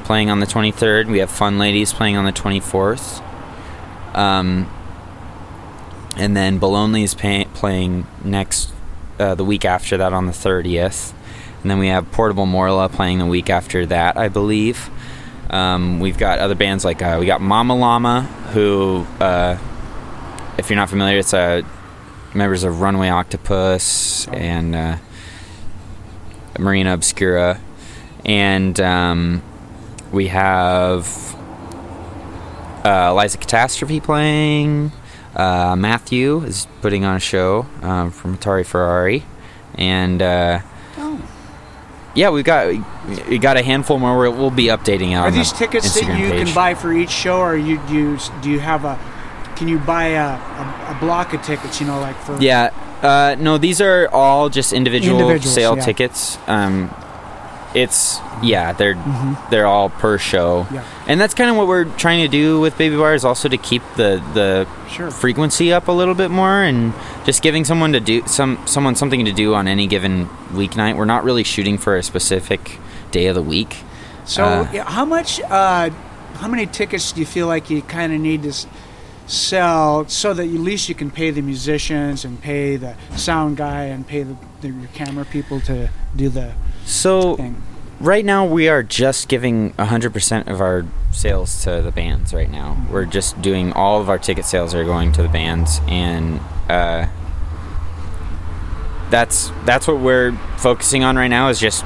playing 0.04 0.30
on 0.30 0.40
the 0.40 0.46
23rd. 0.46 1.08
We 1.08 1.18
have 1.18 1.30
Fun 1.30 1.58
Ladies 1.58 1.92
playing 1.92 2.16
on 2.16 2.24
the 2.24 2.32
24th. 2.32 3.22
Um, 4.14 4.70
and 6.16 6.34
then 6.34 6.58
Bologna 6.58 7.02
is 7.02 7.14
pay- 7.14 7.46
playing 7.52 8.06
next, 8.24 8.72
uh, 9.18 9.34
the 9.34 9.44
week 9.44 9.64
after 9.64 9.98
that 9.98 10.12
on 10.14 10.26
the 10.26 10.32
30th. 10.32 11.12
And 11.60 11.70
then 11.70 11.78
we 11.78 11.88
have 11.88 12.10
Portable 12.12 12.46
Morla 12.46 12.88
playing 12.88 13.18
the 13.18 13.26
week 13.26 13.50
after 13.50 13.84
that, 13.86 14.16
I 14.16 14.28
believe. 14.28 14.88
Um, 15.50 16.00
we've 16.00 16.16
got 16.16 16.38
other 16.38 16.54
bands 16.54 16.84
like 16.84 17.02
uh, 17.02 17.18
we 17.20 17.26
got 17.26 17.40
Mama 17.40 17.76
Llama, 17.76 18.22
who, 18.52 19.06
uh, 19.20 19.56
if 20.58 20.70
you're 20.70 20.76
not 20.76 20.88
familiar, 20.88 21.18
it's 21.18 21.34
uh, 21.34 21.62
members 22.34 22.64
of 22.64 22.80
Runway 22.80 23.08
Octopus 23.08 24.28
and 24.28 24.74
uh, 24.74 24.96
Marina 26.58 26.94
Obscura, 26.94 27.60
and 28.24 28.78
um, 28.80 29.42
we 30.12 30.28
have 30.28 31.34
uh, 32.84 33.08
Eliza 33.10 33.38
Catastrophe 33.38 34.00
playing. 34.00 34.92
Uh, 35.34 35.76
Matthew 35.76 36.42
is 36.44 36.66
putting 36.80 37.04
on 37.04 37.16
a 37.16 37.20
show 37.20 37.66
um, 37.82 38.10
from 38.10 38.38
Atari 38.38 38.64
Ferrari, 38.64 39.24
and 39.74 40.22
uh, 40.22 40.60
yeah, 42.14 42.30
we've 42.30 42.44
got 42.44 42.74
we 43.28 43.38
got 43.38 43.58
a 43.58 43.62
handful 43.62 43.98
more. 43.98 44.18
We'll, 44.18 44.32
we'll 44.32 44.50
be 44.50 44.66
updating 44.66 45.14
out. 45.14 45.24
Are 45.24 45.26
on 45.26 45.32
the 45.32 45.38
these 45.40 45.52
tickets 45.52 45.94
that 45.94 46.18
you 46.18 46.30
page. 46.30 46.46
can 46.46 46.54
buy 46.54 46.72
for 46.74 46.92
each 46.92 47.10
show, 47.10 47.40
or 47.40 47.56
you 47.56 47.78
do 47.86 47.94
you, 47.94 48.18
do 48.42 48.50
you 48.50 48.58
have 48.60 48.86
a? 48.86 48.98
Can 49.56 49.68
you 49.68 49.78
buy 49.78 50.08
a, 50.08 50.28
a, 50.34 50.96
a 50.96 50.98
block 51.00 51.32
of 51.34 51.42
tickets? 51.42 51.80
You 51.80 51.86
know, 51.86 51.98
like 52.00 52.16
for 52.16 52.36
Yeah. 52.40 52.70
Uh, 53.02 53.36
no, 53.38 53.58
these 53.58 53.80
are 53.80 54.08
all 54.12 54.48
just 54.48 54.72
individual 54.72 55.18
Individuals, 55.20 55.54
sale 55.54 55.76
yeah. 55.76 55.84
tickets. 55.84 56.38
Um, 56.46 56.90
it's 57.74 58.18
yeah, 58.42 58.72
they're 58.72 58.94
they're 59.50 59.66
all 59.66 59.90
per 59.90 60.16
show, 60.18 60.62
Mm-hmm. 60.64 60.74
Yeah. 60.76 60.84
and 61.08 61.20
that's 61.20 61.34
kind 61.34 61.50
of 61.50 61.56
what 61.56 61.66
we're 61.66 61.84
trying 61.96 62.22
to 62.22 62.28
do 62.28 62.58
with 62.58 62.78
Baby 62.78 62.96
Bar 62.96 63.14
is 63.14 63.24
also 63.24 63.48
to 63.48 63.58
keep 63.58 63.82
the 63.96 64.22
the 64.34 64.66
Sure. 64.90 65.10
frequency 65.10 65.72
up 65.72 65.88
a 65.88 65.92
little 65.92 66.14
bit 66.14 66.30
more, 66.30 66.62
and 66.62 66.94
just 67.26 67.42
giving 67.42 67.64
someone 67.64 67.92
to 67.92 68.00
do 68.00 68.22
some 68.26 68.58
someone 68.66 68.94
something 68.94 69.24
to 69.26 69.32
do 69.32 69.54
on 69.54 69.68
any 69.68 69.86
given 69.86 70.26
weeknight. 70.52 70.96
We're 70.96 71.04
not 71.04 71.22
really 71.24 71.44
shooting 71.44 71.76
for 71.76 71.96
a 71.96 72.02
specific 72.02 72.78
day 73.10 73.26
of 73.26 73.34
the 73.34 73.42
week. 73.42 73.76
So, 74.24 74.42
Uh, 74.44 74.84
how 74.84 75.04
much? 75.04 75.40
Uh, 75.42 75.90
how 76.40 76.48
many 76.48 76.64
tickets 76.66 77.12
do 77.12 77.20
you 77.20 77.26
feel 77.26 77.46
like 77.46 77.68
you 77.68 77.82
kind 77.82 78.12
of 78.12 78.20
need 78.20 78.42
to 78.44 78.52
sell 79.26 80.06
so 80.08 80.32
that 80.34 80.44
at 80.44 80.48
least 80.50 80.88
you 80.88 80.94
can 80.94 81.10
pay 81.10 81.30
the 81.30 81.42
musicians 81.42 82.24
and 82.24 82.40
pay 82.40 82.76
the 82.76 82.94
sound 83.16 83.56
guy 83.56 83.84
and 83.84 84.06
pay 84.06 84.22
the, 84.22 84.36
the 84.60 84.68
your 84.68 84.88
camera 84.94 85.24
people 85.24 85.60
to 85.62 85.90
do 86.14 86.28
the 86.28 86.52
So 86.84 87.36
thing? 87.36 87.60
right 88.00 88.24
now 88.24 88.44
we 88.46 88.68
are 88.68 88.82
just 88.82 89.28
giving 89.28 89.72
100% 89.74 90.46
of 90.48 90.60
our 90.60 90.84
sales 91.10 91.62
to 91.64 91.82
the 91.82 91.90
bands 91.90 92.32
right 92.34 92.50
now 92.50 92.76
we're 92.90 93.04
just 93.06 93.40
doing 93.42 93.72
all 93.72 94.00
of 94.00 94.08
our 94.08 94.18
ticket 94.18 94.44
sales 94.44 94.74
are 94.74 94.84
going 94.84 95.10
to 95.12 95.22
the 95.22 95.28
bands 95.28 95.80
and 95.88 96.38
uh, 96.68 97.06
that's 99.10 99.50
that's 99.64 99.86
what 99.88 99.98
we're 100.00 100.32
focusing 100.58 101.04
on 101.04 101.16
right 101.16 101.28
now 101.28 101.48
is 101.48 101.58
just 101.58 101.84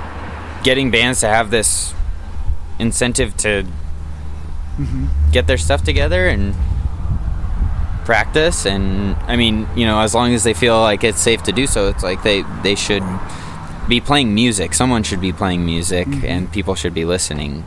getting 0.63 0.91
bands 0.91 1.21
to 1.21 1.29
have 1.29 1.51
this 1.51 1.95
incentive 2.79 3.37
to 3.39 3.67
Mm-hmm. 4.79 5.31
get 5.31 5.47
their 5.47 5.59
stuff 5.59 5.85
together 5.85 6.27
and 6.27 6.55
practice 8.15 8.67
and 8.67 9.15
I 9.33 9.37
mean, 9.37 9.69
you 9.77 9.87
know, 9.87 10.01
as 10.01 10.13
long 10.17 10.35
as 10.35 10.43
they 10.43 10.53
feel 10.55 10.81
like 10.81 11.05
it's 11.05 11.21
safe 11.21 11.45
to 11.45 11.53
do 11.53 11.69
so, 11.69 11.87
it's 11.89 12.03
like 12.03 12.25
they 12.25 12.43
they 12.65 12.75
should 12.75 13.05
be 13.89 14.01
playing 14.01 14.35
music. 14.35 14.75
Someone 14.75 15.05
should 15.05 15.21
be 15.21 15.33
playing 15.33 15.65
music 15.65 16.09
Mm-hmm. 16.09 16.27
and 16.27 16.51
people 16.51 16.75
should 16.75 16.93
be 16.93 17.05
listening. 17.05 17.65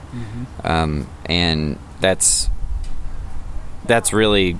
Um, 0.65 1.07
and 1.25 1.77
that's 2.01 2.49
that's 3.85 4.11
really 4.11 4.57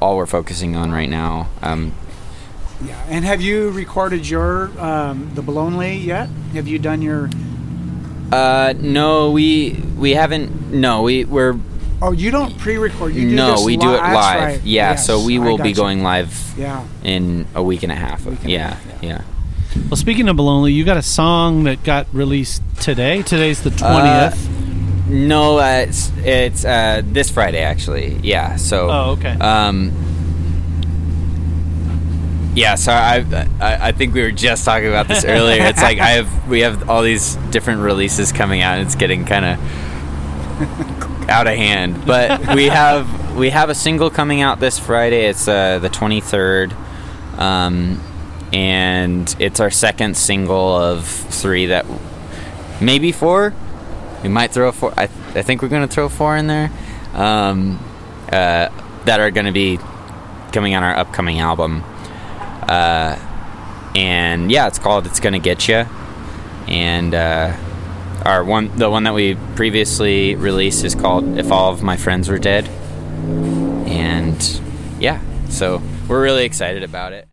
all 0.00 0.16
we're 0.18 0.26
focusing 0.38 0.76
on 0.76 0.92
right 0.92 1.10
now. 1.10 1.48
Um, 1.62 1.92
Yeah. 2.84 2.94
And 3.08 3.24
have 3.24 3.40
you 3.40 3.70
recorded 3.70 4.28
your 4.28 4.70
um, 4.78 5.30
the 5.34 5.42
Bologna 5.42 5.96
yet? 5.98 6.28
Have 6.54 6.68
you 6.68 6.78
done 6.78 7.02
your? 7.02 7.28
uh, 8.30 8.72
no, 8.78 9.30
we 9.32 9.82
we 9.98 10.14
haven't. 10.14 10.70
No, 10.72 11.02
we 11.02 11.24
we're 11.24 11.58
Oh, 12.06 12.12
you 12.12 12.30
don't 12.30 12.56
pre-record. 12.58 13.14
You 13.14 13.30
do 13.30 13.34
no, 13.36 13.52
this 13.52 13.64
we 13.64 13.72
li- 13.72 13.76
do 13.78 13.88
it 13.94 13.96
live. 13.96 14.40
right. 14.42 14.60
Yeah, 14.62 14.90
Yes, 14.90 15.06
so 15.06 15.22
we 15.24 15.38
will 15.38 15.56
be 15.56 15.70
gotcha. 15.72 15.74
going 15.80 16.02
live 16.02 16.54
Yeah. 16.58 16.84
in 17.02 17.46
a 17.54 17.62
week 17.62 17.82
and 17.82 17.90
a 17.90 17.94
half. 17.94 18.26
Week 18.26 18.38
and 18.40 18.48
a 18.48 18.52
yeah, 18.52 18.74
half, 18.74 19.02
yeah. 19.02 19.22
Well, 19.88 19.96
speaking 19.96 20.28
of 20.28 20.36
Bologna, 20.36 20.70
you 20.70 20.84
got 20.84 20.98
a 20.98 21.02
song 21.02 21.64
that 21.64 21.82
got 21.82 22.06
released 22.12 22.62
today. 22.80 23.22
Today's 23.22 23.62
the 23.62 23.70
Uh, 23.84 24.30
20th. 24.30 25.08
No, 25.08 25.58
uh, 25.58 25.84
it's 25.88 26.12
it's 26.24 26.64
uh, 26.64 27.02
this 27.04 27.30
Friday 27.30 27.60
actually. 27.62 28.18
Yeah. 28.22 28.56
So. 28.56 28.90
oh, 28.90 29.10
okay. 29.12 29.32
Um. 29.40 29.92
Yeah, 32.54 32.76
so 32.76 32.92
I, 32.92 33.24
I 33.60 33.88
I 33.88 33.92
think 33.92 34.14
we 34.14 34.22
were 34.22 34.30
just 34.30 34.64
talking 34.64 34.88
about 34.88 35.08
this 35.08 35.24
earlier. 35.24 35.64
It's 35.64 35.82
like 35.82 35.98
I 35.98 36.10
have 36.10 36.48
we 36.48 36.60
have 36.60 36.88
all 36.88 37.02
these 37.02 37.34
different 37.50 37.80
releases 37.80 38.30
coming 38.30 38.62
out, 38.62 38.78
and 38.78 38.86
it's 38.86 38.94
getting 38.94 39.24
kind 39.24 39.44
of 39.44 39.58
out 41.28 41.46
of 41.46 41.56
hand. 41.56 42.04
But 42.06 42.54
we 42.54 42.66
have 42.66 43.36
we 43.36 43.50
have 43.50 43.70
a 43.70 43.74
single 43.74 44.10
coming 44.10 44.40
out 44.40 44.60
this 44.60 44.78
Friday. 44.78 45.26
It's 45.26 45.48
uh, 45.48 45.78
the 45.78 45.88
twenty 45.88 46.20
third, 46.20 46.74
um, 47.38 48.00
and 48.52 49.34
it's 49.38 49.60
our 49.60 49.70
second 49.70 50.16
single 50.16 50.76
of 50.76 51.06
three 51.06 51.66
that 51.66 51.86
maybe 52.80 53.12
four. 53.12 53.54
We 54.22 54.28
might 54.28 54.52
throw 54.52 54.70
four. 54.72 54.92
I 54.96 55.04
I 55.04 55.42
think 55.42 55.62
we're 55.62 55.68
gonna 55.68 55.88
throw 55.88 56.08
four 56.08 56.36
in 56.36 56.46
there. 56.46 56.70
Um, 57.14 57.78
uh, 58.28 58.68
that 59.04 59.20
are 59.20 59.30
gonna 59.30 59.52
be 59.52 59.78
coming 60.52 60.74
on 60.74 60.82
our 60.82 60.96
upcoming 60.96 61.40
album. 61.40 61.82
Uh, 62.68 63.18
and 63.94 64.50
yeah, 64.50 64.66
it's 64.66 64.78
called 64.78 65.06
"It's 65.06 65.20
Gonna 65.20 65.38
Get 65.38 65.68
You," 65.68 65.86
and 66.68 67.14
uh, 67.14 67.56
our 68.24 68.44
one, 68.44 68.76
the 68.76 68.90
one 68.90 69.04
that 69.04 69.14
we 69.14 69.34
previously 69.54 70.34
released, 70.34 70.84
is 70.84 70.94
called 70.94 71.38
"If 71.38 71.52
All 71.52 71.72
of 71.72 71.82
My 71.82 71.96
Friends 71.96 72.28
Were 72.28 72.38
Dead," 72.38 72.68
and 73.86 74.60
yeah, 74.98 75.20
so 75.48 75.82
we're 76.08 76.22
really 76.22 76.44
excited 76.44 76.82
about 76.82 77.12
it. 77.12 77.28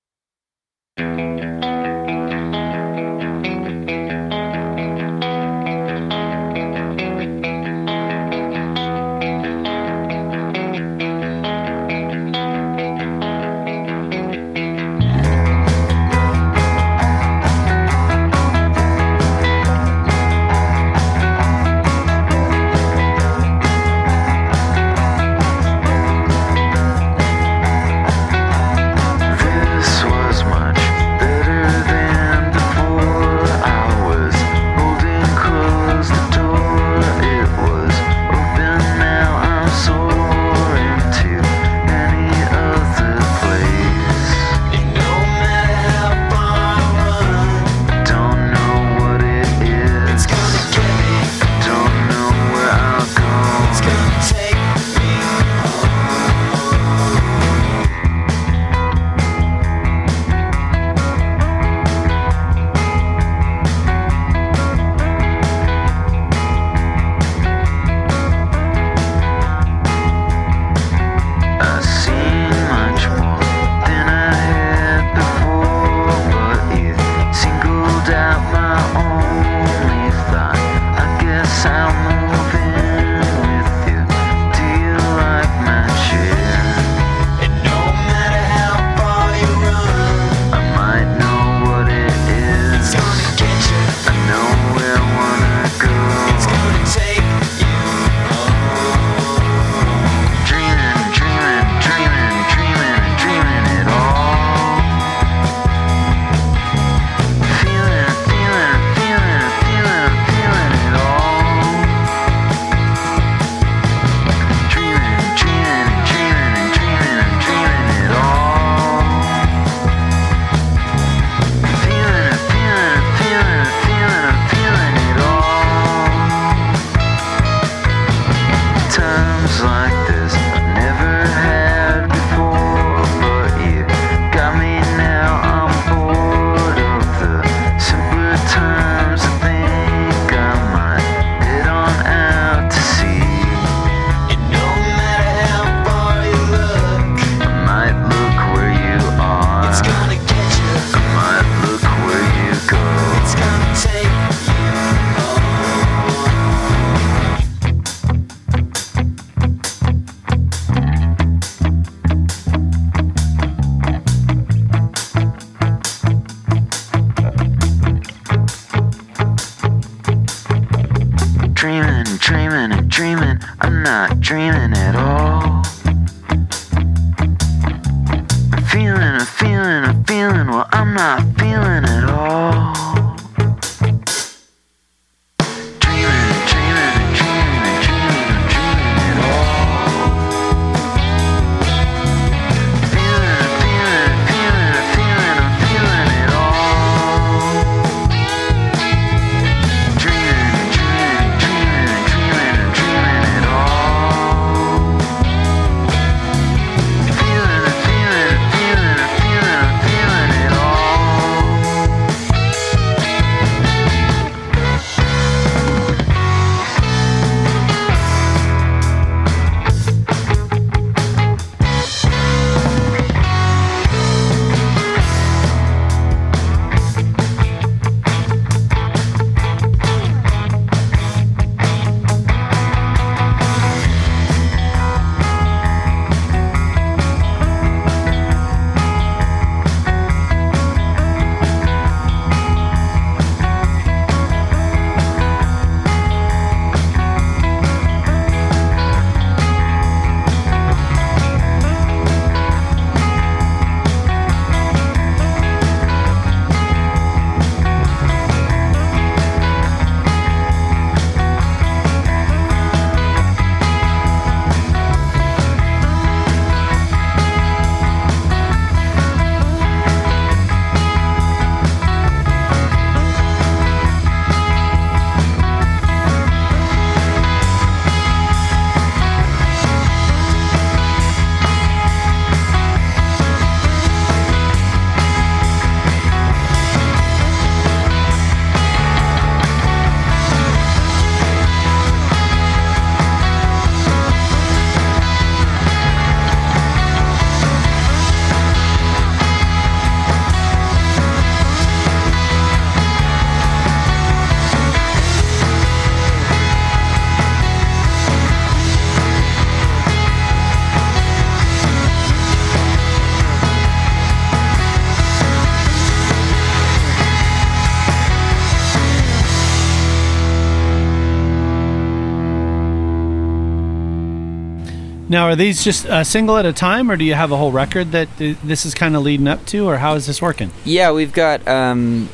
Now, 325.12 325.26
are 325.28 325.36
these 325.36 325.62
just 325.62 325.86
a 325.90 326.06
single 326.06 326.38
at 326.38 326.46
a 326.46 326.54
time, 326.54 326.90
or 326.90 326.96
do 326.96 327.04
you 327.04 327.16
have 327.16 327.34
a 327.34 327.36
whole 327.36 327.52
record 327.52 327.92
that 327.92 328.08
th- 328.18 328.38
this 328.46 328.66
is 328.66 328.74
kind 328.74 328.96
of 328.96 329.04
leading 329.04 329.28
up 329.28 329.46
to, 329.48 329.68
or 329.68 329.76
how 329.80 329.96
is 329.96 330.06
this 330.08 330.22
working? 330.22 330.52
Yeah, 330.64 330.94
we've 330.94 331.12
got 331.12 331.46
um, 331.50 332.08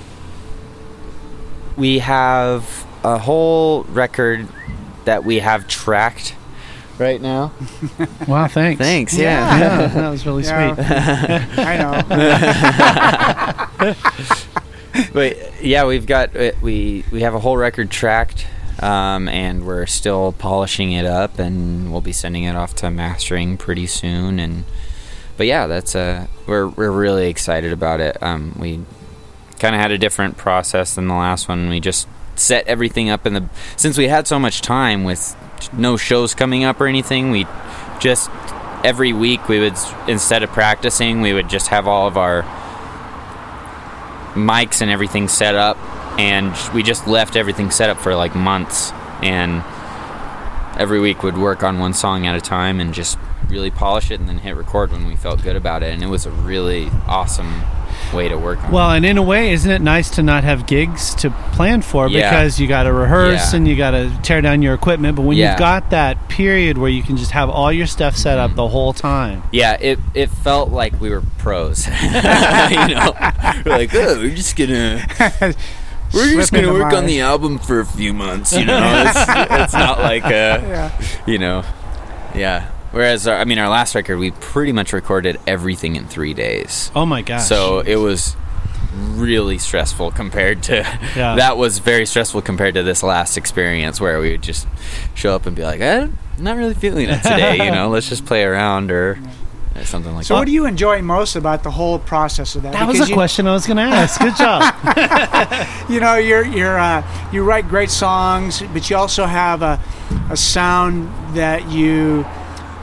we 1.75 1.99
have 1.99 2.87
a 3.03 3.19
whole 3.19 3.83
record 3.83 4.47
that 5.05 5.23
we 5.23 5.37
have 5.37 5.67
tracked 5.67 6.35
right 6.97 7.21
now. 7.21 7.51
Wow, 8.27 8.47
thanks. 8.47 8.79
Thanks. 8.79 9.13
Yeah. 9.15 9.57
Yeah. 9.59 9.79
Yeah, 9.81 9.87
that 9.89 10.09
was 10.09 10.25
really 10.25 10.41
Yeah. 10.43 10.73
sweet. 10.73 11.59
I 11.65 11.77
know. 14.97 15.05
but 15.13 15.63
yeah, 15.63 15.85
we've 15.85 16.07
got 16.07 16.35
uh, 16.35 16.53
we 16.63 17.03
we 17.11 17.21
have 17.21 17.35
a 17.35 17.39
whole 17.39 17.57
record 17.57 17.91
tracked, 17.91 18.47
um, 18.79 19.27
and 19.27 19.65
we're 19.65 19.85
still 19.85 20.33
polishing 20.33 20.91
it 20.91 21.05
up, 21.05 21.39
and 21.39 21.91
we'll 21.91 22.01
be 22.01 22.11
sending 22.11 22.43
it 22.43 22.55
off 22.55 22.75
to 22.75 22.91
mastering 22.91 23.57
pretty 23.57 23.87
soon. 23.87 24.39
And 24.39 24.63
but 25.37 25.47
yeah, 25.47 25.67
that's 25.67 25.95
uh 25.95 26.27
we're 26.45 26.67
we're 26.67 26.91
really 26.91 27.29
excited 27.29 27.71
about 27.71 27.99
it. 27.99 28.21
Um, 28.21 28.55
we 28.57 28.81
kind 29.59 29.75
of 29.75 29.81
had 29.81 29.91
a 29.91 29.97
different 29.97 30.37
process 30.37 30.95
than 30.95 31.07
the 31.07 31.15
last 31.15 31.47
one. 31.47 31.69
We 31.69 31.79
just 31.79 32.07
set 32.35 32.67
everything 32.67 33.09
up 33.09 33.25
in 33.25 33.33
the 33.33 33.49
since 33.75 33.97
we 33.97 34.07
had 34.07 34.27
so 34.27 34.37
much 34.37 34.61
time 34.61 35.03
with 35.03 35.35
no 35.73 35.97
shows 35.97 36.35
coming 36.35 36.63
up 36.63 36.79
or 36.79 36.87
anything. 36.87 37.31
We 37.31 37.47
just 37.99 38.29
every 38.83 39.13
week 39.13 39.47
we 39.49 39.59
would 39.59 39.77
instead 40.07 40.43
of 40.43 40.51
practicing, 40.51 41.21
we 41.21 41.33
would 41.33 41.49
just 41.49 41.67
have 41.67 41.87
all 41.87 42.07
of 42.07 42.17
our 42.17 42.43
mics 44.35 44.81
and 44.81 44.91
everything 44.91 45.27
set 45.27 45.55
up 45.55 45.77
and 46.17 46.53
we 46.73 46.83
just 46.83 47.07
left 47.07 47.35
everything 47.35 47.71
set 47.71 47.89
up 47.89 47.97
for 47.97 48.15
like 48.15 48.35
months 48.35 48.91
and 49.21 49.63
every 50.79 50.99
week 50.99 51.23
would 51.23 51.37
work 51.37 51.63
on 51.63 51.79
one 51.79 51.93
song 51.93 52.25
at 52.27 52.35
a 52.35 52.41
time 52.41 52.79
and 52.79 52.93
just 52.93 53.17
really 53.49 53.71
polish 53.71 54.11
it 54.11 54.19
and 54.19 54.27
then 54.27 54.39
hit 54.39 54.55
record 54.55 54.91
when 54.91 55.07
we 55.07 55.15
felt 55.15 55.41
good 55.41 55.55
about 55.55 55.81
it 55.81 55.93
and 55.93 56.03
it 56.03 56.07
was 56.07 56.25
a 56.25 56.31
really 56.31 56.89
awesome 57.07 57.63
way 58.13 58.29
to 58.29 58.37
work 58.37 58.61
on 58.63 58.71
Well, 58.71 58.91
and 58.91 59.05
in 59.05 59.17
a 59.17 59.23
way, 59.23 59.51
isn't 59.53 59.69
it 59.69 59.81
nice 59.81 60.09
to 60.11 60.23
not 60.23 60.43
have 60.43 60.67
gigs 60.67 61.15
to 61.15 61.29
plan 61.53 61.81
for 61.81 62.07
Yeah. 62.07 62.29
because 62.29 62.59
you 62.59 62.67
got 62.67 62.83
to 62.83 62.93
rehearse 62.93 63.51
Yeah. 63.53 63.57
and 63.57 63.67
you 63.67 63.75
got 63.75 63.91
to 63.91 64.11
tear 64.21 64.41
down 64.41 64.61
your 64.61 64.73
equipment. 64.73 65.15
But 65.15 65.23
when 65.23 65.37
Yeah. 65.37 65.51
you've 65.51 65.59
got 65.59 65.89
that 65.89 66.29
period 66.29 66.77
where 66.77 66.89
you 66.89 67.01
can 67.03 67.17
just 67.17 67.31
have 67.31 67.49
all 67.49 67.71
your 67.71 67.87
stuff 67.87 68.15
set 68.15 68.37
up 68.37 68.49
mm-hmm. 68.51 68.57
the 68.57 68.67
whole 68.67 68.93
time, 68.93 69.43
yeah 69.51 69.77
it, 69.79 69.99
it 70.13 70.29
felt 70.29 70.69
like 70.69 70.99
we 71.01 71.09
were 71.09 71.23
pros 71.37 71.87
you 72.03 72.11
know 72.11 73.13
we're 73.65 73.77
like 73.77 73.93
oh 73.95 74.17
we're 74.19 74.35
just 74.35 74.55
gonna 74.55 75.05
we're 76.13 76.33
just 76.33 76.51
gonna 76.51 76.67
into 76.67 76.79
work 76.83 76.93
on 76.93 77.05
the 77.05 77.19
album 77.21 77.57
for 77.59 77.79
a 77.79 77.85
few 77.85 78.13
months 78.13 78.53
you 78.53 78.65
know 78.65 79.03
it's, 79.05 79.17
it's 79.63 79.73
not 79.73 79.99
like 79.99 80.23
uh 80.23 80.27
Yeah. 80.29 81.01
you 81.25 81.37
know 81.37 81.63
yeah 82.35 82.69
whereas 82.91 83.27
our, 83.27 83.37
i 83.37 83.43
mean 83.45 83.57
our 83.59 83.69
last 83.69 83.95
record 83.95 84.17
we 84.17 84.31
pretty 84.31 84.71
much 84.71 84.93
recorded 84.93 85.39
everything 85.47 85.95
in 85.95 86.05
three 86.05 86.33
days 86.33 86.91
oh 86.95 87.05
my 87.05 87.21
gosh! 87.21 87.45
so 87.45 87.79
it 87.79 87.97
was 87.97 88.35
really 89.15 89.57
stressful 89.57 90.11
compared 90.11 90.63
to 90.63 90.75
Yeah. 91.15 91.35
that 91.35 91.57
was 91.57 91.79
very 91.79 92.05
stressful 92.05 92.41
compared 92.41 92.73
to 92.75 92.83
this 92.83 93.03
last 93.03 93.37
experience 93.37 93.99
where 94.01 94.19
we 94.19 94.31
would 94.31 94.41
just 94.41 94.67
show 95.13 95.35
up 95.35 95.45
and 95.45 95.55
be 95.55 95.63
like 95.63 95.81
eh, 95.81 96.07
i'm 96.37 96.43
not 96.43 96.57
really 96.57 96.73
feeling 96.73 97.09
it 97.09 97.21
today 97.21 97.63
you 97.65 97.71
know 97.75 97.89
let's 97.89 98.09
just 98.09 98.25
play 98.25 98.43
around 98.43 98.91
or 98.91 99.19
or 99.77 99.85
something 99.85 100.13
like 100.15 100.25
So, 100.25 100.33
that 100.33 100.39
what 100.41 100.45
do 100.45 100.51
you 100.51 100.65
enjoy 100.65 101.01
most 101.01 101.35
about 101.35 101.63
the 101.63 101.71
whole 101.71 101.99
process 101.99 102.55
of 102.55 102.63
that? 102.63 102.73
that 102.73 102.87
was 102.87 102.99
a 102.99 103.07
you, 103.07 103.13
question 103.13 103.47
I 103.47 103.53
was 103.53 103.65
going 103.67 103.77
to 103.77 103.83
ask. 103.83 104.19
Good 104.19 104.35
job. 104.45 104.63
You 105.89 106.01
know, 106.01 106.15
you're 106.15 106.45
you're 106.45 106.77
uh, 106.77 107.01
you 107.31 107.43
write 107.43 107.69
great 107.69 107.89
songs, 107.89 108.61
but 108.73 108.89
you 108.89 108.97
also 108.97 109.25
have 109.25 109.61
a 109.61 109.79
a 110.29 110.35
sound 110.35 111.09
that 111.35 111.69
you 111.69 112.25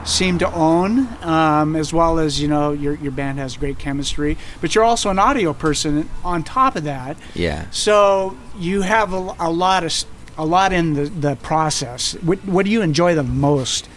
seem 0.05 0.39
to 0.39 0.51
own, 0.53 1.07
um, 1.23 1.77
as 1.77 1.93
well 1.93 2.19
as 2.19 2.41
you 2.41 2.49
know 2.49 2.73
your 2.73 2.95
your 2.95 3.13
band 3.13 3.39
has 3.39 3.57
great 3.59 3.79
chemistry. 3.79 4.39
But 4.63 4.75
you're 4.75 4.85
also 4.85 5.11
an 5.11 5.19
audio 5.19 5.53
person 5.53 6.09
on 6.25 6.43
top 6.45 6.77
of 6.77 6.85
that. 6.85 7.17
yeah 7.35 7.67
So 7.71 8.37
you 8.59 8.83
have 8.83 9.13
a, 9.13 9.35
a 9.39 9.51
lot 9.51 9.83
of 9.83 9.89
s- 9.91 10.07
a 10.39 10.45
lot 10.47 10.73
in 10.73 10.95
the, 10.95 11.05
the 11.05 11.37
process. 11.37 12.15
What, 12.23 12.39
what 12.47 12.65
do 12.65 12.71
you 12.73 12.81
enjoy 12.83 13.15
the 13.15 13.23
most? 13.23 13.89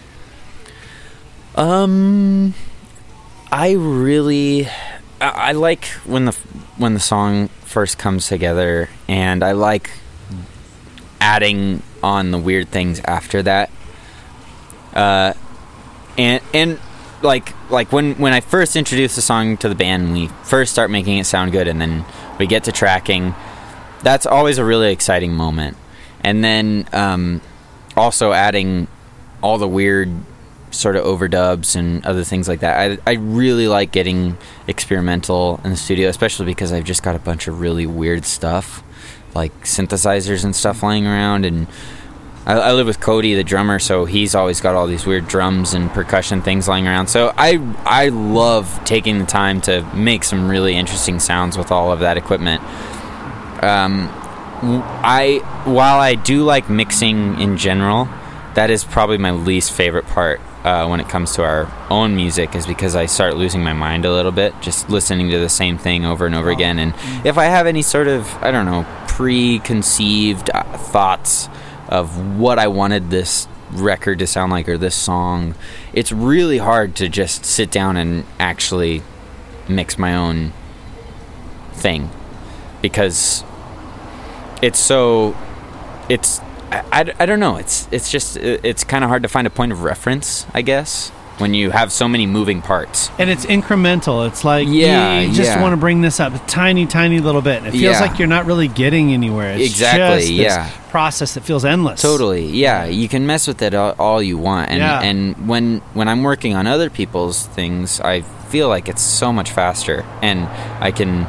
Um, 1.56 2.54
I 3.52 3.74
really, 3.74 4.68
I, 5.22 5.54
like 5.54 5.86
when 6.06 6.26
the 6.26 6.38
when 6.78 6.93
the 6.93 7.00
song 7.00 7.48
first 7.64 7.98
comes 7.98 8.28
together, 8.28 8.89
and 9.08 9.43
I 9.43 9.54
like 9.54 9.89
adding 11.22 11.82
on 12.04 12.32
the 12.32 12.38
weird 12.38 12.70
things 12.70 13.00
after 13.06 13.41
that. 13.43 13.72
Uh, 14.93 15.34
and 16.18 16.41
and 16.54 16.80
like 17.22 17.54
like 17.70 17.91
when 17.91 18.16
when 18.16 18.34
I 18.34 18.41
first 18.41 18.76
introduce 18.76 19.16
the 19.16 19.22
song 19.22 19.56
to 19.58 19.70
the 19.70 19.76
band, 19.76 20.12
we 20.12 20.28
first 20.43 20.72
start 20.72 20.91
making 20.91 21.18
it 21.18 21.26
sound 21.26 21.54
good, 21.54 21.68
and 21.68 21.80
then 21.80 22.06
we 22.38 22.48
get 22.48 22.66
to 22.66 22.72
tracking. 22.72 23.34
That's 24.04 24.26
always 24.26 24.58
a 24.58 24.66
really 24.66 24.91
exciting 24.91 25.34
moment, 25.34 25.78
and 26.22 26.43
then 26.43 26.88
um, 26.91 27.41
also 27.95 28.34
adding 28.34 28.88
all 29.41 29.58
the 29.58 29.68
weird 29.68 30.10
sort 30.78 30.95
of 30.95 31.03
overdubs 31.05 31.75
and 31.75 32.05
other 32.05 32.23
things 32.23 32.47
like 32.47 32.59
that. 32.61 32.99
I 33.05 33.11
I 33.11 33.15
really 33.15 33.67
like 33.67 33.91
getting 33.91 34.38
experimental 34.67 35.59
in 35.63 35.71
the 35.71 35.78
studio, 35.78 36.09
especially 36.09 36.45
because 36.45 36.71
I've 36.71 36.84
just 36.86 37.03
got 37.03 37.15
a 37.15 37.19
bunch 37.19 37.47
of 37.47 37.59
really 37.59 37.86
weird 37.86 38.25
stuff, 38.25 38.84
like 39.34 39.63
synthesizers 39.63 40.43
and 40.43 40.55
stuff 40.55 40.84
lying 40.84 41.07
around. 41.07 41.45
And 41.45 41.67
I, 42.45 42.53
I 42.53 42.71
live 42.73 42.88
with 42.88 42.99
Cody, 42.99 43.34
the 43.34 43.43
drummer, 43.43 43.80
so 43.80 44.05
he's 44.05 44.34
always 44.34 44.61
got 44.61 44.75
all 44.75 44.88
these 44.88 45.05
weird 45.05 45.28
drums 45.28 45.73
and 45.73 45.89
percussion 45.91 46.41
things 46.41 46.67
lying 46.67 46.88
around. 46.88 47.07
So 47.07 47.34
I 47.38 47.59
I 47.86 48.09
love 48.09 48.80
taking 48.86 49.19
the 49.19 49.25
time 49.25 49.61
to 49.61 49.82
make 49.93 50.23
some 50.23 50.47
really 50.49 50.75
interesting 50.75 51.19
sounds 51.19 51.57
with 51.57 51.71
all 51.71 51.91
of 51.91 51.99
that 51.99 52.17
equipment. 52.17 52.61
Um, 53.63 54.09
I 55.03 55.41
while 55.65 55.99
I 55.99 56.15
do 56.15 56.43
like 56.43 56.69
mixing 56.69 57.39
in 57.39 57.57
general, 57.57 58.07
that 58.55 58.69
is 58.69 58.84
probably 58.84 59.17
my 59.17 59.32
least 59.32 59.71
favorite 59.71 60.05
part 60.07 60.39
uh, 60.64 60.88
when 60.88 60.99
it 60.99 61.08
comes 61.08 61.34
to 61.36 61.43
our 61.43 61.72
own 61.89 62.16
music, 62.16 62.55
is 62.55 62.66
because 62.66 62.95
I 62.95 63.05
start 63.05 63.38
losing 63.38 63.64
my 63.64 63.74
mind 63.74 64.05
a 64.05 64.12
little 64.12 64.32
bit, 64.32 64.53
just 64.62 64.89
listening 64.89 65.30
to 65.30 65.39
the 65.39 65.49
same 65.49 65.78
thing 65.78 66.05
over 66.05 66.26
and 66.26 66.36
over 66.36 66.49
again. 66.49 66.80
And 66.80 66.93
if 67.26 67.38
I 67.38 67.45
have 67.45 67.68
any 67.68 67.82
sort 67.82 68.08
of 68.08 68.32
I 68.43 68.51
don't 68.51 68.66
know 68.66 68.86
preconceived 69.08 70.51
uh, 70.53 70.64
thoughts 70.78 71.49
of 71.89 72.38
what 72.38 72.60
I 72.60 72.68
wanted 72.68 73.10
this 73.10 73.47
record 73.72 74.20
to 74.20 74.28
sound 74.28 74.51
like 74.51 74.70
or 74.70 74.78
this 74.78 74.95
song, 74.95 75.55
it's 75.93 76.12
really 76.12 76.58
hard 76.58 76.95
to 76.97 77.10
just 77.10 77.45
sit 77.45 77.72
down 77.72 77.97
and 77.97 78.26
actually 78.39 79.01
mix 79.68 79.97
my 79.97 80.16
own 80.16 80.53
thing 81.74 82.10
because 82.82 83.43
it's 84.62 84.80
so 84.80 85.36
it's 86.10 86.39
I, 86.72 86.84
I, 86.91 87.13
I 87.20 87.26
don't 87.26 87.39
know 87.39 87.57
it's 87.57 87.88
it's 87.91 88.11
just 88.11 88.38
it's 88.38 88.84
kind 88.84 89.03
of 89.03 89.09
hard 89.09 89.24
to 89.24 89.30
find 89.30 89.47
a 89.47 89.49
point 89.49 89.72
of 89.72 89.84
reference 89.84 90.45
i 90.53 90.61
guess 90.61 91.09
when 91.38 91.53
you 91.53 91.70
have 91.70 91.91
so 91.91 92.07
many 92.07 92.26
moving 92.26 92.63
parts 92.63 93.11
and 93.20 93.30
it's 93.30 93.45
incremental. 93.45 94.28
It's 94.28 94.43
like 94.43 94.68
Yeah, 94.68 95.20
you, 95.20 95.28
just 95.28 95.51
yeah. 95.51 95.61
want 95.61 95.74
to 95.74 95.78
bring 95.78 96.01
this 96.01 96.20
up 96.20 96.34
a 96.34 96.39
tiny, 96.47 96.88
tiny 96.88 97.20
little 97.20 97.43
bit. 97.43 97.57
It 97.63 97.72
feels 97.74 97.82
Yeah. 97.84 97.99
like 98.01 98.18
you're 98.18 98.28
not 98.28 98.47
really 98.47 98.68
getting 98.68 99.13
anywhere. 99.13 99.53
It's 99.53 99.65
Exactly, 99.70 100.18
just 100.22 100.28
this 100.30 100.36
yeah. 100.55 100.72
process 100.89 101.36
that 101.36 101.41
feels 101.43 101.63
endless. 101.63 102.01
totally 102.01 102.47
yeah 102.47 102.86
you 102.86 103.07
can 103.07 103.28
mess 103.28 103.45
with 103.45 103.61
it 103.61 103.76
all, 103.76 103.93
all 103.99 104.20
you 104.24 104.36
want 104.39 104.72
and 104.72 104.80
Yeah. 104.80 104.99
and 105.03 105.47
when 105.47 105.78
when 105.93 106.07
i'm 106.07 106.24
working 106.24 106.55
on 106.55 106.65
other 106.65 106.89
people's 106.89 107.45
things 107.45 107.99
i 108.01 108.22
feel 108.49 108.68
like 108.68 108.89
it's 108.89 109.03
so 109.03 109.32
much 109.32 109.51
faster 109.51 110.03
and 110.24 110.39
i 110.82 110.89
can 110.91 111.28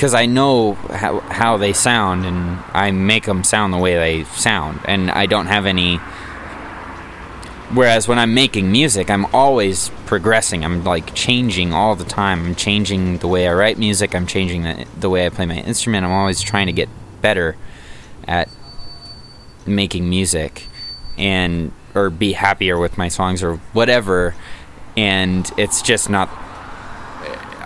because 0.00 0.14
I 0.14 0.24
know 0.24 0.76
how, 0.76 1.20
how 1.20 1.58
they 1.58 1.74
sound 1.74 2.24
and 2.24 2.58
I 2.72 2.90
make 2.90 3.26
them 3.26 3.44
sound 3.44 3.74
the 3.74 3.76
way 3.76 3.96
they 3.96 4.24
sound, 4.24 4.80
and 4.86 5.10
I 5.10 5.26
don't 5.26 5.48
have 5.48 5.66
any. 5.66 5.98
Whereas 7.74 8.08
when 8.08 8.18
I'm 8.18 8.32
making 8.32 8.72
music, 8.72 9.10
I'm 9.10 9.26
always 9.26 9.90
progressing. 10.06 10.64
I'm 10.64 10.84
like 10.84 11.14
changing 11.14 11.74
all 11.74 11.96
the 11.96 12.06
time. 12.06 12.46
I'm 12.46 12.54
changing 12.54 13.18
the 13.18 13.28
way 13.28 13.46
I 13.46 13.52
write 13.52 13.76
music. 13.76 14.14
I'm 14.14 14.26
changing 14.26 14.62
the, 14.62 14.86
the 14.98 15.10
way 15.10 15.26
I 15.26 15.28
play 15.28 15.44
my 15.44 15.58
instrument. 15.58 16.06
I'm 16.06 16.12
always 16.12 16.40
trying 16.40 16.68
to 16.68 16.72
get 16.72 16.88
better 17.20 17.56
at 18.26 18.48
making 19.66 20.08
music 20.08 20.66
and 21.18 21.72
or 21.94 22.08
be 22.08 22.32
happier 22.32 22.78
with 22.78 22.96
my 22.96 23.08
songs 23.08 23.42
or 23.42 23.56
whatever. 23.74 24.34
And 24.96 25.50
it's 25.58 25.82
just 25.82 26.08
not 26.08 26.30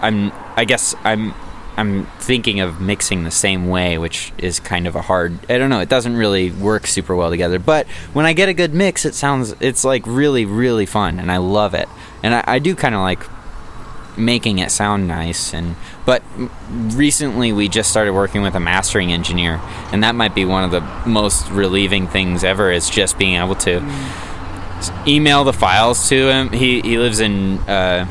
I'm 0.02 0.32
I 0.56 0.64
guess 0.64 0.96
I'm 1.04 1.32
I'm 1.76 2.06
thinking 2.20 2.60
of 2.60 2.80
mixing 2.80 3.24
the 3.24 3.30
same 3.30 3.68
way, 3.68 3.98
which 3.98 4.32
is 4.38 4.60
kind 4.60 4.86
of 4.86 4.94
a 4.94 5.02
hard. 5.02 5.38
I 5.50 5.58
don't 5.58 5.70
know. 5.70 5.80
It 5.80 5.88
doesn't 5.88 6.16
really 6.16 6.50
work 6.50 6.86
super 6.86 7.16
well 7.16 7.30
together. 7.30 7.58
But 7.58 7.86
when 8.12 8.26
I 8.26 8.32
get 8.32 8.48
a 8.48 8.54
good 8.54 8.72
mix, 8.72 9.04
it 9.04 9.14
sounds. 9.14 9.54
It's 9.60 9.84
like 9.84 10.06
really, 10.06 10.44
really 10.44 10.86
fun, 10.86 11.18
and 11.18 11.32
I 11.32 11.38
love 11.38 11.74
it. 11.74 11.88
And 12.22 12.34
I, 12.34 12.44
I 12.46 12.58
do 12.60 12.76
kind 12.76 12.94
of 12.94 13.00
like 13.00 13.24
making 14.16 14.60
it 14.60 14.70
sound 14.70 15.08
nice. 15.08 15.52
And 15.52 15.74
but 16.06 16.22
recently 16.68 17.52
we 17.52 17.68
just 17.68 17.90
started 17.90 18.12
working 18.12 18.42
with 18.42 18.54
a 18.54 18.60
mastering 18.60 19.12
engineer, 19.12 19.60
and 19.92 20.04
that 20.04 20.14
might 20.14 20.34
be 20.34 20.44
one 20.44 20.62
of 20.62 20.70
the 20.70 20.80
most 21.08 21.50
relieving 21.50 22.06
things 22.06 22.44
ever. 22.44 22.70
Is 22.70 22.88
just 22.88 23.18
being 23.18 23.34
able 23.34 23.56
to 23.56 23.80
email 25.08 25.42
the 25.42 25.52
files 25.52 26.08
to 26.08 26.28
him. 26.28 26.50
He 26.50 26.80
he 26.82 26.98
lives 26.98 27.18
in 27.18 27.58
uh, 27.60 28.06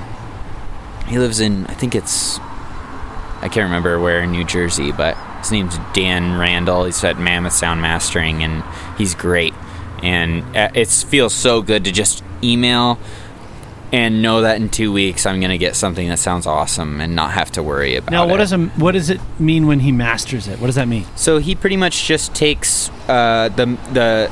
he 1.07 1.17
lives 1.17 1.39
in 1.39 1.65
I 1.67 1.73
think 1.75 1.95
it's 1.95 2.39
I 3.43 3.49
can't 3.49 3.65
remember 3.65 3.99
where 3.99 4.23
in 4.23 4.31
New 4.31 4.45
Jersey, 4.45 4.93
but 4.93 5.17
his 5.39 5.51
name's 5.51 5.77
Dan 5.91 6.37
Randall. 6.37 6.85
He's 6.85 7.03
at 7.03 7.19
Mammoth 7.19 7.51
Sound 7.51 7.81
Mastering, 7.81 8.41
and 8.41 8.63
he's 8.97 9.15
great. 9.15 9.53
And 10.01 10.43
uh, 10.55 10.69
it 10.73 10.87
feels 10.87 11.33
so 11.33 11.61
good 11.61 11.83
to 11.83 11.91
just 11.91 12.23
email 12.41 12.97
and 13.91 14.21
know 14.21 14.41
that 14.41 14.61
in 14.61 14.69
two 14.69 14.93
weeks 14.93 15.25
I'm 15.25 15.41
gonna 15.41 15.57
get 15.57 15.75
something 15.75 16.07
that 16.07 16.19
sounds 16.19 16.47
awesome 16.47 17.01
and 17.01 17.15
not 17.15 17.31
have 17.31 17.51
to 17.51 17.63
worry 17.63 17.97
about 17.97 18.11
it. 18.11 18.15
Now, 18.15 18.25
it. 18.25 18.31
what 18.31 18.37
does 18.37 18.53
a, 18.53 18.57
what 18.57 18.93
does 18.93 19.09
it 19.09 19.19
mean 19.39 19.67
when 19.67 19.81
he 19.81 19.91
masters 19.91 20.47
it? 20.47 20.59
What 20.59 20.67
does 20.67 20.75
that 20.75 20.87
mean? 20.87 21.05
So 21.17 21.37
he 21.37 21.53
pretty 21.53 21.77
much 21.77 22.05
just 22.05 22.33
takes 22.33 22.89
uh, 23.09 23.49
the 23.49 23.77
the. 23.91 24.31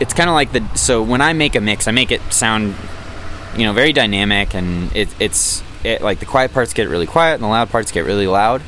It's 0.00 0.12
kind 0.12 0.28
of 0.28 0.34
like 0.34 0.52
the 0.52 0.68
so 0.74 1.02
when 1.02 1.20
I 1.20 1.34
make 1.34 1.54
a 1.54 1.60
mix, 1.60 1.86
I 1.86 1.92
make 1.92 2.10
it 2.10 2.20
sound, 2.32 2.74
you 3.56 3.64
know, 3.64 3.72
very 3.72 3.92
dynamic, 3.92 4.54
and 4.54 4.94
it, 4.94 5.08
it's 5.20 5.62
it, 5.84 6.02
like 6.02 6.20
the 6.20 6.26
quiet 6.26 6.52
parts 6.52 6.72
get 6.72 6.88
really 6.88 7.06
quiet 7.06 7.34
and 7.34 7.42
the 7.42 7.48
loud 7.48 7.70
parts 7.70 7.92
get 7.92 8.04
really 8.04 8.26
loud. 8.26 8.62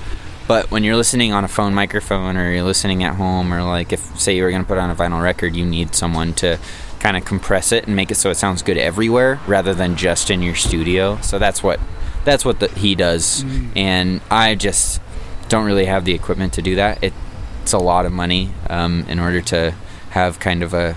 But 0.47 0.71
when 0.71 0.83
you're 0.83 0.97
listening 0.97 1.33
on 1.33 1.45
a 1.45 1.49
phone 1.49 1.75
microphone 1.75 2.37
or 2.37 2.51
you're 2.51 2.65
listening 2.65 3.05
at 3.05 3.15
home 3.15 3.55
or 3.55 3.63
like 3.63 3.93
if 3.93 4.19
say 4.19 4.37
you 4.37 4.43
were 4.43 4.51
going 4.51 4.63
to 4.63 4.69
put 4.69 4.79
on 4.79 4.91
a 4.91 4.95
vinyl 4.95 5.23
record, 5.23 5.55
you 5.55 5.65
need 5.65 5.95
someone 5.95 6.35
to 6.35 6.59
kind 6.99 7.17
of 7.17 7.25
compress 7.25 7.73
it 7.73 7.87
and 7.87 7.97
make 7.97 8.11
it 8.11 8.17
so 8.17 8.31
it 8.31 8.35
sounds 8.35 8.63
good 8.63 8.77
everywhere 8.77 9.41
rather 9.47 9.75
than 9.75 9.97
just 9.97 10.31
in 10.31 10.43
your 10.43 10.55
studio. 10.55 11.19
So 11.23 11.39
that's 11.39 11.63
what 11.63 11.81
that's 12.25 12.45
what 12.45 12.61
the, 12.61 12.69
he 12.69 12.95
does, 12.95 13.45
and 13.75 14.21
I 14.31 14.55
just 14.55 15.01
don't 15.49 15.65
really 15.65 15.87
have 15.87 16.05
the 16.05 16.13
equipment 16.13 16.53
to 16.55 16.63
do 16.63 16.75
that. 16.75 17.03
It, 17.03 17.15
it's 17.63 17.73
a 17.73 17.79
lot 17.79 18.05
of 18.05 18.13
money 18.13 18.51
um, 18.69 19.07
in 19.09 19.19
order 19.19 19.41
to 19.41 19.75
have 20.11 20.39
kind 20.39 20.63
of 20.63 20.75
a 20.75 20.97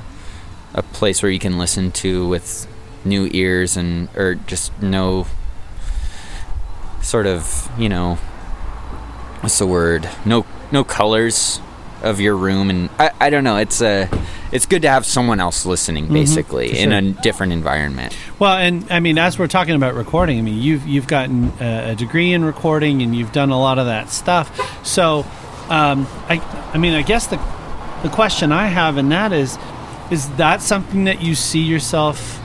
a 0.73 0.81
place 0.81 1.21
where 1.21 1.31
you 1.31 1.39
can 1.39 1.57
listen 1.57 1.91
to 1.91 2.27
with 2.27 2.67
new 3.05 3.29
ears 3.31 3.77
and 3.77 4.09
or 4.15 4.35
just 4.35 4.71
no 4.81 5.27
sort 7.03 7.27
of 7.27 7.69
you 7.77 7.89
know 7.89 8.15
what's 9.41 9.59
the 9.59 9.67
word 9.67 10.09
no 10.25 10.45
no 10.71 10.83
colors 10.83 11.59
of 12.01 12.19
your 12.19 12.35
room 12.35 12.69
and 12.69 12.89
I, 12.97 13.11
I 13.19 13.29
don't 13.29 13.43
know 13.43 13.57
it's 13.57 13.81
a 13.81 14.09
it's 14.51 14.65
good 14.65 14.81
to 14.81 14.89
have 14.89 15.05
someone 15.05 15.39
else 15.39 15.65
listening 15.65 16.11
basically 16.11 16.69
for 16.69 16.75
in 16.75 16.89
sure. 16.89 16.97
a 16.97 17.01
different 17.21 17.53
environment 17.53 18.15
Well, 18.39 18.57
and 18.57 18.91
I 18.91 18.99
mean, 18.99 19.17
as 19.17 19.39
we're 19.39 19.47
talking 19.47 19.73
about 19.73 19.93
recording, 19.95 20.37
I 20.37 20.41
mean, 20.41 20.61
you've 20.61 20.85
you've 20.85 21.07
gotten 21.07 21.53
a, 21.61 21.91
a 21.91 21.95
degree 21.95 22.33
in 22.33 22.43
recording, 22.43 23.01
and 23.01 23.15
you've 23.15 23.31
done 23.31 23.51
a 23.51 23.59
lot 23.59 23.79
of 23.79 23.85
that 23.85 24.09
stuff. 24.09 24.85
So, 24.85 25.19
um, 25.69 26.07
I 26.27 26.41
I 26.73 26.77
mean, 26.77 26.93
I 26.93 27.03
guess 27.03 27.27
the 27.27 27.37
the 28.01 28.09
question 28.09 28.51
I 28.51 28.67
have 28.67 28.97
in 28.97 29.09
that 29.09 29.31
is, 29.31 29.57
is 30.11 30.29
that 30.31 30.61
something 30.61 31.05
that 31.05 31.21
you 31.21 31.35
see 31.35 31.61
yourself 31.61 32.41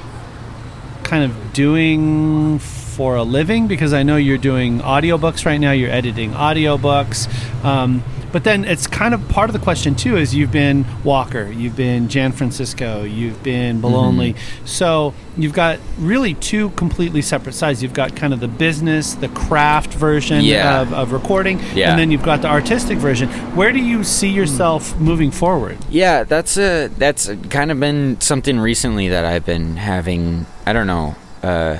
kind 1.02 1.24
of 1.24 1.52
doing 1.52 2.60
for 2.98 3.14
a 3.14 3.22
living? 3.22 3.68
Because 3.68 3.92
I 3.92 4.02
know 4.02 4.16
you're 4.16 4.38
doing 4.38 4.80
audiobooks 4.80 5.46
right 5.46 5.58
now. 5.58 5.70
You're 5.70 5.88
editing 5.92 6.32
audiobooks. 6.32 7.28
Um, 7.64 8.02
but 8.32 8.42
then 8.44 8.64
it's 8.64 8.86
kind 8.88 9.14
of 9.14 9.26
part 9.28 9.48
of 9.48 9.54
the 9.54 9.60
question 9.60 9.94
too 9.94 10.16
is 10.16 10.34
you've 10.34 10.50
been 10.52 10.84
Walker, 11.04 11.46
you've 11.50 11.76
been 11.76 12.08
Jan 12.08 12.32
Francisco, 12.32 13.04
you've 13.04 13.40
been 13.44 13.80
Bologna. 13.80 14.34
So 14.66 15.14
you've 15.36 15.54
got 15.54 15.78
really 15.98 16.34
two 16.34 16.68
completely 16.70 17.22
separate 17.22 17.54
sides. 17.54 17.82
You've 17.82 17.94
got 17.94 18.16
kind 18.16 18.34
of 18.34 18.40
the 18.40 18.48
business, 18.48 19.14
the 19.14 19.28
craft 19.28 19.94
version 19.94 20.44
Yeah. 20.44 20.80
of, 20.82 20.92
of 20.92 21.12
recording, 21.12 21.58
Yeah. 21.74 21.90
and 21.90 21.98
then 21.98 22.10
you've 22.10 22.24
got 22.24 22.42
the 22.42 22.48
artistic 22.48 22.98
version. 22.98 23.28
Where 23.56 23.70
do 23.72 23.78
you 23.78 24.02
see 24.04 24.28
yourself 24.28 24.98
moving 24.98 25.30
forward? 25.30 25.78
Yeah, 25.88 26.24
that's 26.24 26.58
a 26.58 26.88
that's 26.98 27.30
kind 27.48 27.70
of 27.70 27.78
been 27.80 28.20
something 28.20 28.58
recently 28.60 29.08
that 29.08 29.24
I've 29.24 29.46
been 29.46 29.76
having. 29.76 30.44
I 30.66 30.72
don't 30.74 30.86
know. 30.88 31.14
Uh, 31.42 31.78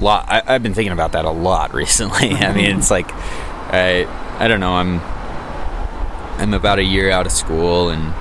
lot. 0.00 0.26
I, 0.28 0.42
I've 0.46 0.62
been 0.62 0.74
thinking 0.74 0.92
about 0.92 1.12
that 1.12 1.24
a 1.24 1.30
lot 1.30 1.74
recently. 1.82 2.32
I 2.32 2.52
mean, 2.52 2.78
it's 2.78 2.90
like 2.90 3.10
I 3.12 4.06
I 4.38 4.48
don't 4.48 4.60
know. 4.60 4.74
I'm 4.74 5.00
I'm 6.40 6.54
about 6.54 6.78
a 6.78 6.84
year 6.84 7.10
out 7.10 7.26
of 7.26 7.32
school, 7.32 7.90
and 7.90 8.14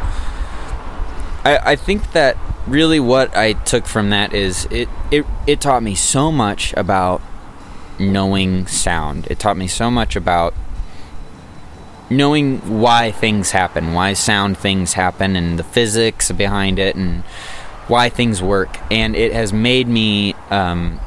I 1.43 1.59
I 1.63 1.75
think 1.75 2.11
that 2.11 2.37
really 2.67 2.99
what 2.99 3.35
I 3.35 3.53
took 3.53 3.85
from 3.85 4.09
that 4.11 4.33
is 4.33 4.67
it 4.69 4.89
it 5.11 5.25
it 5.47 5.61
taught 5.61 5.83
me 5.83 5.95
so 5.95 6.31
much 6.31 6.73
about 6.77 7.21
knowing 7.99 8.67
sound. 8.67 9.27
It 9.29 9.39
taught 9.39 9.57
me 9.57 9.67
so 9.67 9.89
much 9.91 10.15
about 10.15 10.53
knowing 12.09 12.79
why 12.79 13.11
things 13.11 13.51
happen, 13.51 13.93
why 13.93 14.13
sound 14.13 14.57
things 14.57 14.93
happen, 14.93 15.35
and 15.35 15.59
the 15.59 15.63
physics 15.63 16.31
behind 16.31 16.79
it, 16.79 16.95
and 16.95 17.23
why 17.87 18.09
things 18.09 18.41
work. 18.41 18.77
And 18.91 19.15
it 19.15 19.33
has 19.33 19.51
made 19.53 19.87
me 19.87 20.33
um, 20.49 20.99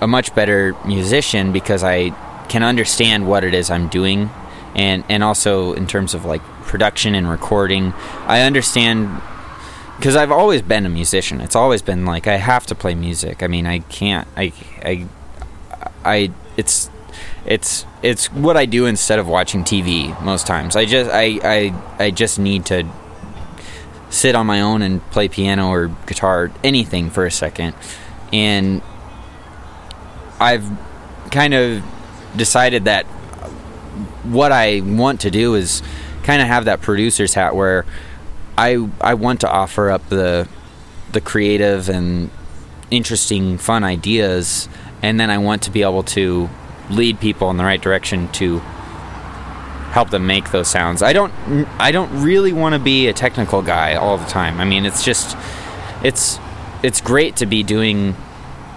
a 0.00 0.06
much 0.06 0.34
better 0.34 0.74
musician 0.84 1.52
because 1.52 1.82
I 1.82 2.10
can 2.48 2.62
understand 2.62 3.26
what 3.26 3.44
it 3.44 3.54
is 3.54 3.70
I'm 3.70 3.88
doing, 3.88 4.30
and 4.74 5.04
and 5.08 5.22
also 5.22 5.72
in 5.72 5.86
terms 5.86 6.14
of 6.14 6.24
like 6.24 6.42
production 6.62 7.14
and 7.14 7.28
recording, 7.28 7.92
I 8.26 8.42
understand. 8.42 9.20
Because 9.96 10.14
I've 10.14 10.30
always 10.30 10.62
been 10.62 10.86
a 10.86 10.88
musician. 10.88 11.40
It's 11.40 11.56
always 11.56 11.82
been 11.82 12.04
like 12.04 12.28
I 12.28 12.36
have 12.36 12.66
to 12.66 12.76
play 12.76 12.94
music. 12.94 13.42
I 13.42 13.48
mean, 13.48 13.66
I 13.66 13.80
can't. 13.80 14.28
I, 14.36 14.52
I, 14.84 15.06
I. 16.04 16.30
It's 16.56 16.88
it's 17.44 17.84
it's 18.02 18.32
what 18.32 18.56
I 18.56 18.66
do 18.66 18.86
instead 18.86 19.18
of 19.18 19.26
watching 19.26 19.64
TV 19.64 20.20
most 20.22 20.46
times. 20.46 20.76
I 20.76 20.84
just 20.84 21.10
I 21.10 21.40
I, 21.42 21.82
I 21.98 22.10
just 22.12 22.38
need 22.38 22.66
to 22.66 22.86
sit 24.10 24.34
on 24.34 24.46
my 24.46 24.60
own 24.60 24.82
and 24.82 25.02
play 25.10 25.28
piano 25.28 25.68
or 25.70 25.88
guitar, 26.06 26.50
anything 26.62 27.10
for 27.10 27.26
a 27.26 27.30
second. 27.30 27.74
And 28.32 28.82
I've 30.40 30.68
kind 31.30 31.54
of 31.54 31.82
decided 32.36 32.84
that 32.84 33.04
what 34.24 34.52
I 34.52 34.80
want 34.80 35.20
to 35.22 35.30
do 35.30 35.54
is 35.54 35.82
kind 36.22 36.42
of 36.42 36.48
have 36.48 36.66
that 36.66 36.80
producer's 36.80 37.34
hat 37.34 37.54
where 37.56 37.84
I 38.56 38.88
I 39.00 39.14
want 39.14 39.40
to 39.40 39.50
offer 39.50 39.90
up 39.90 40.08
the 40.08 40.48
the 41.12 41.20
creative 41.20 41.88
and 41.88 42.30
interesting 42.90 43.58
fun 43.58 43.84
ideas 43.84 44.68
and 45.02 45.18
then 45.18 45.30
I 45.30 45.38
want 45.38 45.62
to 45.62 45.70
be 45.70 45.82
able 45.82 46.02
to 46.04 46.48
lead 46.90 47.20
people 47.20 47.50
in 47.50 47.56
the 47.56 47.64
right 47.64 47.80
direction 47.80 48.28
to 48.32 48.58
help 49.90 50.10
them 50.10 50.26
make 50.26 50.50
those 50.50 50.68
sounds. 50.68 51.02
I 51.02 51.12
don't 51.12 51.32
I 51.78 51.92
don't 51.92 52.22
really 52.22 52.52
want 52.52 52.74
to 52.74 52.78
be 52.78 53.08
a 53.08 53.12
technical 53.12 53.62
guy 53.62 53.94
all 53.94 54.18
the 54.18 54.26
time. 54.26 54.60
I 54.60 54.64
mean, 54.64 54.84
it's 54.84 55.04
just 55.04 55.36
it's 56.02 56.38
it's 56.82 57.00
great 57.00 57.36
to 57.36 57.46
be 57.46 57.62
doing 57.62 58.14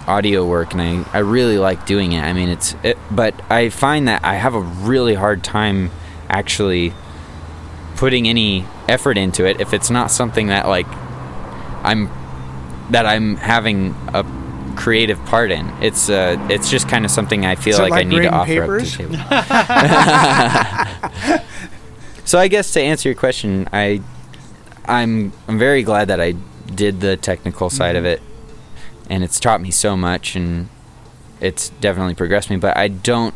audio 0.06 0.44
work 0.44 0.72
and 0.72 0.82
I, 0.82 1.04
I 1.12 1.18
really 1.20 1.58
like 1.58 1.86
doing 1.86 2.12
it. 2.12 2.22
I 2.22 2.32
mean, 2.32 2.48
it's 2.48 2.74
it, 2.82 2.98
but 3.10 3.34
I 3.50 3.68
find 3.68 4.08
that 4.08 4.24
I 4.24 4.34
have 4.34 4.54
a 4.54 4.60
really 4.60 5.14
hard 5.14 5.44
time 5.44 5.90
actually 6.28 6.92
putting 7.96 8.28
any 8.28 8.66
effort 8.88 9.16
into 9.16 9.44
it 9.44 9.60
if 9.60 9.72
it's 9.72 9.90
not 9.90 10.10
something 10.10 10.48
that 10.48 10.66
like 10.66 10.86
I'm 11.84 12.10
that 12.90 13.06
I'm 13.06 13.36
having 13.36 13.94
a 14.08 14.24
creative 14.76 15.22
part 15.26 15.50
in. 15.50 15.68
It's 15.82 16.08
uh 16.08 16.36
it's 16.50 16.70
just 16.70 16.88
kind 16.88 17.04
of 17.04 17.10
something 17.10 17.46
I 17.46 17.54
feel 17.54 17.78
it 17.78 17.90
like, 17.90 17.92
I 17.92 18.02
need 18.02 18.22
to 18.22 18.30
offer 18.30 18.46
papers? 18.46 18.94
up 18.94 19.00
to 19.00 19.08
the 19.08 19.16
table. 19.16 21.44
so 22.24 22.38
I 22.38 22.48
guess 22.48 22.72
to 22.72 22.80
answer 22.80 23.08
your 23.08 23.16
question, 23.16 23.68
I 23.72 24.02
I'm 24.84 25.32
I'm 25.46 25.58
very 25.58 25.82
glad 25.82 26.08
that 26.08 26.20
I 26.20 26.34
did 26.74 27.00
the 27.00 27.16
technical 27.16 27.70
side 27.70 27.96
of 27.96 28.04
it 28.04 28.22
and 29.12 29.22
it's 29.22 29.38
taught 29.38 29.60
me 29.60 29.70
so 29.70 29.94
much 29.94 30.34
and 30.34 30.70
it's 31.38 31.68
definitely 31.80 32.14
progressed 32.14 32.48
me, 32.48 32.56
but 32.56 32.78
I 32.78 32.88
don't 32.88 33.34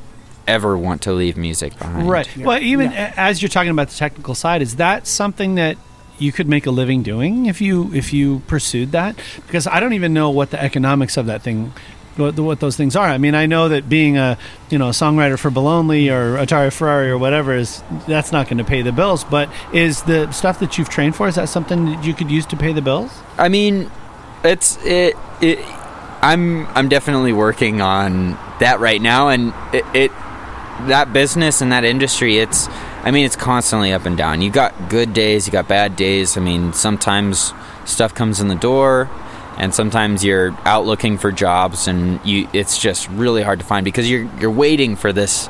ever 0.48 0.78
want 0.78 1.02
to 1.02 1.12
leave 1.12 1.36
music 1.36 1.78
behind. 1.78 2.08
Right. 2.08 2.28
Yeah. 2.34 2.46
Well, 2.46 2.62
even 2.62 2.92
Yeah. 2.92 3.12
as 3.16 3.42
you're 3.42 3.50
talking 3.50 3.70
about 3.70 3.88
the 3.90 3.96
technical 3.96 4.34
side, 4.34 4.62
is 4.62 4.76
that 4.76 5.06
something 5.06 5.56
that 5.56 5.76
you 6.18 6.32
could 6.32 6.48
make 6.48 6.64
a 6.64 6.70
living 6.70 7.02
doing 7.02 7.44
if 7.44 7.60
you 7.60 7.90
if 7.92 8.10
you 8.14 8.40
pursued 8.46 8.92
that? 8.92 9.16
Because 9.46 9.66
I 9.66 9.80
don't 9.80 9.92
even 9.92 10.14
know 10.14 10.30
what 10.30 10.50
the 10.50 10.62
economics 10.62 11.18
of 11.18 11.26
that 11.26 11.42
thing. 11.42 11.72
What, 12.16 12.38
what 12.40 12.60
those 12.60 12.78
things 12.78 12.96
are. 12.96 13.06
I 13.08 13.18
mean, 13.18 13.34
I 13.34 13.44
know 13.44 13.68
that 13.68 13.90
being 13.90 14.16
a 14.16 14.38
you 14.70 14.78
know 14.78 14.86
a 14.86 14.92
songwriter 14.92 15.38
for 15.38 15.50
Bologna 15.50 16.08
or 16.08 16.38
Atari 16.38 16.72
Ferrari 16.72 17.10
or 17.10 17.18
whatever 17.18 17.52
is 17.54 17.82
that's 18.08 18.32
not 18.32 18.48
going 18.48 18.56
to 18.56 18.64
pay 18.64 18.80
the 18.80 18.92
bills. 18.92 19.22
But 19.24 19.50
is 19.74 20.02
the 20.04 20.32
stuff 20.32 20.58
that 20.60 20.78
you've 20.78 20.88
trained 20.88 21.14
for 21.16 21.28
is 21.28 21.34
that 21.34 21.50
something 21.50 21.84
that 21.84 22.04
you 22.06 22.14
could 22.14 22.30
use 22.30 22.46
to 22.46 22.56
pay 22.56 22.72
the 22.72 22.80
bills? 22.80 23.10
I 23.36 23.50
mean, 23.50 23.90
it's 24.46 24.76
it. 24.84 25.16
it 25.40 25.58
I'm 26.22 26.66
I'm 26.68 26.88
definitely 26.88 27.32
working 27.32 27.80
on 27.80 28.32
that 28.58 28.80
right 28.80 29.00
now, 29.00 29.28
and 29.28 29.52
it, 29.72 29.84
it 29.94 30.10
that 30.88 31.12
business 31.12 31.60
and 31.60 31.72
that 31.72 31.84
industry. 31.84 32.38
It's 32.38 32.68
I 33.02 33.10
mean, 33.10 33.24
it's 33.24 33.36
constantly 33.36 33.92
up 33.92 34.06
and 34.06 34.16
down. 34.16 34.42
You 34.42 34.50
got 34.50 34.88
good 34.88 35.14
days, 35.14 35.46
you 35.46 35.52
got 35.52 35.68
bad 35.68 35.94
days. 35.94 36.36
I 36.36 36.40
mean, 36.40 36.72
sometimes 36.72 37.52
stuff 37.84 38.14
comes 38.14 38.40
in 38.40 38.48
the 38.48 38.56
door, 38.56 39.08
and 39.58 39.72
sometimes 39.72 40.24
you're 40.24 40.50
out 40.64 40.86
looking 40.86 41.16
for 41.18 41.30
jobs, 41.30 41.86
and 41.86 42.24
you 42.24 42.48
it's 42.52 42.78
just 42.78 43.08
really 43.10 43.42
hard 43.42 43.60
to 43.60 43.64
find 43.64 43.84
because 43.84 44.10
you're 44.10 44.28
you're 44.40 44.50
waiting 44.50 44.96
for 44.96 45.12
this 45.12 45.48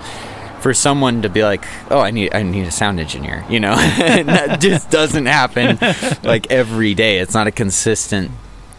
for 0.61 0.75
someone 0.75 1.23
to 1.23 1.29
be 1.29 1.45
like, 1.45 1.65
"Oh, 1.91 2.01
I 2.01 2.11
need 2.11 2.35
I 2.35 2.43
need 2.43 2.67
a 2.67 2.71
sound 2.71 3.01
engineer," 3.01 3.45
you 3.49 3.61
know, 3.61 3.75
that 3.77 4.61
just 4.61 4.91
doesn't 4.91 5.27
happen 5.27 5.79
like 6.23 6.51
every 6.51 6.95
day. 6.95 7.19
It's 7.19 7.35
not 7.35 7.47
a 7.47 7.53
consistent 7.53 8.31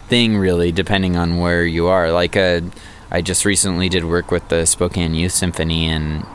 thing, 0.08 0.38
really, 0.38 0.72
depending 0.72 1.16
on 1.16 1.38
where 1.38 1.64
you 1.64 1.86
are. 1.86 2.10
Like, 2.10 2.36
uh, 2.36 2.62
I 3.10 3.22
just 3.22 3.44
recently 3.44 3.88
did 3.88 4.04
work 4.04 4.30
with 4.30 4.48
the 4.48 4.66
Spokane 4.66 5.14
Youth 5.14 5.32
Symphony 5.32 5.86
and 5.88 6.26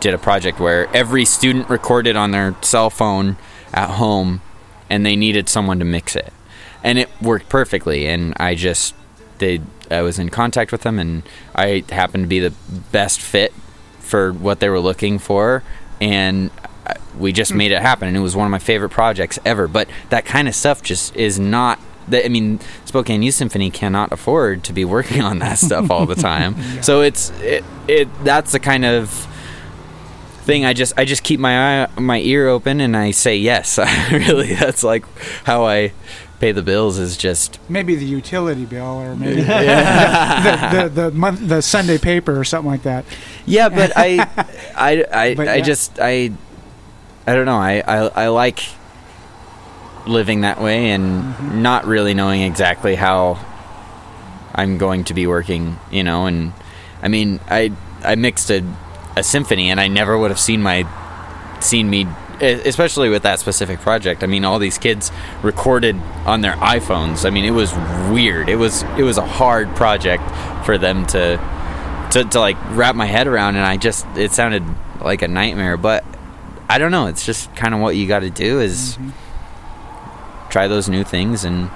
did 0.00 0.12
a 0.12 0.18
project 0.18 0.60
where 0.60 0.94
every 0.94 1.24
student 1.24 1.70
recorded 1.70 2.16
on 2.16 2.30
their 2.30 2.54
cell 2.60 2.90
phone 2.90 3.36
at 3.72 3.90
home, 3.90 4.42
and 4.90 5.04
they 5.04 5.16
needed 5.16 5.48
someone 5.48 5.78
to 5.78 5.84
mix 5.84 6.14
it, 6.14 6.32
and 6.82 6.98
it 6.98 7.08
worked 7.22 7.48
perfectly. 7.48 8.06
And 8.06 8.34
I 8.38 8.54
just 8.54 8.94
they 9.38 9.62
I 9.90 10.02
was 10.02 10.18
in 10.18 10.28
contact 10.28 10.72
with 10.72 10.82
them, 10.82 10.98
and 10.98 11.22
I 11.54 11.84
happened 11.88 12.24
to 12.24 12.28
be 12.28 12.40
the 12.40 12.52
best 12.92 13.20
fit 13.20 13.54
for 14.00 14.32
what 14.32 14.60
they 14.60 14.68
were 14.68 14.80
looking 14.80 15.18
for, 15.18 15.62
and 16.00 16.50
uh, 16.86 16.94
we 17.18 17.32
just 17.32 17.54
made 17.54 17.72
it 17.72 17.80
happen. 17.80 18.06
And 18.08 18.16
it 18.16 18.20
was 18.20 18.36
one 18.36 18.46
of 18.46 18.50
my 18.50 18.58
favorite 18.58 18.90
projects 18.90 19.38
ever. 19.44 19.66
But 19.66 19.88
that 20.10 20.26
kind 20.26 20.48
of 20.48 20.54
stuff 20.54 20.82
just 20.82 21.16
is 21.16 21.38
not. 21.38 21.78
I 22.12 22.28
mean, 22.28 22.60
Spokane 22.84 23.22
Youth 23.22 23.34
Symphony 23.34 23.70
cannot 23.70 24.12
afford 24.12 24.64
to 24.64 24.72
be 24.72 24.84
working 24.84 25.20
on 25.22 25.38
that 25.40 25.58
stuff 25.58 25.90
all 25.90 26.06
the 26.06 26.14
time. 26.14 26.56
So 26.82 27.00
it's 27.00 27.30
it, 27.40 27.64
it 27.88 28.08
that's 28.24 28.52
the 28.52 28.60
kind 28.60 28.84
of 28.84 29.10
thing 30.42 30.66
I 30.66 30.74
just 30.74 30.92
I 30.98 31.04
just 31.04 31.22
keep 31.22 31.40
my 31.40 31.84
eye 31.84 31.88
my 31.98 32.18
ear 32.18 32.48
open 32.48 32.80
and 32.80 32.96
I 32.96 33.10
say 33.12 33.36
yes. 33.36 33.78
really, 34.12 34.54
that's 34.54 34.82
like 34.82 35.04
how 35.44 35.64
I 35.64 35.92
pay 36.40 36.52
the 36.52 36.62
bills 36.62 36.98
is 36.98 37.16
just 37.16 37.58
Maybe 37.68 37.94
the 37.94 38.04
utility 38.04 38.66
bill, 38.66 39.00
or 39.00 39.16
maybe 39.16 39.40
the, 39.42 40.68
the, 40.72 40.88
the 40.88 41.10
month, 41.12 41.40
the 41.48 41.62
Sunday 41.62 41.96
paper, 41.96 42.38
or 42.38 42.44
something 42.44 42.70
like 42.70 42.82
that. 42.82 43.04
Yeah, 43.46 43.68
but 43.68 43.92
I, 43.96 44.18
I, 44.76 45.04
I, 45.10 45.34
But 45.34 45.48
I 45.48 45.56
yeah. 45.56 45.64
just, 45.64 45.98
I, 46.00 46.32
I 47.26 47.34
don't 47.34 47.46
know. 47.46 47.56
I, 47.56 47.80
I, 47.86 48.24
I 48.24 48.28
like 48.28 48.60
living 50.06 50.42
that 50.42 50.60
way 50.60 50.90
and 50.90 51.22
Mm-hmm. 51.24 51.62
not 51.62 51.86
really 51.86 52.14
knowing 52.14 52.42
exactly 52.42 52.94
how 52.94 53.38
I'm 54.54 54.78
going 54.78 55.04
to 55.04 55.14
be 55.14 55.26
working. 55.26 55.78
You 55.90 56.02
know, 56.04 56.26
and 56.26 56.52
I 57.02 57.08
mean, 57.08 57.40
I, 57.48 57.72
I 58.02 58.14
mixed 58.14 58.50
a, 58.50 58.62
a 59.16 59.22
symphony, 59.22 59.70
and 59.70 59.80
I 59.80 59.88
never 59.88 60.16
would 60.18 60.30
have 60.30 60.40
seen 60.40 60.62
my, 60.62 60.86
seen 61.60 61.88
me. 61.90 62.06
Especially 62.40 63.08
with 63.08 63.22
that 63.22 63.38
specific 63.38 63.78
project, 63.80 64.24
I 64.24 64.26
mean, 64.26 64.44
all 64.44 64.58
these 64.58 64.76
kids 64.76 65.12
recorded 65.42 65.94
on 66.26 66.40
their 66.40 66.54
iPhones. 66.54 67.24
I 67.24 67.30
mean, 67.30 67.44
it 67.44 67.52
was 67.52 67.72
weird. 68.12 68.48
It 68.48 68.56
was 68.56 68.82
it 68.98 69.02
was 69.04 69.18
a 69.18 69.24
hard 69.24 69.74
project 69.76 70.24
for 70.66 70.76
them 70.76 71.06
to 71.06 71.38
to, 72.10 72.24
to 72.24 72.40
like 72.40 72.56
wrap 72.70 72.94
my 72.96 73.06
head 73.06 73.26
around 73.26 73.56
and 73.56 73.64
I 73.64 73.76
just 73.76 74.06
it 74.16 74.32
sounded 74.32 74.62
like 75.00 75.22
a 75.22 75.28
nightmare 75.28 75.76
but 75.76 76.04
I 76.68 76.78
don't 76.78 76.92
know 76.92 77.06
it's 77.06 77.26
just 77.26 77.54
kind 77.56 77.74
of 77.74 77.80
what 77.80 77.96
you 77.96 78.06
got 78.06 78.20
to 78.20 78.30
do 78.30 78.60
is 78.60 78.96
try 80.54 80.68
those 80.68 80.88
new 80.88 81.02
things 81.02 81.42
and 81.44 81.68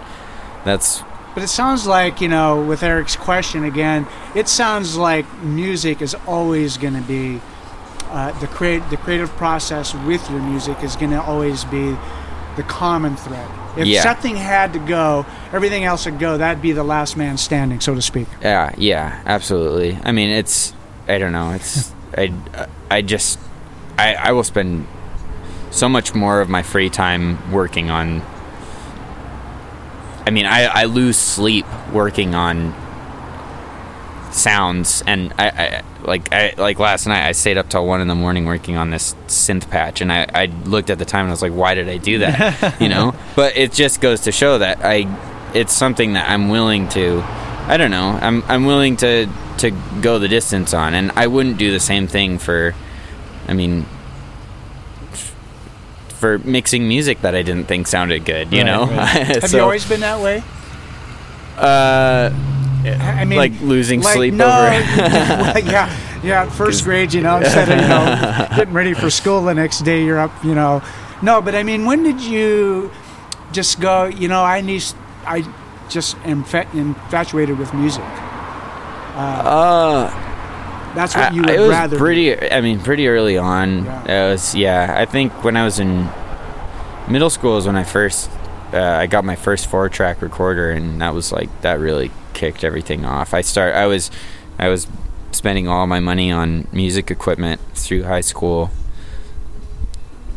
that's 0.64 1.02
But 1.34 1.42
it 1.42 1.48
sounds 1.48 1.84
like, 1.86 2.20
you 2.20 2.28
know, 2.28 2.62
with 2.70 2.82
Eric's 2.84 3.16
question 3.16 3.64
again, 3.64 4.06
it 4.36 4.46
sounds 4.48 4.96
like 4.96 5.26
music 5.42 6.00
is 6.00 6.14
always 6.26 6.76
going 6.78 6.94
to 6.94 7.02
be 7.02 7.40
uh, 8.10 8.30
the 8.40 8.46
create 8.46 8.82
the 8.90 8.96
creative 8.96 9.30
process 9.36 9.94
with 10.08 10.22
your 10.30 10.40
music 10.40 10.76
is 10.82 10.94
going 10.96 11.10
to 11.10 11.20
always 11.22 11.64
be 11.64 11.96
the 12.56 12.62
common 12.62 13.16
thread. 13.16 13.48
If 13.76 13.86
Yeah. 13.86 14.02
something 14.02 14.36
had 14.36 14.72
to 14.74 14.78
go, 14.78 15.26
everything 15.52 15.84
else 15.84 16.06
would 16.06 16.18
go. 16.20 16.38
That'd 16.38 16.62
be 16.62 16.72
the 16.72 16.84
last 16.84 17.16
man 17.16 17.36
standing, 17.36 17.80
so 17.80 17.94
to 17.94 18.02
speak. 18.12 18.28
yeah 18.42 18.72
yeah 18.78 19.22
absolutely 19.26 19.98
I 20.04 20.12
mean 20.12 20.30
it's 20.30 20.72
I 21.08 21.18
don't 21.18 21.32
know 21.32 21.50
it's 21.58 21.92
I 22.16 22.32
I 22.90 23.02
just 23.02 23.38
I 23.98 24.14
I 24.28 24.30
will 24.32 24.44
spend 24.54 24.86
so 25.70 25.88
much 25.88 26.14
more 26.14 26.40
of 26.40 26.48
my 26.48 26.62
free 26.62 26.90
time 26.90 27.36
working 27.52 27.90
on 27.90 28.22
I 30.28 30.30
mean 30.30 30.44
I 30.44 30.64
I 30.66 30.84
lose 30.84 31.16
sleep 31.16 31.64
working 31.90 32.34
on 32.34 32.74
sounds 34.30 35.02
and 35.06 35.32
I, 35.38 35.48
I 35.48 35.82
like 36.02 36.30
I 36.30 36.52
like 36.58 36.78
last 36.78 37.06
night 37.06 37.26
I 37.26 37.32
stayed 37.32 37.56
up 37.56 37.70
till 37.70 37.86
one 37.86 38.02
in 38.02 38.08
the 38.08 38.14
morning 38.14 38.44
working 38.44 38.76
on 38.76 38.90
this 38.90 39.14
synth 39.26 39.70
patch 39.70 40.02
and 40.02 40.12
I, 40.12 40.26
I 40.34 40.44
looked 40.66 40.90
at 40.90 40.98
the 40.98 41.06
time 41.06 41.22
and 41.22 41.30
I 41.30 41.32
was 41.32 41.40
like 41.40 41.54
why 41.54 41.72
did 41.72 41.88
I 41.88 41.96
do 41.96 42.18
that? 42.18 42.78
You 42.80 42.90
know? 42.90 43.14
But 43.36 43.56
it 43.56 43.72
just 43.72 44.02
goes 44.02 44.20
to 44.20 44.32
show 44.32 44.58
that 44.58 44.84
I 44.84 45.06
it's 45.54 45.72
something 45.72 46.12
that 46.12 46.28
I'm 46.28 46.50
willing 46.50 46.90
to 46.90 47.22
I 47.66 47.78
don't 47.78 47.90
know 47.90 48.18
I'm 48.20 48.42
I'm 48.48 48.66
willing 48.66 48.98
to 48.98 49.30
to 49.60 49.70
go 50.02 50.18
the 50.18 50.28
distance 50.28 50.74
on 50.74 50.92
and 50.92 51.10
I 51.12 51.26
wouldn't 51.26 51.56
do 51.56 51.72
the 51.72 51.80
same 51.80 52.06
thing 52.06 52.38
for 52.38 52.74
I 53.48 53.54
mean 53.54 53.86
for 56.18 56.38
mixing 56.38 56.88
music 56.88 57.20
that 57.22 57.34
I 57.34 57.42
didn't 57.42 57.66
think 57.66 57.86
sounded 57.86 58.24
good 58.24 58.52
you 58.52 58.62
Right, 58.62 58.64
know 58.64 58.86
Have 59.40 59.50
So, 59.50 59.56
you 59.56 59.62
always 59.62 59.84
been 59.86 60.00
that 60.00 60.20
way? 60.20 60.42
uh 61.56 62.30
I 63.00 63.24
mean, 63.24 63.36
like 63.36 63.60
losing 63.60 64.00
like, 64.00 64.14
sleep 64.14 64.34
no, 64.34 64.48
over 64.48 64.70
yeah, 65.60 65.90
yeah. 66.22 66.48
First 66.48 66.84
grade, 66.84 67.12
you 67.12 67.20
know, 67.20 67.38
instead 67.38 67.68
of 67.68 67.78
you 67.80 67.88
know 67.88 68.08
getting 68.54 68.74
ready 68.74 68.94
for 68.94 69.10
school 69.10 69.42
the 69.42 69.54
next 69.54 69.80
day, 69.80 70.04
you're 70.04 70.18
up, 70.18 70.32
you 70.44 70.54
know. 70.54 70.82
No, 71.22 71.42
but 71.42 71.54
I 71.54 71.62
mean, 71.62 71.84
when 71.86 72.02
did 72.02 72.20
you 72.20 72.90
just 73.52 73.80
go? 73.80 74.04
You 74.04 74.28
know, 74.28 74.42
I 74.44 74.60
need, 74.60 74.84
I 75.26 75.44
just 75.88 76.16
am 76.24 76.44
infatuated 76.72 77.58
with 77.58 77.74
music. 77.74 78.04
uh 79.14 80.27
That's 80.98 81.14
what 81.14 81.32
you 81.34 81.42
I- 81.42 81.46
would 81.46 81.54
it 81.54 81.60
was 81.60 81.70
rather. 81.70 81.96
pretty. 81.98 82.50
I 82.50 82.60
mean, 82.60 82.80
pretty 82.80 83.06
early 83.08 83.38
on. 83.38 83.84
Yeah. 83.84 84.26
It 84.26 84.30
was 84.32 84.54
yeah. 84.54 84.94
I 84.96 85.04
think 85.04 85.32
when 85.44 85.56
I 85.56 85.64
was 85.64 85.78
in 85.78 86.08
middle 87.08 87.30
school 87.30 87.56
is 87.56 87.66
when 87.66 87.76
I 87.76 87.84
first 87.84 88.28
uh, 88.72 88.80
I 88.82 89.06
got 89.06 89.24
my 89.24 89.36
first 89.36 89.68
four 89.68 89.88
track 89.88 90.20
recorder, 90.22 90.70
and 90.70 91.00
that 91.00 91.14
was 91.14 91.30
like 91.32 91.48
that 91.62 91.78
really 91.78 92.10
kicked 92.34 92.64
everything 92.64 93.04
off. 93.04 93.32
I 93.32 93.40
start. 93.42 93.74
I 93.76 93.86
was 93.86 94.10
I 94.58 94.68
was 94.68 94.86
spending 95.30 95.68
all 95.68 95.86
my 95.86 96.00
money 96.00 96.32
on 96.32 96.66
music 96.72 97.10
equipment 97.10 97.60
through 97.74 98.02
high 98.04 98.20
school, 98.22 98.70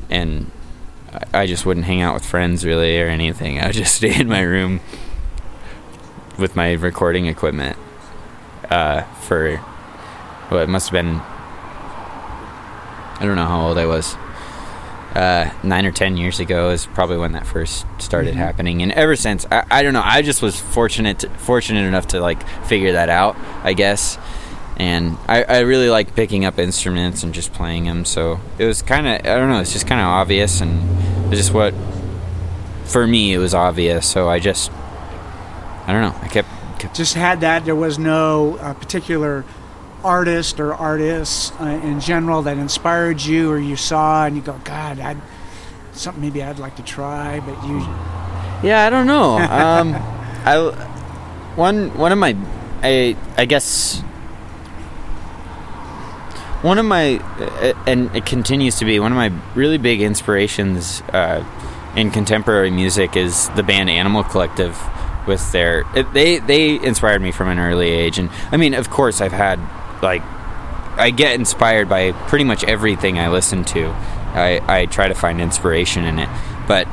and 0.09 0.51
I- 1.33 1.41
I 1.41 1.45
just 1.47 1.65
wouldn't 1.65 1.85
hang 1.87 2.01
out 2.01 2.13
with 2.13 2.25
friends 2.25 2.63
really 2.65 3.01
or 3.01 3.07
anything. 3.07 3.59
I 3.59 3.67
would 3.67 3.75
just 3.75 3.95
stay 4.01 4.13
in 4.19 4.27
my 4.27 4.41
room 4.41 4.79
with 6.37 6.55
my 6.55 6.73
recording 6.73 7.25
equipment 7.25 7.77
uh, 8.69 9.01
for 9.21 9.59
well, 10.51 10.59
it 10.59 10.69
must 10.69 10.89
have 10.89 10.93
been. 10.93 11.15
I 13.19 13.25
don't 13.25 13.35
know 13.35 13.45
how 13.45 13.67
old 13.67 13.77
I 13.77 13.85
was. 13.85 14.15
Uh, 15.15 15.51
nine 15.63 15.85
or 15.85 15.91
ten 15.91 16.17
years 16.17 16.39
ago 16.39 16.69
is 16.69 16.85
probably 16.85 17.17
when 17.17 17.31
that 17.33 17.45
first 17.45 17.85
started 17.99 18.35
happening, 18.35 18.81
and 18.81 18.91
ever 18.91 19.15
since, 19.15 19.45
I, 19.51 19.65
I 19.71 19.83
don't 19.83 19.93
know. 19.93 20.01
I 20.03 20.21
just 20.21 20.41
was 20.41 20.59
fortunate, 20.59 21.19
to, 21.19 21.29
fortunate 21.31 21.85
enough 21.85 22.07
to 22.07 22.19
like 22.19 22.47
figure 22.65 22.93
that 22.93 23.09
out, 23.09 23.35
I 23.63 23.73
guess. 23.73 24.17
And 24.77 25.17
I, 25.27 25.43
I 25.43 25.59
really 25.59 25.89
like 25.89 26.15
picking 26.15 26.45
up 26.45 26.57
instruments 26.57 27.23
and 27.23 27.33
just 27.33 27.53
playing 27.53 27.83
them. 27.85 28.03
So 28.05 28.39
it 28.57 28.65
was 28.65 28.81
kind 28.81 29.05
of, 29.05 29.13
I 29.25 29.37
don't 29.37 29.49
know, 29.49 29.59
it's 29.59 29.73
just 29.73 29.85
kind 29.85 30.01
of 30.01 30.07
obvious, 30.07 30.61
and 30.61 30.81
it's 31.27 31.37
just 31.37 31.53
what, 31.53 31.73
for 32.85 33.05
me, 33.05 33.33
it 33.33 33.37
was 33.37 33.53
obvious. 33.53 34.09
So 34.09 34.27
I 34.27 34.39
just, 34.39 34.71
I 34.71 35.91
don't 35.91 36.01
know. 36.01 36.15
I 36.21 36.27
kept, 36.29 36.49
kept 36.79 36.95
Just 36.95 37.13
had 37.13 37.41
that. 37.41 37.65
There 37.65 37.75
was 37.75 37.99
no 37.99 38.57
uh, 38.57 38.73
particular 38.73 39.45
artist 40.03 40.59
or 40.59 40.73
artists 40.73 41.51
uh, 41.59 41.79
in 41.83 41.99
general 41.99 42.41
that 42.43 42.57
inspired 42.57 43.21
you 43.21 43.51
or 43.51 43.59
you 43.59 43.75
saw, 43.75 44.25
and 44.25 44.35
you 44.35 44.41
go, 44.41 44.59
God, 44.63 44.99
I'd 44.99 45.17
something 45.93 46.21
maybe 46.21 46.43
I'd 46.43 46.59
like 46.59 46.75
to 46.77 46.83
try, 46.83 47.39
but 47.39 47.63
you. 47.67 47.79
Yeah, 48.67 48.85
I 48.85 48.89
don't 48.89 49.07
know. 49.07 49.37
Um, 49.51 49.95
I 50.43 50.57
one 51.55 51.95
one 51.97 52.11
of 52.11 52.17
my 52.17 52.35
I 52.81 53.15
I 53.37 53.45
guess 53.45 54.01
one 56.61 56.77
of 56.77 56.85
my 56.85 57.17
uh, 57.17 57.73
and 57.85 58.15
it 58.15 58.25
continues 58.25 58.77
to 58.79 58.85
be 58.85 58.99
one 58.99 59.11
of 59.11 59.15
my 59.15 59.31
really 59.55 59.77
big 59.77 60.01
inspirations 60.01 61.01
uh, 61.13 61.43
in 61.95 62.11
contemporary 62.11 62.71
music 62.71 63.15
is 63.15 63.49
the 63.49 63.63
band 63.63 63.89
Animal 63.89 64.23
Collective 64.23 64.79
with 65.27 65.51
their 65.51 65.83
it, 65.95 66.11
they 66.13 66.39
they 66.39 66.83
inspired 66.83 67.21
me 67.21 67.31
from 67.31 67.49
an 67.49 67.59
early 67.59 67.89
age 67.89 68.17
and 68.17 68.29
I 68.51 68.57
mean 68.57 68.73
of 68.73 68.89
course 68.89 69.21
I've 69.21 69.31
had 69.31 69.59
like 70.01 70.21
I 70.97 71.11
get 71.11 71.35
inspired 71.35 71.87
by 71.87 72.11
pretty 72.11 72.43
much 72.43 72.63
everything 72.63 73.17
I 73.17 73.29
listen 73.29 73.63
to. 73.65 73.87
I, 73.87 74.61
I 74.67 74.85
try 74.85 75.07
to 75.07 75.13
find 75.13 75.41
inspiration 75.41 76.05
in 76.05 76.19
it. 76.19 76.29
But 76.67 76.87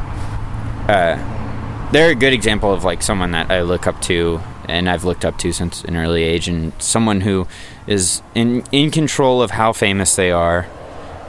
uh, 0.88 1.90
they're 1.92 2.10
a 2.10 2.14
good 2.14 2.32
example 2.32 2.72
of 2.72 2.84
like 2.84 3.02
someone 3.02 3.32
that 3.32 3.50
I 3.50 3.62
look 3.62 3.86
up 3.86 4.00
to 4.02 4.40
and 4.68 4.88
I've 4.88 5.04
looked 5.04 5.24
up 5.24 5.38
to 5.38 5.52
since 5.52 5.82
an 5.84 5.96
early 5.96 6.22
age 6.22 6.48
and 6.48 6.72
someone 6.80 7.22
who 7.22 7.48
is 7.86 8.22
in 8.34 8.62
in 8.70 8.90
control 8.90 9.42
of 9.42 9.52
how 9.52 9.72
famous 9.72 10.14
they 10.14 10.30
are 10.30 10.66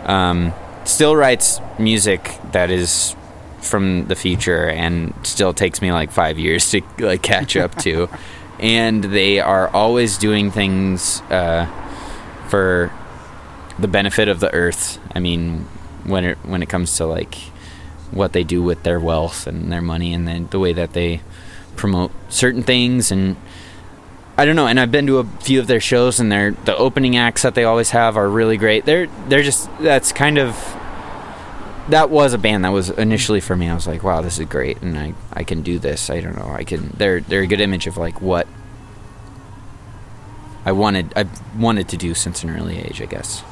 um, 0.05 0.53
still 0.83 1.15
writes 1.15 1.61
music 1.77 2.37
that 2.51 2.69
is 2.69 3.15
from 3.61 4.07
the 4.07 4.15
future 4.15 4.69
and 4.69 5.13
still 5.23 5.53
takes 5.53 5.81
me 5.81 5.91
like 5.91 6.11
five 6.11 6.37
years 6.37 6.69
to 6.71 6.81
like 6.99 7.21
catch 7.21 7.55
up 7.55 7.75
to 7.75 8.09
and 8.59 9.03
they 9.03 9.39
are 9.39 9.67
always 9.69 10.17
doing 10.17 10.51
things 10.51 11.21
uh, 11.29 11.65
for 12.47 12.91
the 13.77 13.87
benefit 13.87 14.27
of 14.27 14.39
the 14.39 14.53
earth 14.53 14.99
I 15.15 15.19
mean 15.19 15.67
when 16.03 16.25
it 16.25 16.37
when 16.43 16.61
it 16.61 16.69
comes 16.69 16.95
to 16.97 17.05
like 17.05 17.35
what 18.11 18.33
they 18.33 18.43
do 18.43 18.61
with 18.61 18.83
their 18.83 18.99
wealth 18.99 19.47
and 19.47 19.71
their 19.71 19.81
money 19.81 20.13
and 20.13 20.27
then 20.27 20.47
the 20.49 20.59
way 20.59 20.73
that 20.73 20.93
they 20.93 21.21
promote 21.75 22.11
certain 22.29 22.63
things 22.63 23.11
and 23.11 23.37
I 24.39 24.45
don't 24.45 24.55
know, 24.55 24.67
and 24.67 24.79
I've 24.79 24.89
been 24.89 25.05
to 25.07 25.17
a 25.17 25.25
few 25.25 25.59
of 25.59 25.67
their 25.67 25.81
shows, 25.81 26.21
and 26.21 26.31
their 26.31 26.51
the 26.51 26.73
opening 26.77 27.17
acts 27.17 27.41
that 27.41 27.55
they 27.55 27.65
always 27.65 27.89
have 27.89 28.15
are 28.15 28.29
really 28.29 28.55
great. 28.55 28.85
They're 28.85 29.07
they're 29.27 29.43
just 29.43 29.69
that's 29.79 30.13
kind 30.13 30.37
of 30.37 30.55
that 31.89 32.09
was 32.09 32.33
a 32.33 32.37
band 32.37 32.65
that 32.65 32.69
was 32.69 32.89
initially 32.89 33.39
for 33.39 33.55
me. 33.55 33.69
I 33.69 33.75
was 33.75 33.87
like, 33.87 34.03
wow, 34.03 34.21
this 34.21 34.39
is 34.39 34.47
great, 34.47 34.81
and 34.81 34.97
I 34.97 35.13
I 35.33 35.43
can 35.43 35.61
do 35.61 35.79
this. 35.79 36.09
I 36.09 36.21
don't 36.21 36.37
know, 36.37 36.49
I 36.49 36.63
can. 36.63 36.93
They're 36.97 37.21
they're 37.21 37.41
a 37.41 37.47
good 37.47 37.61
image 37.61 37.87
of 37.87 37.97
like 37.97 38.21
what 38.21 38.47
I 40.65 40.71
wanted 40.71 41.13
I 41.15 41.25
wanted 41.57 41.87
to 41.89 41.97
do 41.97 42.13
since 42.13 42.43
an 42.43 42.49
early 42.49 42.77
age, 42.79 43.01
I 43.01 43.05
guess. 43.05 43.43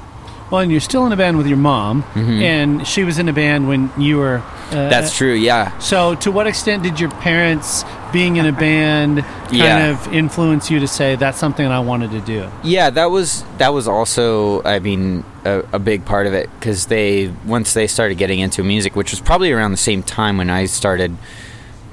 Well, 0.50 0.62
and 0.62 0.72
you're 0.72 0.80
still 0.80 1.06
in 1.06 1.12
a 1.12 1.18
band 1.18 1.38
with 1.38 1.48
your 1.48 1.58
mom, 1.58 2.04
Mhm. 2.16 2.41
and 2.41 2.88
she 2.88 3.04
was 3.04 3.20
in 3.20 3.28
a 3.28 3.34
band 3.34 3.68
when 3.68 3.89
you 3.98 4.18
were. 4.18 4.41
Uh, 4.72 4.89
That's 4.89 5.16
true. 5.16 5.34
Yeah. 5.34 5.78
So, 5.80 6.16
to 6.16 6.32
what 6.32 6.48
extent 6.48 6.84
did 6.84 7.00
your 7.00 7.10
parents 7.10 7.84
being 8.14 8.38
in 8.38 8.45
a 8.45 8.52
band 8.54 9.24
kind 9.24 9.52
Yeah. 9.52 9.88
of 9.88 10.14
influence 10.14 10.72
you 10.72 10.80
to 10.80 10.88
say 10.88 11.16
that's 11.18 11.38
something 11.38 11.66
I 11.68 11.80
wanted 11.80 12.12
to 12.12 12.20
do? 12.22 12.45
Yeah, 12.64 12.89
that 12.91 13.12
was 13.12 13.43
that 13.58 13.74
was 13.74 13.88
also, 13.89 14.62
I 14.64 14.80
mean, 14.80 15.24
a, 15.45 15.64
a 15.74 15.80
big 15.80 16.06
part 16.06 16.28
of 16.28 16.34
it 16.34 16.50
because 16.60 16.86
they 16.86 17.30
once 17.45 17.74
they 17.74 17.88
started 17.88 18.18
getting 18.18 18.39
into 18.39 18.64
music, 18.64 18.95
which 18.95 19.12
was 19.12 19.20
probably 19.20 19.52
around 19.52 19.72
the 19.72 19.78
same 19.78 20.02
time 20.04 20.38
when 20.38 20.50
I 20.50 20.66
started 20.66 21.16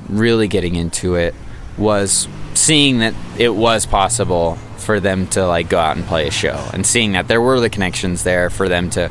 really 0.09 0.47
getting 0.49 0.75
into 0.77 1.17
it, 1.17 1.35
was 1.77 2.29
seeing 2.55 2.99
that 3.01 3.15
it 3.37 3.55
was 3.55 3.85
possible 3.87 4.59
for 4.85 5.01
them 5.01 5.27
to 5.29 5.47
like 5.47 5.69
go 5.69 5.79
out 5.79 5.97
and 5.97 6.07
play 6.07 6.27
a 6.29 6.31
show, 6.31 6.69
and 6.73 6.87
seeing 6.87 7.13
that 7.13 7.29
there 7.29 7.41
were 7.41 7.61
the 7.61 7.71
connections 7.71 8.25
there 8.25 8.51
for 8.51 8.69
them 8.69 8.91
to 8.91 9.11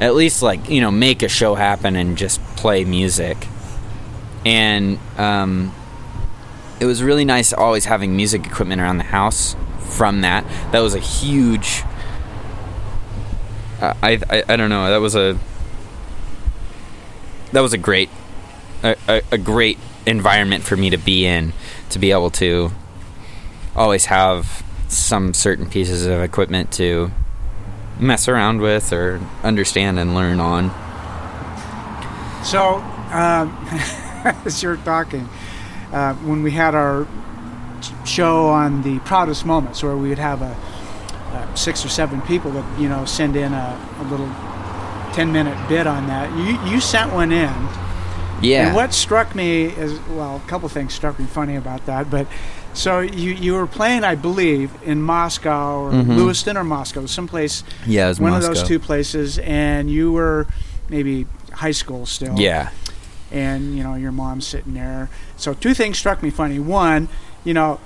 at 0.00 0.14
least 0.14 0.42
like 0.42 0.68
you 0.68 0.80
know 0.80 0.90
make 0.90 1.22
a 1.22 1.28
show 1.28 1.54
happen 1.54 1.96
and 1.96 2.18
just 2.18 2.40
play 2.56 2.84
music, 2.84 3.36
and 4.44 4.98
um, 5.16 5.74
it 6.80 6.86
was 6.86 7.02
really 7.02 7.24
nice 7.24 7.52
always 7.52 7.84
having 7.84 8.16
music 8.16 8.46
equipment 8.46 8.80
around 8.80 8.98
the 8.98 9.04
house 9.04 9.56
from 9.78 10.22
that. 10.22 10.44
That 10.72 10.80
was 10.80 10.94
a 10.94 11.00
huge 11.00 11.84
I, 13.80 14.20
I 14.28 14.42
i 14.48 14.56
don't 14.56 14.70
know 14.70 14.90
that 14.90 15.00
was 15.00 15.14
a 15.14 15.38
that 17.52 17.60
was 17.60 17.72
a 17.72 17.78
great 17.78 18.10
a, 18.82 18.96
a, 19.08 19.22
a 19.32 19.38
great 19.38 19.78
environment 20.06 20.64
for 20.64 20.76
me 20.76 20.90
to 20.90 20.96
be 20.96 21.26
in 21.26 21.52
to 21.90 21.98
be 21.98 22.10
able 22.10 22.30
to 22.30 22.72
always 23.76 24.06
have 24.06 24.64
some 24.88 25.34
certain 25.34 25.68
pieces 25.68 26.06
of 26.06 26.20
equipment 26.20 26.72
to 26.72 27.10
mess 28.00 28.28
around 28.28 28.60
with 28.60 28.92
or 28.92 29.20
understand 29.42 29.98
and 29.98 30.14
learn 30.14 30.40
on 30.40 30.70
So, 32.44 32.76
um, 33.12 33.56
as 34.44 34.62
you're 34.62 34.76
talking, 34.78 35.28
uh, 35.92 36.14
when 36.14 36.42
we 36.42 36.52
had 36.52 36.74
our 36.74 37.06
show 38.04 38.48
on 38.48 38.82
the 38.82 38.98
proudest 39.00 39.44
moments, 39.44 39.82
where 39.82 39.96
we 39.96 40.08
would 40.08 40.18
have 40.18 40.42
a, 40.42 40.56
uh 41.34 41.54
six 41.54 41.84
or 41.84 41.88
seven 41.88 42.22
people 42.22 42.50
that 42.52 42.80
you 42.80 42.88
know 42.88 43.04
send 43.04 43.36
in 43.36 43.52
a, 43.52 43.88
a 44.00 44.04
little 44.04 44.28
ten 45.12 45.30
minute 45.32 45.56
bid 45.68 45.86
on 45.86 46.06
that, 46.06 46.30
you 46.38 46.72
you 46.72 46.80
sent 46.80 47.12
one 47.12 47.32
in. 47.32 47.52
yeah 48.40 48.68
And 48.68 48.76
what 48.76 48.94
struck 48.94 49.34
me 49.34 49.64
is 49.64 49.98
well, 50.10 50.36
a 50.36 50.48
couple 50.48 50.68
things 50.68 50.94
struck 50.94 51.18
me 51.18 51.26
funny 51.26 51.56
about 51.56 51.84
that, 51.86 52.10
but 52.10 52.26
so 52.78 53.00
you 53.00 53.32
you 53.32 53.52
were 53.54 53.66
playing, 53.66 54.04
I 54.04 54.14
believe, 54.14 54.70
in 54.84 55.02
Moscow 55.02 55.80
or 55.84 55.92
Mhm. 55.92 56.16
Lewiston 56.16 56.56
or 56.56 56.64
Moscow, 56.64 57.06
someplace 57.06 57.64
yeah 57.86 58.06
it 58.06 58.08
was 58.10 58.20
one 58.20 58.32
Moscow. 58.32 58.50
of 58.50 58.54
those 58.56 58.68
two 58.68 58.78
places, 58.78 59.38
and 59.38 59.90
you 59.90 60.12
were 60.12 60.46
maybe 60.88 61.26
high 61.52 61.72
school 61.72 62.06
still 62.06 62.34
yeah 62.38 62.68
and 63.32 63.76
you 63.76 63.82
know 63.82 63.94
your 63.94 64.12
mom's 64.12 64.46
sitting 64.46 64.74
there. 64.74 65.08
So 65.36 65.52
two 65.54 65.74
things 65.74 65.98
struck 65.98 66.22
me 66.22 66.30
funny. 66.30 66.58
One, 66.58 67.08
you 67.44 67.52
know, 67.52 67.78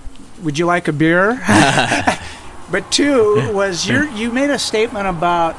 would 0.43 0.59
you 0.59 0.67
like 0.67 0.87
a 0.89 0.93
beer? 0.93 1.41
but 2.71 2.91
two 2.91 3.51
was 3.53 3.87
you 3.91 4.09
you 4.13 4.31
made 4.31 4.51
a 4.51 4.59
statement 4.59 5.07
about 5.07 5.57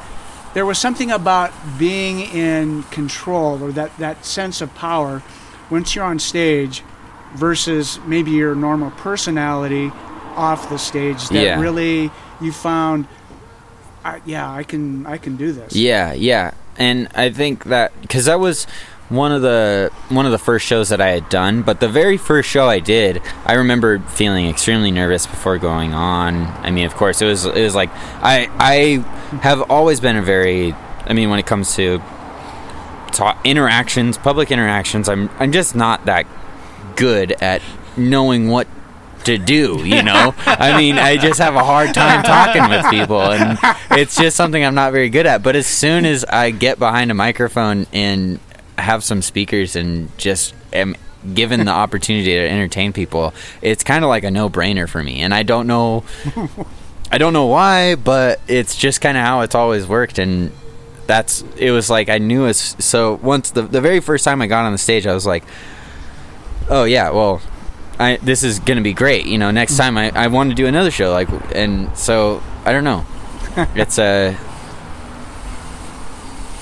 there 0.54 0.64
was 0.64 0.78
something 0.78 1.10
about 1.10 1.50
being 1.78 2.20
in 2.20 2.84
control 2.84 3.62
or 3.62 3.72
that 3.72 3.90
that 3.98 4.24
sense 4.24 4.60
of 4.60 4.74
power 4.74 5.22
once 5.70 5.94
you're 5.94 6.04
on 6.04 6.18
stage 6.18 6.82
versus 7.34 7.98
maybe 8.06 8.30
your 8.32 8.54
normal 8.54 8.90
personality 8.92 9.90
off 10.36 10.68
the 10.68 10.78
stage 10.78 11.28
that 11.28 11.42
Yeah. 11.42 11.60
really 11.60 12.10
you 12.40 12.52
found 12.52 13.06
I, 14.04 14.20
yeah 14.26 14.50
I 14.50 14.62
can 14.64 15.06
I 15.06 15.16
can 15.18 15.36
do 15.36 15.52
this 15.52 15.74
Yeah, 15.74 16.12
yeah, 16.12 16.52
and 16.76 17.08
I 17.14 17.30
think 17.30 17.64
that 17.64 17.92
because 18.02 18.26
that 18.26 18.38
was 18.40 18.66
one 19.08 19.32
of 19.32 19.42
the 19.42 19.90
one 20.08 20.26
of 20.26 20.32
the 20.32 20.38
first 20.38 20.66
shows 20.66 20.88
that 20.88 21.00
I 21.00 21.10
had 21.10 21.28
done, 21.28 21.62
but 21.62 21.78
the 21.80 21.88
very 21.88 22.16
first 22.16 22.48
show 22.48 22.68
I 22.68 22.80
did, 22.80 23.20
I 23.44 23.52
remember 23.54 23.98
feeling 24.00 24.48
extremely 24.48 24.90
nervous 24.90 25.26
before 25.26 25.58
going 25.58 25.92
on. 25.94 26.46
I 26.64 26.70
mean, 26.70 26.86
of 26.86 26.94
course, 26.94 27.20
it 27.22 27.26
was 27.26 27.44
it 27.46 27.62
was 27.62 27.74
like 27.74 27.90
I 28.22 28.48
I 28.58 29.38
have 29.42 29.62
always 29.70 30.00
been 30.00 30.16
a 30.16 30.22
very 30.22 30.74
I 31.06 31.12
mean, 31.12 31.28
when 31.30 31.38
it 31.38 31.46
comes 31.46 31.74
to 31.76 32.00
ta- 33.12 33.38
interactions, 33.44 34.18
public 34.18 34.50
interactions, 34.50 35.08
I'm 35.08 35.30
I'm 35.38 35.52
just 35.52 35.74
not 35.74 36.04
that 36.06 36.26
good 36.96 37.32
at 37.40 37.62
knowing 37.96 38.48
what 38.48 38.66
to 39.24 39.38
do, 39.38 39.80
you 39.84 40.02
know? 40.02 40.34
I 40.46 40.76
mean, 40.76 40.98
I 40.98 41.16
just 41.16 41.40
have 41.40 41.54
a 41.54 41.64
hard 41.64 41.94
time 41.94 42.22
talking 42.22 42.68
with 42.68 42.88
people 42.90 43.20
and 43.20 43.58
it's 43.92 44.16
just 44.16 44.36
something 44.36 44.62
I'm 44.64 44.74
not 44.74 44.92
very 44.92 45.08
good 45.08 45.26
at. 45.26 45.42
But 45.42 45.56
as 45.56 45.66
soon 45.66 46.04
as 46.04 46.24
I 46.24 46.50
get 46.50 46.78
behind 46.78 47.10
a 47.10 47.14
microphone 47.14 47.86
and 47.92 48.38
have 48.78 49.04
some 49.04 49.22
speakers 49.22 49.76
and 49.76 50.16
just 50.18 50.54
am 50.72 50.96
given 51.32 51.64
the 51.64 51.72
opportunity 51.72 52.32
to 52.32 52.48
entertain 52.48 52.92
people, 52.92 53.32
it's 53.62 53.82
kind 53.82 54.04
of 54.04 54.08
like 54.08 54.24
a 54.24 54.30
no-brainer 54.30 54.88
for 54.88 55.02
me. 55.02 55.20
And 55.20 55.32
I 55.32 55.42
don't 55.42 55.66
know 55.66 56.04
I 57.10 57.18
don't 57.18 57.32
know 57.32 57.46
why, 57.46 57.94
but 57.94 58.40
it's 58.48 58.76
just 58.76 59.00
kind 59.00 59.16
of 59.16 59.24
how 59.24 59.40
it's 59.42 59.54
always 59.54 59.86
worked 59.86 60.18
and 60.18 60.52
that's 61.06 61.42
it 61.58 61.70
was 61.70 61.90
like 61.90 62.08
I 62.08 62.18
knew 62.18 62.46
as 62.46 62.76
so 62.78 63.14
once 63.16 63.50
the 63.50 63.62
the 63.62 63.80
very 63.80 64.00
first 64.00 64.24
time 64.24 64.40
I 64.40 64.46
got 64.46 64.64
on 64.64 64.72
the 64.72 64.78
stage 64.78 65.06
I 65.06 65.12
was 65.12 65.26
like 65.26 65.44
oh 66.70 66.84
yeah 66.84 67.10
well 67.10 67.40
I 67.98 68.16
this 68.16 68.42
is 68.42 68.58
gonna 68.60 68.80
be 68.82 68.92
great 68.92 69.26
you 69.26 69.38
know 69.38 69.50
next 69.50 69.76
time 69.76 69.96
I, 69.98 70.10
I 70.14 70.26
want 70.28 70.50
to 70.50 70.54
do 70.56 70.66
another 70.66 70.90
show 70.90 71.10
like 71.12 71.28
and 71.54 71.96
so 71.96 72.42
I 72.64 72.72
don't 72.72 72.84
know 72.84 73.04
it's 73.74 73.98
uh, 73.98 74.34
a 74.34 74.54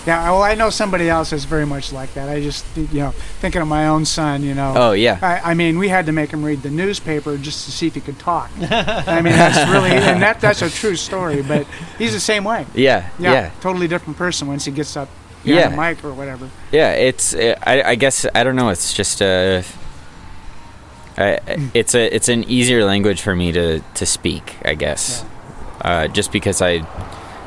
Yeah, 0.07 0.31
well, 0.33 0.43
I 0.43 0.55
know 0.55 0.69
somebody 0.71 1.09
else 1.09 1.31
that's 1.31 1.45
very 1.45 1.65
much 1.65 1.93
like 1.93 2.15
that. 2.15 2.29
I 2.29 2.41
just, 2.43 2.65
you 2.77 2.89
know, 3.01 3.11
thinking 3.41 3.63
of 3.63 3.69
my 3.69 3.87
own 3.87 4.05
son, 4.05 4.43
you 4.43 4.53
know. 4.53 4.75
oh 4.77 4.93
yeah 4.93 5.19
I, 5.23 5.53
I 5.53 5.55
mean, 5.55 5.79
we 5.79 5.89
had 5.89 6.07
to 6.07 6.13
make 6.13 6.31
him 6.33 6.45
read 6.45 6.63
the 6.63 6.71
newspaper 6.71 7.37
just 7.39 7.65
to 7.67 7.71
see 7.71 7.87
if 7.87 7.95
he 7.95 8.01
could 8.01 8.19
talk. 8.19 8.51
I 8.61 9.21
mean, 9.23 9.33
that's 9.33 9.71
really, 9.71 9.91
and 9.93 10.21
that 10.21 10.41
that's 10.41 10.61
a 10.61 10.69
true 10.69 10.97
story. 10.97 11.41
But 11.43 11.67
he's 11.99 12.13
the 12.13 12.21
same 12.21 12.43
way. 12.45 12.67
yeah 12.75 13.09
Yeah, 13.19 13.33
yeah 13.33 13.51
totally 13.61 13.87
different 13.87 14.19
person 14.19 14.49
once 14.49 14.65
he 14.65 14.73
gets 14.73 14.97
up 14.97 15.09
behind 15.45 15.73
Yeah. 15.77 15.83
a 15.89 15.95
mic 15.95 16.05
or 16.05 16.13
whatever. 16.15 16.51
yeah 16.73 16.93
it's 16.93 17.33
uh, 17.35 17.55
I, 17.63 17.83
I 17.83 17.95
guess 17.95 18.27
I 18.35 18.43
don't 18.45 18.57
know 18.57 18.71
it's 18.71 18.93
just 18.93 19.21
a 19.23 19.63
I, 21.17 21.39
it's 21.75 21.95
a 21.95 22.15
it's 22.15 22.29
an 22.29 22.45
easier 22.45 22.85
language 22.85 23.21
for 23.21 23.35
me 23.35 23.53
to 23.53 23.81
to 23.81 24.07
speak 24.07 24.57
I 24.65 24.75
guess. 24.75 25.25
Uh, 25.81 26.09
just 26.09 26.33
because 26.33 26.63
I 26.63 26.87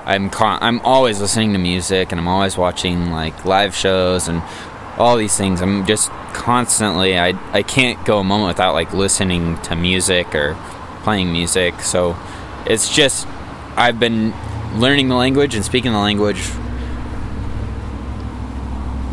I'm 0.05 0.29
con- 0.29 0.59
I'm 0.61 0.79
always 0.81 1.19
listening 1.19 1.53
to 1.53 1.59
music 1.59 2.11
and 2.11 2.21
I'm 2.21 2.27
always 2.27 2.57
watching 2.57 3.11
like 3.11 3.45
live 3.45 3.75
shows 3.75 4.27
and 4.27 4.43
all 4.97 5.17
these 5.17 5.35
things. 5.35 5.61
I'm 5.61 5.85
just 5.85 6.09
constantly 6.33 7.17
I 7.17 7.33
I 7.53 7.63
can't 7.63 8.03
go 8.05 8.19
a 8.19 8.23
moment 8.23 8.49
without 8.49 8.73
like 8.73 8.93
listening 8.93 9.57
to 9.63 9.75
music 9.75 10.35
or 10.35 10.55
playing 11.03 11.31
music. 11.31 11.81
So 11.81 12.15
it's 12.65 12.93
just 12.93 13.27
I've 13.75 13.99
been 13.99 14.33
learning 14.75 15.07
the 15.09 15.15
language 15.15 15.55
and 15.55 15.65
speaking 15.65 15.91
the 15.91 15.99
language 15.99 16.49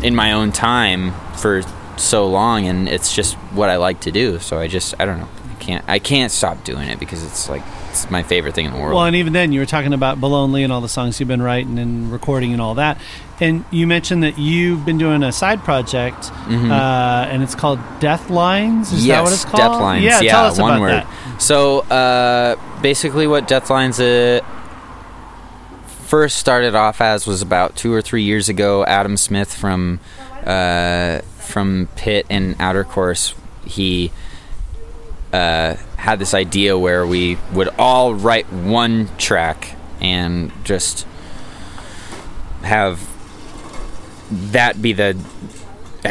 in 0.03 0.15
my 0.15 0.33
own 0.33 0.51
time 0.51 1.13
for 1.35 1.63
so 1.97 2.27
long 2.27 2.67
and 2.67 2.87
it's 2.89 3.13
just 3.15 3.35
what 3.53 3.69
I 3.69 3.77
like 3.77 4.01
to 4.01 4.11
do 4.11 4.39
so 4.39 4.59
I 4.59 4.67
just 4.67 4.95
I 4.99 5.05
don't 5.05 5.19
know 5.19 5.29
I 5.51 5.55
can't 5.63 5.85
I 5.87 5.99
can't 5.99 6.31
stop 6.31 6.63
doing 6.63 6.89
it 6.89 6.99
because 6.99 7.23
it's 7.23 7.49
like 7.49 7.61
it's 7.89 8.09
my 8.09 8.23
favorite 8.23 8.55
thing 8.55 8.65
in 8.65 8.71
the 8.73 8.79
world 8.79 8.95
Well, 8.95 9.05
and 9.05 9.15
even 9.15 9.33
then, 9.33 9.51
you 9.51 9.59
were 9.59 9.65
talking 9.67 9.93
about 9.93 10.19
Baloney 10.19 10.63
and 10.63 10.73
all 10.73 10.81
the 10.81 10.89
songs 10.89 11.19
you've 11.19 11.27
been 11.29 11.43
writing 11.43 11.77
and 11.77 12.11
recording 12.11 12.51
and 12.51 12.59
all 12.59 12.73
that. 12.75 12.97
And 13.39 13.65
you 13.69 13.85
mentioned 13.85 14.23
that 14.23 14.39
you've 14.39 14.83
been 14.83 14.97
doing 14.97 15.21
a 15.21 15.31
side 15.31 15.63
project, 15.63 16.17
Mhm. 16.47 16.71
uh, 16.71 17.27
and 17.29 17.43
it's 17.43 17.53
called 17.53 17.79
Death 17.99 18.31
Lines. 18.31 18.91
Is 18.91 19.05
yes, 19.05 19.17
that 19.17 19.23
what 19.23 19.33
it's 19.33 19.45
called? 19.45 19.73
Death 19.73 19.79
Lines. 19.81 20.03
Yeah, 20.03 20.21
Yeah, 20.21 20.31
tell 20.31 20.45
us 20.45 20.57
one 20.59 20.71
about 20.71 20.81
word. 20.81 20.91
that. 20.91 21.41
So 21.41 21.79
uh, 21.81 22.55
basically, 22.81 23.27
what 23.27 23.47
Death 23.47 23.69
Lines 23.69 23.99
uh, 23.99 24.39
first 26.07 26.37
started 26.37 26.73
off 26.75 26.99
as 27.01 27.25
was 27.27 27.41
about 27.41 27.75
two 27.75 27.93
or 27.93 28.01
three 28.01 28.23
years 28.23 28.49
ago. 28.49 28.83
Adam 28.85 29.17
Smith 29.17 29.53
from 29.53 29.99
uh, 30.45 31.19
from 31.43 31.87
Pit 31.95 32.25
and 32.29 32.55
Outer 32.59 32.83
Course, 32.83 33.35
he 33.65 34.11
uh, 35.31 35.75
had 35.97 36.19
this 36.19 36.33
idea 36.33 36.77
where 36.77 37.05
we 37.05 37.37
would 37.53 37.69
all 37.77 38.13
write 38.13 38.51
one 38.51 39.09
track 39.17 39.75
and 40.01 40.51
just 40.63 41.07
have 42.61 43.09
that 44.31 44.81
be 44.81 44.93
the 44.93 45.13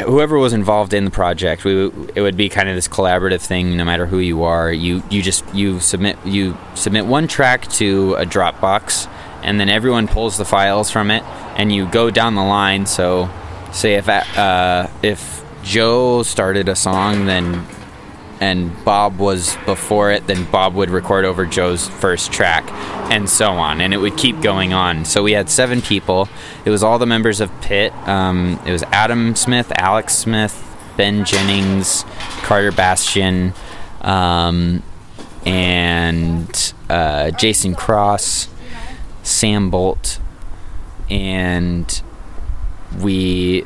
whoever 0.00 0.38
was 0.38 0.52
involved 0.52 0.94
in 0.94 1.04
the 1.04 1.10
project, 1.10 1.64
we 1.64 1.86
it 2.14 2.22
would 2.22 2.36
be 2.36 2.48
kind 2.48 2.68
of 2.68 2.74
this 2.74 2.88
collaborative 2.88 3.40
thing. 3.40 3.76
No 3.76 3.84
matter 3.84 4.06
who 4.06 4.18
you 4.18 4.42
are, 4.42 4.72
you 4.72 5.02
you 5.10 5.22
just 5.22 5.44
you 5.54 5.80
submit 5.80 6.16
you 6.24 6.56
submit 6.74 7.06
one 7.06 7.28
track 7.28 7.68
to 7.72 8.14
a 8.14 8.24
Dropbox, 8.24 9.08
and 9.42 9.60
then 9.60 9.68
everyone 9.68 10.08
pulls 10.08 10.38
the 10.38 10.44
files 10.44 10.90
from 10.90 11.10
it, 11.10 11.22
and 11.56 11.72
you 11.72 11.86
go 11.86 12.10
down 12.10 12.34
the 12.34 12.44
line. 12.44 12.86
So, 12.86 13.30
say 13.72 13.94
if 13.94 14.08
uh, 14.08 14.88
if 15.02 15.44
Joe 15.62 16.22
started 16.22 16.68
a 16.68 16.76
song, 16.76 17.26
then 17.26 17.66
and 18.40 18.84
Bob 18.84 19.18
was 19.18 19.56
before 19.66 20.10
it, 20.10 20.26
then 20.26 20.50
Bob 20.50 20.74
would 20.74 20.90
record 20.90 21.24
over 21.24 21.46
Joe's 21.46 21.88
first 21.88 22.32
track, 22.32 22.68
and 23.08 23.30
so 23.30 23.50
on, 23.52 23.80
and 23.80 23.94
it 23.94 23.98
would 23.98 24.16
keep 24.16 24.40
going 24.40 24.72
on. 24.72 25.04
So 25.04 25.22
we 25.22 25.32
had 25.32 25.48
seven 25.48 25.80
people. 25.80 26.28
It 26.64 26.70
was 26.70 26.82
all 26.82 26.98
the 26.98 27.06
members 27.06 27.40
of 27.40 27.52
Pit. 27.60 27.92
Um, 28.08 28.58
it 28.66 28.72
was 28.72 28.82
Adam 28.84 29.36
Smith, 29.36 29.72
Alex 29.76 30.14
Smith, 30.14 30.60
Ben 30.96 31.24
Jennings, 31.24 32.04
Carter 32.42 32.72
Bastian, 32.72 33.54
um, 34.00 34.82
and 35.46 36.74
uh, 36.90 37.30
Jason 37.30 37.76
Cross, 37.76 38.48
Sam 39.22 39.70
Bolt, 39.70 40.18
and 41.08 42.02
we 43.00 43.64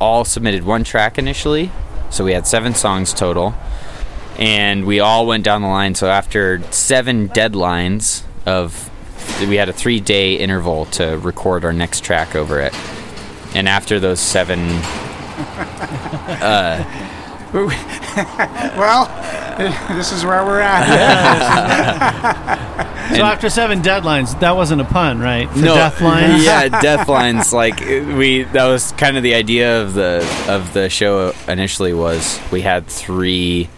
all 0.00 0.24
submitted 0.24 0.64
one 0.64 0.84
track 0.84 1.18
initially 1.18 1.70
so 2.14 2.24
we 2.24 2.32
had 2.32 2.46
seven 2.46 2.74
songs 2.74 3.12
total, 3.12 3.54
and 4.38 4.84
we 4.86 5.00
all 5.00 5.26
went 5.26 5.44
down 5.44 5.62
the 5.62 5.68
line. 5.68 5.96
So 5.96 6.08
after 6.08 6.62
seven 6.70 7.28
deadlines 7.28 8.22
of, 8.46 8.88
we 9.40 9.56
had 9.56 9.68
a 9.68 9.72
three-day 9.72 10.36
interval 10.36 10.84
to 10.86 11.18
record 11.18 11.64
our 11.64 11.72
next 11.72 12.04
track 12.04 12.36
over 12.36 12.60
it, 12.60 12.72
and 13.56 13.68
after 13.68 13.98
those 13.98 14.20
seven. 14.20 14.60
Uh, 16.40 16.84
well, 18.78 19.06
this 19.94 20.12
is 20.12 20.24
where 20.24 20.44
we're 20.44 20.60
at. 20.60 20.84
so 23.16 23.22
after 23.22 23.48
seven 23.48 23.82
deadlines, 23.82 24.38
that 24.40 24.56
wasn't 24.56 24.80
a 24.80 24.84
pun, 24.84 25.20
right? 25.20 25.48
For 25.50 25.58
no, 25.58 25.74
death 25.74 26.00
lines. 26.00 26.44
yeah, 26.44 26.68
death 26.80 27.08
lines. 27.08 27.52
Like 27.52 27.78
we, 27.80 28.42
that 28.42 28.66
was 28.66 28.92
kind 28.92 29.16
of 29.16 29.22
the 29.22 29.34
idea 29.34 29.82
of 29.82 29.94
the 29.94 30.26
of 30.48 30.72
the 30.72 30.88
show. 30.90 31.32
Initially, 31.46 31.94
was 31.94 32.40
we 32.50 32.62
had 32.62 32.86
three 32.86 33.68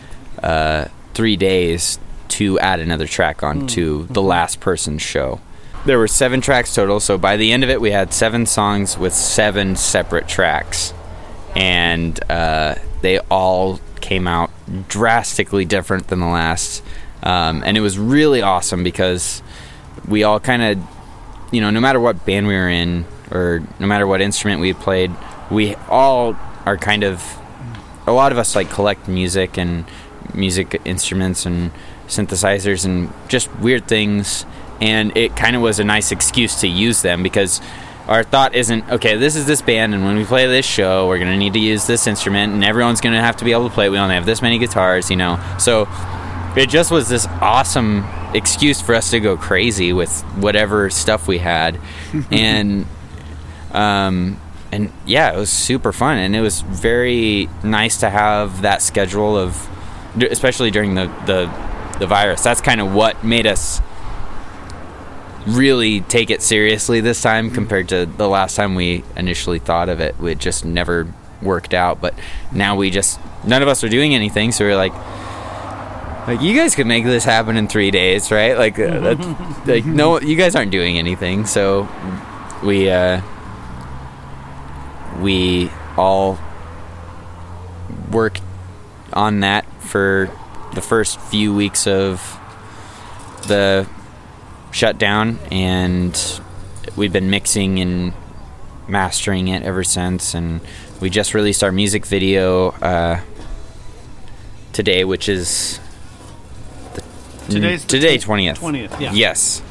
uh, 0.43 0.87
three 1.15 1.37
days 1.37 1.99
to 2.29 2.59
add 2.59 2.81
another 2.81 3.07
track 3.07 3.43
onto 3.43 4.07
mm. 4.07 4.13
the 4.13 4.23
last 4.23 4.61
person's 4.61 5.03
show. 5.03 5.41
There 5.85 5.99
were 5.99 6.09
seven 6.09 6.41
tracks 6.41 6.75
total, 6.75 7.01
so 7.01 7.17
by 7.19 7.37
the 7.37 7.53
end 7.53 7.65
of 7.65 7.71
it, 7.71 7.81
we 7.81 7.91
had 7.91 8.13
seven 8.13 8.47
songs 8.47 8.99
with 8.99 9.13
seven 9.13 9.77
separate 9.77 10.27
tracks, 10.27 10.93
and 11.55 12.19
uh, 12.31 12.77
they 13.03 13.19
all 13.19 13.81
came 14.07 14.29
out 14.29 14.51
drastically 14.89 15.65
different 15.65 16.07
than 16.07 16.21
the 16.21 16.27
last. 16.27 16.81
Um, 17.25 17.65
and 17.67 17.77
it 17.77 17.81
was 17.81 17.99
really 17.99 18.41
awesome 18.41 18.85
because 18.85 19.43
we 20.07 20.23
all 20.23 20.39
kind 20.39 20.63
of, 20.63 20.89
you 21.51 21.61
know, 21.61 21.71
no 21.71 21.81
matter 21.81 21.99
what 21.99 22.25
band 22.25 22.47
we 22.47 22.55
were 22.55 22.69
in 22.69 23.05
or 23.33 23.65
no 23.81 23.87
matter 23.89 24.07
what 24.07 24.21
instrument 24.21 24.61
we 24.61 24.73
played, 24.73 25.11
we 25.51 25.75
all 25.89 26.37
are 26.65 26.77
kind 26.77 27.03
of, 27.03 27.21
a 28.07 28.13
lot 28.13 28.31
of 28.31 28.39
us 28.39 28.55
like 28.55 28.71
collect 28.71 29.09
music 29.09 29.59
and 29.59 29.85
music 30.33 30.81
instruments 30.85 31.45
and 31.45 31.73
synthesizers 32.07 32.85
and 32.85 33.13
just 33.27 33.53
weird 33.57 33.89
things. 33.89 34.47
And 34.81 35.17
it 35.17 35.35
kind 35.35 35.57
of 35.57 35.63
was 35.63 35.81
a 35.81 35.85
nice 35.85 36.13
excuse 36.13 36.61
to 36.61 36.69
use 36.69 37.03
them 37.03 37.25
because 37.25 37.61
our 38.09 38.23
thought 38.23 38.55
isn't 38.55 38.89
okay 38.91 39.17
this 39.17 39.35
is 39.35 39.47
this 39.47 39.61
band 39.61 39.95
and 39.95 40.05
when 40.05 40.17
we 40.17 40.25
play 40.25 40.47
this 40.47 40.65
show 40.65 41.09
we're 41.09 41.19
going 41.19 41.31
to 41.31 41.37
need 41.37 41.53
to 41.53 41.59
use 41.59 41.87
this 41.87 42.07
instrument 42.07 42.53
and 42.53 42.65
everyone's 42.65 43.01
going 43.01 43.15
to 43.15 43.21
have 43.21 43.37
to 43.37 43.45
be 43.45 43.53
able 43.53 43.69
to 43.69 43.75
play. 43.75 43.89
We 43.89 43.99
only 43.99 44.15
have 44.15 44.27
this 44.27 44.43
many 44.43 44.59
guitars 44.59 45.11
you 45.11 45.17
know? 45.17 45.43
So 45.59 45.89
it 46.57 46.69
just 46.69 46.91
was 46.91 47.09
this 47.09 47.27
awesome 47.27 48.07
excuse 48.35 48.81
for 48.81 48.95
us 48.95 49.11
to 49.11 49.21
go 49.21 49.37
crazy 49.37 49.93
with 49.93 50.23
whatever 50.37 50.91
stuff 50.91 51.27
we 51.29 51.39
had. 51.39 51.79
And 52.31 52.87
um 53.73 54.41
and 54.73 54.93
yeah 55.05 55.33
it 55.33 55.37
was 55.37 55.51
super 55.51 55.93
fun 55.93 56.19
and 56.19 56.35
it 56.35 56.41
was 56.41 56.61
very 56.61 57.49
nice 57.63 57.99
to 57.99 58.11
have 58.11 58.63
that 58.63 58.83
schedule 58.83 59.37
of 59.37 59.69
especially 60.31 60.71
during 60.71 60.95
the 60.95 61.07
the, 61.27 61.99
the 61.99 62.07
virus. 62.07 62.43
That's 62.43 62.61
kind 62.61 62.81
of 62.81 62.95
what 62.95 63.25
made 63.25 63.47
us 63.47 63.81
really 65.47 66.01
take 66.03 66.31
it 66.31 66.43
seriously 66.43 67.01
this 67.01 67.23
time 67.23 67.51
compared 67.51 67.89
to 67.91 68.07
the 68.07 68.29
last 68.29 68.57
time 68.57 68.75
we 68.75 69.05
initially 69.17 69.59
thought 69.59 69.89
of 69.89 70.01
it. 70.01 70.17
It 70.21 70.39
just 70.39 70.65
never 70.65 71.13
worked 71.41 71.75
out. 71.75 72.01
But 72.01 72.15
now 72.53 72.77
we 72.77 72.91
just 72.91 73.21
none 73.45 73.63
of 73.63 73.69
us 73.69 73.83
are 73.85 73.89
doing 73.89 74.15
anything, 74.15 74.53
so 74.53 74.65
we're 74.65 74.77
like. 74.77 74.95
Like 76.27 76.43
you 76.43 76.57
guys 76.57 76.75
could 76.75 76.89
make 76.89 77.05
this 77.05 77.23
happen 77.23 77.57
in 77.57 77.69
three 77.69 77.93
days, 77.93 78.33
right? 78.33 78.59
Like, 78.59 78.81
uh, 78.81 79.15
like 79.67 79.87
no, 79.87 80.19
you 80.19 80.35
guys 80.35 80.57
aren't 80.57 80.73
doing 80.73 80.99
anything, 80.99 81.47
so 81.47 81.89
we 82.65 82.91
uh, 82.91 83.21
we 85.21 85.71
all 85.97 86.37
worked 88.11 88.43
on 89.13 89.39
that 89.41 89.65
for 89.83 90.29
the 90.75 90.81
first 90.81 91.21
few 91.21 91.55
weeks 91.55 91.87
of 91.87 92.41
the 93.47 93.89
shut 94.77 94.99
down, 94.99 95.39
and 95.51 96.41
we've 96.97 97.13
been 97.13 97.31
mixing 97.31 97.79
and 97.81 98.13
mastering 98.87 99.49
it 99.49 99.63
ever 99.63 99.83
since. 99.83 100.35
And 100.35 100.61
we 101.01 101.09
just 101.09 101.33
released 101.33 101.65
our 101.65 101.73
music 101.73 102.05
video 102.05 102.69
uh, 102.83 103.21
today, 104.75 105.05
which 105.05 105.31
is 105.31 105.81
the, 106.95 107.03
Today's 107.49 107.85
today 107.87 108.19
twentieth. 108.19 108.59
Twentieth, 108.59 109.01
yeah. 109.01 109.13
Yes. 109.13 109.63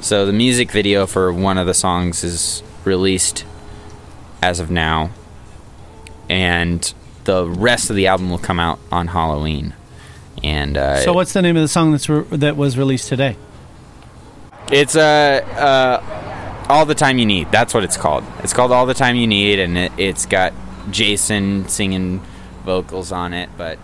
So 0.00 0.26
the 0.26 0.32
music 0.32 0.70
video 0.70 1.06
for 1.06 1.32
one 1.32 1.58
of 1.58 1.66
the 1.66 1.74
songs 1.74 2.22
is 2.22 2.62
released 2.84 3.44
as 4.40 4.60
of 4.60 4.70
now, 4.70 5.10
and 6.28 6.94
the 7.24 7.48
rest 7.48 7.90
of 7.90 7.96
the 7.96 8.06
album 8.06 8.30
will 8.30 8.38
come 8.38 8.60
out 8.60 8.78
on 8.92 9.08
Halloween. 9.08 9.74
And 10.44 10.76
uh, 10.76 11.00
so, 11.00 11.12
what's 11.12 11.32
the 11.32 11.42
name 11.42 11.56
of 11.56 11.62
the 11.62 11.68
song 11.68 11.90
that's 11.90 12.08
re- 12.08 12.24
that 12.30 12.56
was 12.56 12.78
released 12.78 13.08
today? 13.08 13.36
It's 14.72 14.96
uh, 14.96 15.00
uh, 15.00 16.66
all 16.70 16.86
the 16.86 16.94
time 16.94 17.18
you 17.18 17.26
need. 17.26 17.52
That's 17.52 17.74
what 17.74 17.84
it's 17.84 17.98
called. 17.98 18.24
It's 18.42 18.54
called 18.54 18.72
all 18.72 18.86
the 18.86 18.94
time 18.94 19.16
you 19.16 19.26
need, 19.26 19.58
and 19.58 19.76
it, 19.76 19.92
it's 19.98 20.24
got 20.24 20.54
Jason 20.90 21.68
singing 21.68 22.22
vocals 22.64 23.12
on 23.12 23.34
it. 23.34 23.50
But 23.58 23.78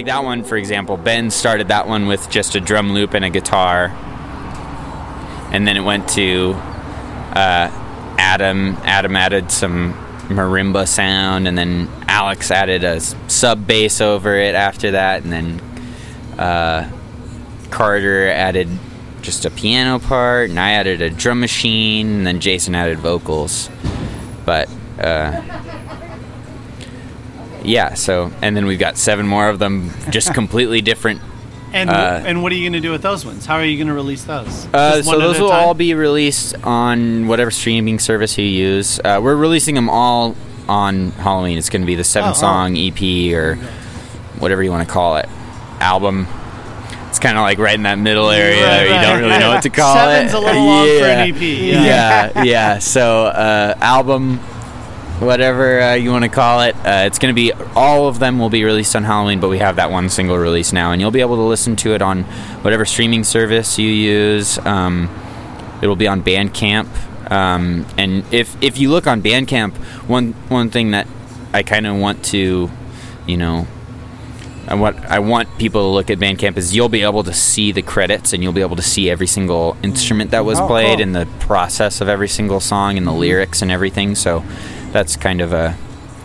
like 0.00 0.06
that 0.06 0.24
one, 0.24 0.44
for 0.44 0.56
example, 0.56 0.96
Ben 0.96 1.30
started 1.30 1.68
that 1.68 1.86
one 1.86 2.06
with 2.06 2.30
just 2.30 2.54
a 2.54 2.60
drum 2.60 2.94
loop 2.94 3.12
and 3.12 3.22
a 3.22 3.28
guitar, 3.28 3.88
and 5.52 5.66
then 5.66 5.76
it 5.76 5.82
went 5.82 6.08
to 6.10 6.52
uh, 6.54 7.68
Adam. 8.18 8.78
Adam 8.82 9.14
added 9.14 9.52
some 9.52 9.92
marimba 10.28 10.88
sound, 10.88 11.46
and 11.46 11.58
then 11.58 11.86
Alex 12.08 12.50
added 12.50 12.82
a 12.82 12.98
sub 13.28 13.66
bass 13.66 14.00
over 14.00 14.36
it 14.36 14.54
after 14.54 14.92
that, 14.92 15.22
and 15.22 15.30
then 15.30 15.60
uh, 16.38 16.90
Carter 17.68 18.28
added 18.28 18.70
just 19.20 19.44
a 19.44 19.50
piano 19.50 19.98
part, 19.98 20.48
and 20.48 20.58
I 20.58 20.70
added 20.70 21.02
a 21.02 21.10
drum 21.10 21.40
machine, 21.40 22.08
and 22.08 22.26
then 22.26 22.40
Jason 22.40 22.74
added 22.74 23.00
vocals. 23.00 23.68
But 24.46 24.70
uh, 24.98 25.42
yeah, 27.64 27.94
so 27.94 28.30
and 28.42 28.56
then 28.56 28.66
we've 28.66 28.78
got 28.78 28.96
seven 28.96 29.26
more 29.26 29.48
of 29.48 29.58
them, 29.58 29.90
just 30.10 30.32
completely 30.40 30.80
different. 30.80 31.20
And 31.72 31.88
Uh, 31.88 32.22
and 32.26 32.42
what 32.42 32.50
are 32.50 32.56
you 32.56 32.62
going 32.64 32.72
to 32.72 32.80
do 32.80 32.90
with 32.90 33.02
those 33.02 33.24
ones? 33.24 33.46
How 33.46 33.54
are 33.56 33.64
you 33.64 33.76
going 33.76 33.86
to 33.86 33.94
release 33.94 34.24
those? 34.24 34.66
Uh, 34.74 35.02
so 35.02 35.18
those 35.18 35.38
will 35.38 35.50
time? 35.50 35.64
all 35.68 35.74
be 35.74 35.94
released 35.94 36.56
on 36.64 37.28
whatever 37.28 37.50
streaming 37.52 37.98
service 38.00 38.36
you 38.36 38.44
use. 38.44 38.98
Uh, 39.04 39.20
we're 39.22 39.36
releasing 39.36 39.76
them 39.76 39.88
all 39.88 40.34
on 40.68 41.12
Halloween. 41.12 41.58
It's 41.58 41.68
going 41.70 41.82
to 41.82 41.86
be 41.86 41.94
the 41.94 42.02
seven 42.04 42.30
Oh, 42.30 42.32
oh. 42.32 42.34
song 42.34 42.76
EP 42.76 43.00
or 43.34 43.54
whatever 44.40 44.62
you 44.64 44.70
want 44.70 44.86
to 44.88 44.92
call 44.92 45.16
it 45.18 45.28
album. 45.80 46.26
It's 47.08 47.18
kind 47.18 47.36
of 47.38 47.42
like 47.42 47.58
right 47.58 47.74
in 47.74 47.82
that 47.84 47.98
middle 47.98 48.30
area. 48.30 48.64
Right, 48.64 48.82
you 48.82 49.00
don't 49.06 49.18
really 49.18 49.30
right. 49.30 49.38
know 49.40 49.50
what 49.50 49.62
to 49.62 49.70
call 49.70 49.94
Seven's 49.94 50.30
it. 50.32 50.32
Seven's 50.32 50.34
a 50.34 50.46
little 50.46 50.64
long 50.64 50.86
for 50.86 51.04
an 51.04 51.28
Yeah. 51.28 51.34
EP. 51.34 51.40
Yeah. 51.42 51.82
Yeah, 52.34 52.42
yeah. 52.74 52.78
So 52.78 53.26
uh, 53.26 53.74
album, 53.80 54.38
whatever 55.20 55.80
uh, 55.80 55.94
you 55.94 56.10
want 56.10 56.24
to 56.24 56.30
call 56.30 56.62
it, 56.62 56.74
uh, 56.76 57.04
it's 57.06 57.18
going 57.18 57.34
to 57.34 57.36
be 57.36 57.52
all 57.74 58.08
of 58.08 58.18
them 58.18 58.38
will 58.38 58.50
be 58.50 58.64
released 58.64 58.96
on 58.96 59.04
Halloween, 59.04 59.40
but 59.40 59.48
we 59.48 59.58
have 59.58 59.76
that 59.76 59.90
one 59.90 60.08
single 60.08 60.36
release 60.38 60.72
now, 60.72 60.92
and 60.92 61.00
you'll 61.00 61.10
be 61.10 61.20
able 61.20 61.36
to 61.36 61.42
listen 61.42 61.76
to 61.76 61.94
it 61.94 62.02
on 62.02 62.24
whatever 62.62 62.84
streaming 62.84 63.24
service 63.24 63.78
you 63.78 63.88
use. 63.88 64.58
Um, 64.58 65.08
it'll 65.82 65.96
be 65.96 66.08
on 66.08 66.22
Bandcamp, 66.22 67.30
um, 67.30 67.86
and 67.96 68.24
if 68.32 68.56
if 68.62 68.78
you 68.78 68.90
look 68.90 69.06
on 69.06 69.22
Bandcamp, 69.22 69.74
one 70.08 70.32
one 70.48 70.70
thing 70.70 70.90
that 70.92 71.06
I 71.52 71.62
kind 71.62 71.86
of 71.86 71.96
want 71.96 72.24
to, 72.26 72.70
you 73.26 73.36
know. 73.36 73.66
And 74.68 74.80
what 74.80 74.94
I 75.06 75.18
want 75.18 75.58
people 75.58 75.80
to 75.80 75.88
look 75.88 76.10
at 76.10 76.18
Bandcamp 76.18 76.56
is 76.56 76.76
you'll 76.76 76.88
be 76.88 77.02
able 77.02 77.24
to 77.24 77.32
see 77.32 77.72
the 77.72 77.82
credits 77.82 78.32
and 78.32 78.40
you'll 78.40 78.52
be 78.52 78.60
able 78.60 78.76
to 78.76 78.82
see 78.82 79.10
every 79.10 79.26
single 79.26 79.76
instrument 79.82 80.30
that 80.30 80.44
was 80.44 80.60
Oh, 80.60 80.66
played 80.68 80.98
cool. 80.98 81.02
and 81.02 81.16
the 81.16 81.26
process 81.40 82.00
of 82.00 82.08
every 82.08 82.28
single 82.28 82.60
song 82.60 82.96
and 82.96 83.04
the 83.04 83.12
lyrics 83.12 83.62
and 83.62 83.70
everything. 83.72 84.14
So 84.14 84.44
that's 84.92 85.16
kind 85.16 85.40
of 85.40 85.52
a 85.52 85.76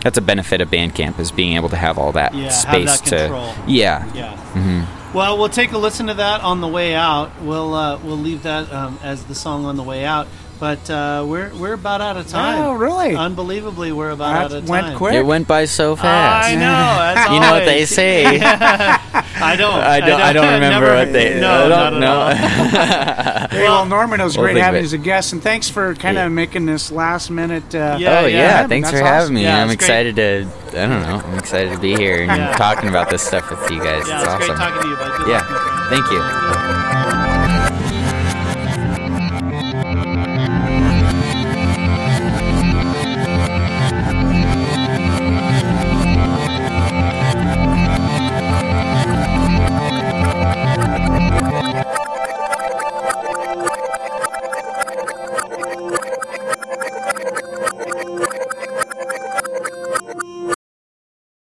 that's 0.02 0.18
a 0.18 0.22
benefit 0.22 0.60
of 0.60 0.70
Bandcamp 0.70 1.18
is 1.18 1.32
being 1.32 1.54
able 1.56 1.68
to 1.70 1.76
have 1.76 1.98
all 1.98 2.12
that 2.12 2.32
Yeah, 2.34 2.44
have 2.44 2.52
space 2.52 3.00
that 3.00 3.08
to 3.10 3.16
control. 3.18 3.54
yeah. 3.66 4.12
Yeah. 4.14 4.36
hmm 4.36 5.16
Well, 5.16 5.36
we'll 5.38 5.48
take 5.48 5.72
a 5.72 5.78
listen 5.78 6.06
to 6.06 6.14
that 6.14 6.42
on 6.42 6.60
the 6.60 6.68
way 6.68 6.94
out. 6.94 7.30
We'll 7.42 7.74
uh, 7.74 7.98
we'll 7.98 8.16
leave 8.18 8.42
that 8.44 8.72
um, 8.72 8.98
as 9.02 9.24
the 9.24 9.34
song 9.34 9.64
on 9.64 9.76
the 9.76 9.82
way 9.82 10.04
out. 10.04 10.28
But 10.58 10.88
uh, 10.88 11.24
we're 11.28 11.52
we're 11.54 11.74
about 11.74 12.00
out 12.00 12.16
of 12.16 12.28
time. 12.28 12.58
Oh, 12.62 12.72
really? 12.72 13.14
Unbelievably, 13.14 13.92
we're 13.92 14.08
about 14.10 14.32
That 14.50 14.56
out 14.56 14.62
of 14.62 14.68
went 14.68 14.86
time. 14.86 14.96
quick. 14.96 15.14
It 15.14 15.26
went 15.26 15.46
by 15.46 15.66
so 15.66 15.96
fast. 15.96 16.48
I 16.48 16.54
know. 16.54 16.60
That's 16.60 17.30
You 17.34 17.40
know 17.40 17.50
what 17.52 17.64
they 17.66 17.84
say. 17.84 18.24
I 18.40 19.54
don't. 19.58 19.74
I 19.74 20.00
don't. 20.00 20.18
I 20.20 20.32
don't 20.32 20.54
remember 20.54 20.86
never- 20.86 20.94
what 20.94 21.12
they. 21.12 21.38
No, 21.38 21.66
I 21.66 21.68
not 21.68 21.90
don't 21.90 22.02
at 22.02 22.06
know. 22.06 23.40
all. 23.42 23.48
Hey, 23.50 23.62
well, 23.64 23.84
Norman, 23.84 24.18
it 24.20 24.24
was 24.24 24.38
Well, 24.38 24.46
great 24.46 24.56
having 24.56 24.80
you 24.80 24.84
as 24.86 24.92
a 24.94 24.98
guest, 24.98 25.34
and 25.34 25.42
thanks 25.42 25.68
for 25.68 25.94
kind 25.94 26.16
of 26.16 26.22
Yeah. 26.24 26.28
making 26.28 26.64
this 26.64 26.90
last 26.90 27.30
minute. 27.30 27.74
Uh, 27.74 27.98
Yeah, 28.00 28.20
oh 28.20 28.26
yeah, 28.26 28.36
yeah. 28.62 28.66
thanks 28.66 28.90
That's 28.90 29.00
for 29.00 29.04
awesome. 29.06 29.14
having 29.14 29.34
me. 29.34 29.42
Yeah, 29.42 29.62
I'm 29.62 29.68
it's 29.68 29.76
great. 29.86 30.06
excited 30.06 30.16
to. 30.16 30.80
I 30.80 30.86
don't 30.86 31.02
know. 31.02 31.22
I'm 31.22 31.38
excited 31.38 31.72
to 31.74 31.78
be 31.78 31.94
here 31.96 32.22
and 32.22 32.30
Yeah. 32.34 32.56
talking 32.56 32.88
about 32.88 33.10
this 33.10 33.20
stuff 33.22 33.50
with 33.50 33.70
you 33.70 33.78
guys. 33.84 34.08
Yeah, 34.08 34.22
it's 34.22 34.22
it's 34.22 34.26
awesome. 34.26 34.46
great 34.46 34.58
talking 34.58 34.82
to 34.82 34.88
you. 34.88 34.96
Bud. 34.96 35.16
Good 35.18 35.28
Yeah. 35.28 35.36
luck, 35.36 35.50
my 35.50 35.58
friend. 35.58 35.90
Thank 35.90 37.20
you. 37.20 37.25